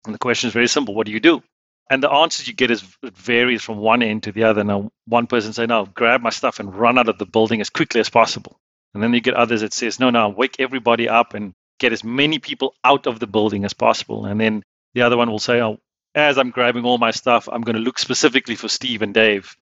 And 0.05 0.15
the 0.15 0.19
question 0.19 0.49
is 0.49 0.55
very 0.55 0.69
simple. 0.69 0.95
What 0.95 1.07
do 1.07 1.13
you 1.13 1.21
do? 1.21 1.43
And 1.91 2.03
the 2.03 2.11
answers 2.11 2.47
you 2.49 2.55
get 2.55 2.71
is 2.71 2.83
it 3.03 3.17
varies 3.17 3.63
from 3.63 3.79
one 3.79 4.03
end 4.03 4.25
to 4.25 4.33
the 4.33 4.45
other. 4.45 4.65
Now, 4.65 4.91
one 5.07 5.27
person 5.27 5.53
say, 5.53 5.67
"No, 5.67 5.87
grab 5.87 6.21
my 6.21 6.31
stuff 6.31 6.61
and 6.61 6.75
run 6.75 6.99
out 6.99 7.09
of 7.09 7.19
the 7.19 7.27
building 7.27 7.61
as 7.61 7.71
quickly 7.71 8.01
as 8.01 8.11
possible." 8.11 8.59
And 8.95 9.03
then 9.03 9.15
you 9.15 9.21
get 9.21 9.35
others 9.35 9.61
that 9.61 9.73
says, 9.73 10.01
"No, 10.01 10.11
no, 10.11 10.29
wake 10.29 10.57
everybody 10.59 11.09
up 11.09 11.35
and 11.35 11.53
get 11.79 11.93
as 11.93 12.05
many 12.05 12.39
people 12.39 12.75
out 12.85 13.07
of 13.07 13.21
the 13.21 13.27
building 13.27 13.65
as 13.65 13.73
possible." 13.73 14.27
And 14.27 14.41
then 14.41 14.63
the 14.95 15.03
other 15.03 15.17
one 15.17 15.31
will 15.31 15.39
say, 15.39 15.63
"Oh, 15.63 15.79
as 16.15 16.39
I'm 16.39 16.51
grabbing 16.51 16.85
all 16.85 16.99
my 16.99 17.11
stuff, 17.11 17.49
I'm 17.51 17.63
going 17.63 17.77
to 17.77 17.83
look 17.83 17.99
specifically 17.99 18.57
for 18.57 18.69
Steve 18.69 19.03
and 19.03 19.15
Dave 19.15 19.57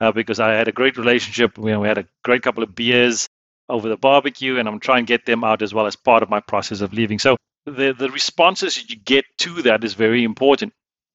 uh, 0.00 0.12
because 0.12 0.40
I 0.40 0.52
had 0.52 0.68
a 0.68 0.72
great 0.72 0.96
relationship. 0.96 1.58
Know, 1.58 1.80
we 1.80 1.88
had 1.88 1.98
a 1.98 2.06
great 2.24 2.42
couple 2.42 2.62
of 2.62 2.74
beers 2.74 3.28
over 3.68 3.88
the 3.88 3.96
barbecue, 3.96 4.58
and 4.58 4.68
I'm 4.68 4.80
trying 4.80 5.06
to 5.06 5.12
get 5.12 5.26
them 5.26 5.44
out 5.44 5.62
as 5.62 5.74
well 5.74 5.86
as 5.86 5.96
part 5.96 6.22
of 6.22 6.30
my 6.30 6.40
process 6.40 6.80
of 6.80 6.92
leaving. 6.92 7.18
So 7.18 7.36
the 7.64 7.92
the 7.92 8.10
responses 8.10 8.88
you 8.88 8.96
get 8.96 9.24
to 9.38 9.62
that 9.62 9.84
is 9.84 9.94
very 9.94 10.24
important 10.24 10.72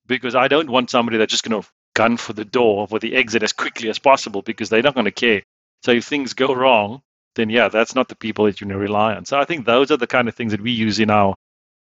because 0.07 0.35
I 0.35 0.47
don't 0.47 0.69
want 0.69 0.89
somebody 0.89 1.17
that's 1.17 1.31
just 1.31 1.43
going 1.43 1.61
to 1.61 1.67
gun 1.93 2.17
for 2.17 2.33
the 2.33 2.45
door 2.45 2.87
for 2.87 2.99
the 2.99 3.15
exit 3.15 3.43
as 3.43 3.53
quickly 3.53 3.89
as 3.89 3.99
possible 3.99 4.41
because 4.41 4.69
they're 4.69 4.81
not 4.81 4.95
going 4.95 5.05
to 5.05 5.11
care. 5.11 5.43
So 5.83 5.91
if 5.91 6.05
things 6.05 6.33
go 6.33 6.53
wrong, 6.53 7.01
then 7.35 7.49
yeah, 7.49 7.69
that's 7.69 7.95
not 7.95 8.07
the 8.07 8.15
people 8.15 8.45
that 8.45 8.61
you 8.61 8.67
can 8.67 8.77
rely 8.77 9.15
on. 9.15 9.25
So 9.25 9.39
I 9.39 9.45
think 9.45 9.65
those 9.65 9.91
are 9.91 9.97
the 9.97 10.07
kind 10.07 10.27
of 10.27 10.35
things 10.35 10.51
that 10.51 10.61
we 10.61 10.71
use 10.71 10.99
in 10.99 11.09
our 11.09 11.35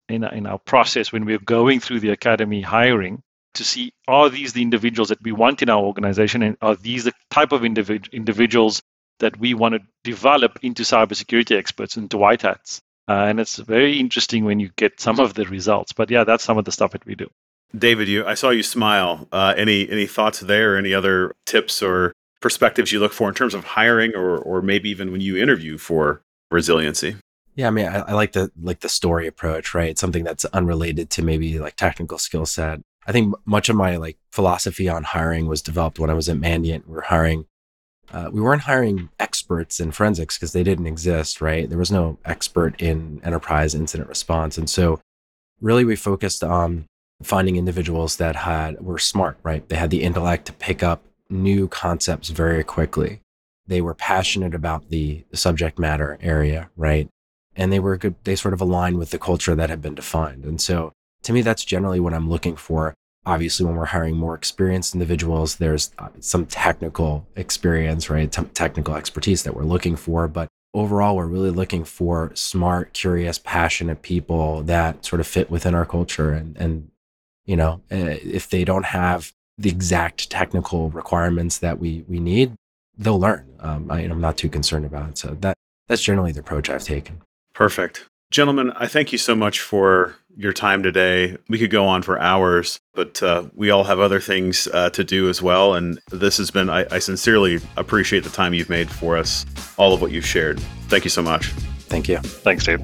in, 0.08 0.24
in 0.24 0.46
our 0.46 0.58
process 0.58 1.12
when 1.12 1.24
we're 1.24 1.38
going 1.38 1.80
through 1.80 2.00
the 2.00 2.10
academy 2.10 2.60
hiring 2.60 3.22
to 3.54 3.64
see 3.64 3.92
are 4.06 4.28
these 4.28 4.52
the 4.52 4.62
individuals 4.62 5.08
that 5.08 5.22
we 5.22 5.32
want 5.32 5.62
in 5.62 5.70
our 5.70 5.82
organization 5.82 6.42
and 6.42 6.56
are 6.60 6.76
these 6.76 7.04
the 7.04 7.12
type 7.30 7.52
of 7.52 7.62
individ- 7.62 8.12
individuals 8.12 8.82
that 9.18 9.38
we 9.38 9.54
want 9.54 9.74
to 9.74 9.80
develop 10.04 10.58
into 10.62 10.82
cybersecurity 10.82 11.56
experts 11.56 11.96
into 11.96 12.16
white 12.16 12.42
hats 12.42 12.80
uh, 13.08 13.12
and 13.12 13.38
it's 13.38 13.56
very 13.56 13.98
interesting 13.98 14.44
when 14.44 14.60
you 14.60 14.70
get 14.76 15.00
some 15.00 15.20
of 15.20 15.34
the 15.34 15.44
results 15.46 15.92
but 15.92 16.10
yeah 16.10 16.24
that's 16.24 16.44
some 16.44 16.58
of 16.58 16.64
the 16.64 16.72
stuff 16.72 16.92
that 16.92 17.04
we 17.06 17.14
do 17.14 17.28
david 17.76 18.08
you 18.08 18.24
i 18.26 18.34
saw 18.34 18.50
you 18.50 18.62
smile 18.62 19.28
uh, 19.32 19.54
any 19.56 19.88
any 19.90 20.06
thoughts 20.06 20.40
there 20.40 20.76
any 20.76 20.94
other 20.94 21.34
tips 21.44 21.82
or 21.82 22.12
perspectives 22.40 22.92
you 22.92 23.00
look 23.00 23.12
for 23.12 23.28
in 23.28 23.34
terms 23.34 23.54
of 23.54 23.64
hiring 23.64 24.14
or 24.14 24.38
or 24.38 24.62
maybe 24.62 24.88
even 24.88 25.10
when 25.12 25.20
you 25.20 25.36
interview 25.36 25.78
for 25.78 26.22
resiliency 26.50 27.16
yeah, 27.56 27.68
I 27.68 27.70
mean, 27.70 27.86
I, 27.86 28.00
I, 28.00 28.12
like 28.12 28.32
the 28.32 28.52
like 28.60 28.80
the 28.80 28.88
story 28.88 29.26
approach, 29.26 29.74
right? 29.74 29.98
Something 29.98 30.24
that's 30.24 30.44
unrelated 30.46 31.08
to 31.10 31.22
maybe 31.22 31.58
like 31.58 31.74
technical 31.74 32.18
skill 32.18 32.44
set. 32.44 32.80
I 33.06 33.12
think 33.12 33.34
much 33.46 33.70
of 33.70 33.76
my 33.76 33.96
like 33.96 34.18
philosophy 34.30 34.90
on 34.90 35.04
hiring 35.04 35.46
was 35.46 35.62
developed 35.62 35.98
when 35.98 36.10
I 36.10 36.14
was 36.14 36.28
at 36.28 36.36
Mandiant. 36.36 36.86
We 36.86 36.98
are 36.98 37.02
hiring, 37.02 37.46
uh, 38.12 38.30
we 38.32 38.40
weren't 38.40 38.62
hiring 38.62 39.08
experts 39.18 39.80
in 39.80 39.92
forensics 39.92 40.36
because 40.36 40.52
they 40.52 40.62
didn't 40.62 40.86
exist, 40.86 41.40
right? 41.40 41.68
There 41.68 41.78
was 41.78 41.90
no 41.90 42.18
expert 42.24 42.80
in 42.80 43.20
enterprise 43.24 43.74
incident 43.74 44.08
response, 44.08 44.58
and 44.58 44.68
so 44.68 45.00
really 45.60 45.84
we 45.84 45.96
focused 45.96 46.44
on 46.44 46.86
finding 47.22 47.56
individuals 47.56 48.16
that 48.16 48.36
had 48.36 48.80
were 48.80 48.98
smart, 48.98 49.38
right? 49.42 49.68
They 49.68 49.76
had 49.76 49.90
the 49.90 50.02
intellect 50.02 50.46
to 50.46 50.52
pick 50.52 50.82
up 50.82 51.02
new 51.30 51.66
concepts 51.68 52.28
very 52.28 52.62
quickly. 52.62 53.20
They 53.66 53.80
were 53.80 53.94
passionate 53.94 54.54
about 54.54 54.90
the 54.90 55.24
subject 55.32 55.78
matter 55.78 56.18
area, 56.20 56.70
right? 56.76 57.08
and 57.56 57.72
they 57.72 57.80
were 57.80 57.96
good. 57.96 58.14
They 58.24 58.36
sort 58.36 58.54
of 58.54 58.60
aligned 58.60 58.98
with 58.98 59.10
the 59.10 59.18
culture 59.18 59.54
that 59.54 59.70
had 59.70 59.82
been 59.82 59.94
defined. 59.94 60.44
And 60.44 60.60
so 60.60 60.92
to 61.22 61.32
me, 61.32 61.42
that's 61.42 61.64
generally 61.64 61.98
what 61.98 62.14
I'm 62.14 62.28
looking 62.28 62.56
for. 62.56 62.94
Obviously, 63.26 63.66
when 63.66 63.74
we're 63.74 63.86
hiring 63.86 64.16
more 64.16 64.34
experienced 64.34 64.94
individuals, 64.94 65.56
there's 65.56 65.90
uh, 65.98 66.08
some 66.20 66.46
technical 66.46 67.26
experience, 67.34 68.08
right? 68.08 68.30
T- 68.30 68.44
technical 68.54 68.94
expertise 68.94 69.42
that 69.42 69.54
we're 69.54 69.64
looking 69.64 69.96
for. 69.96 70.28
But 70.28 70.48
overall, 70.72 71.16
we're 71.16 71.26
really 71.26 71.50
looking 71.50 71.84
for 71.84 72.30
smart, 72.34 72.92
curious, 72.92 73.38
passionate 73.38 74.02
people 74.02 74.62
that 74.62 75.04
sort 75.04 75.18
of 75.20 75.26
fit 75.26 75.50
within 75.50 75.74
our 75.74 75.84
culture. 75.84 76.32
And, 76.32 76.56
and 76.56 76.90
you 77.46 77.56
know, 77.56 77.82
eh, 77.90 78.18
if 78.22 78.48
they 78.48 78.64
don't 78.64 78.86
have 78.86 79.32
the 79.58 79.70
exact 79.70 80.30
technical 80.30 80.90
requirements 80.90 81.58
that 81.58 81.80
we, 81.80 82.04
we 82.06 82.20
need, 82.20 82.54
they'll 82.96 83.18
learn. 83.18 83.46
Um, 83.58 83.90
I, 83.90 84.02
am 84.02 84.20
not 84.20 84.36
too 84.36 84.48
concerned 84.48 84.84
about 84.84 85.10
it. 85.10 85.18
So 85.18 85.36
that, 85.40 85.56
that's 85.88 86.02
generally 86.02 86.32
the 86.32 86.40
approach 86.40 86.70
I've 86.70 86.84
taken. 86.84 87.22
Perfect. 87.54 88.06
Gentlemen, 88.36 88.70
I 88.76 88.86
thank 88.86 89.12
you 89.12 89.18
so 89.18 89.34
much 89.34 89.62
for 89.62 90.14
your 90.36 90.52
time 90.52 90.82
today. 90.82 91.38
We 91.48 91.58
could 91.58 91.70
go 91.70 91.86
on 91.86 92.02
for 92.02 92.20
hours, 92.20 92.80
but 92.92 93.22
uh, 93.22 93.44
we 93.54 93.70
all 93.70 93.84
have 93.84 93.98
other 93.98 94.20
things 94.20 94.68
uh, 94.74 94.90
to 94.90 95.02
do 95.02 95.30
as 95.30 95.40
well. 95.40 95.72
And 95.72 95.98
this 96.10 96.36
has 96.36 96.50
been, 96.50 96.68
I, 96.68 96.84
I 96.90 96.98
sincerely 96.98 97.60
appreciate 97.78 98.24
the 98.24 98.28
time 98.28 98.52
you've 98.52 98.68
made 98.68 98.90
for 98.90 99.16
us, 99.16 99.46
all 99.78 99.94
of 99.94 100.02
what 100.02 100.10
you've 100.10 100.26
shared. 100.26 100.60
Thank 100.88 101.04
you 101.04 101.08
so 101.08 101.22
much. 101.22 101.46
Thank 101.88 102.10
you. 102.10 102.18
Thanks, 102.18 102.64
Dave. 102.64 102.82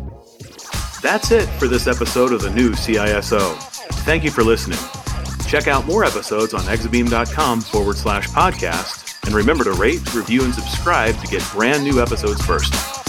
That's 1.02 1.30
it 1.30 1.46
for 1.58 1.68
this 1.68 1.86
episode 1.86 2.32
of 2.32 2.40
the 2.40 2.48
new 2.48 2.70
CISO. 2.70 3.54
Thank 4.06 4.24
you 4.24 4.30
for 4.30 4.42
listening. 4.42 4.78
Check 5.48 5.68
out 5.68 5.84
more 5.84 6.02
episodes 6.02 6.54
on 6.54 6.62
exabeam.com 6.62 7.60
forward 7.60 7.98
slash 7.98 8.26
podcast. 8.28 9.26
And 9.26 9.34
remember 9.34 9.64
to 9.64 9.72
rate, 9.72 10.14
review, 10.14 10.44
and 10.44 10.54
subscribe 10.54 11.14
to 11.20 11.26
get 11.26 11.46
brand 11.52 11.84
new 11.84 12.00
episodes 12.00 12.40
first. 12.40 13.01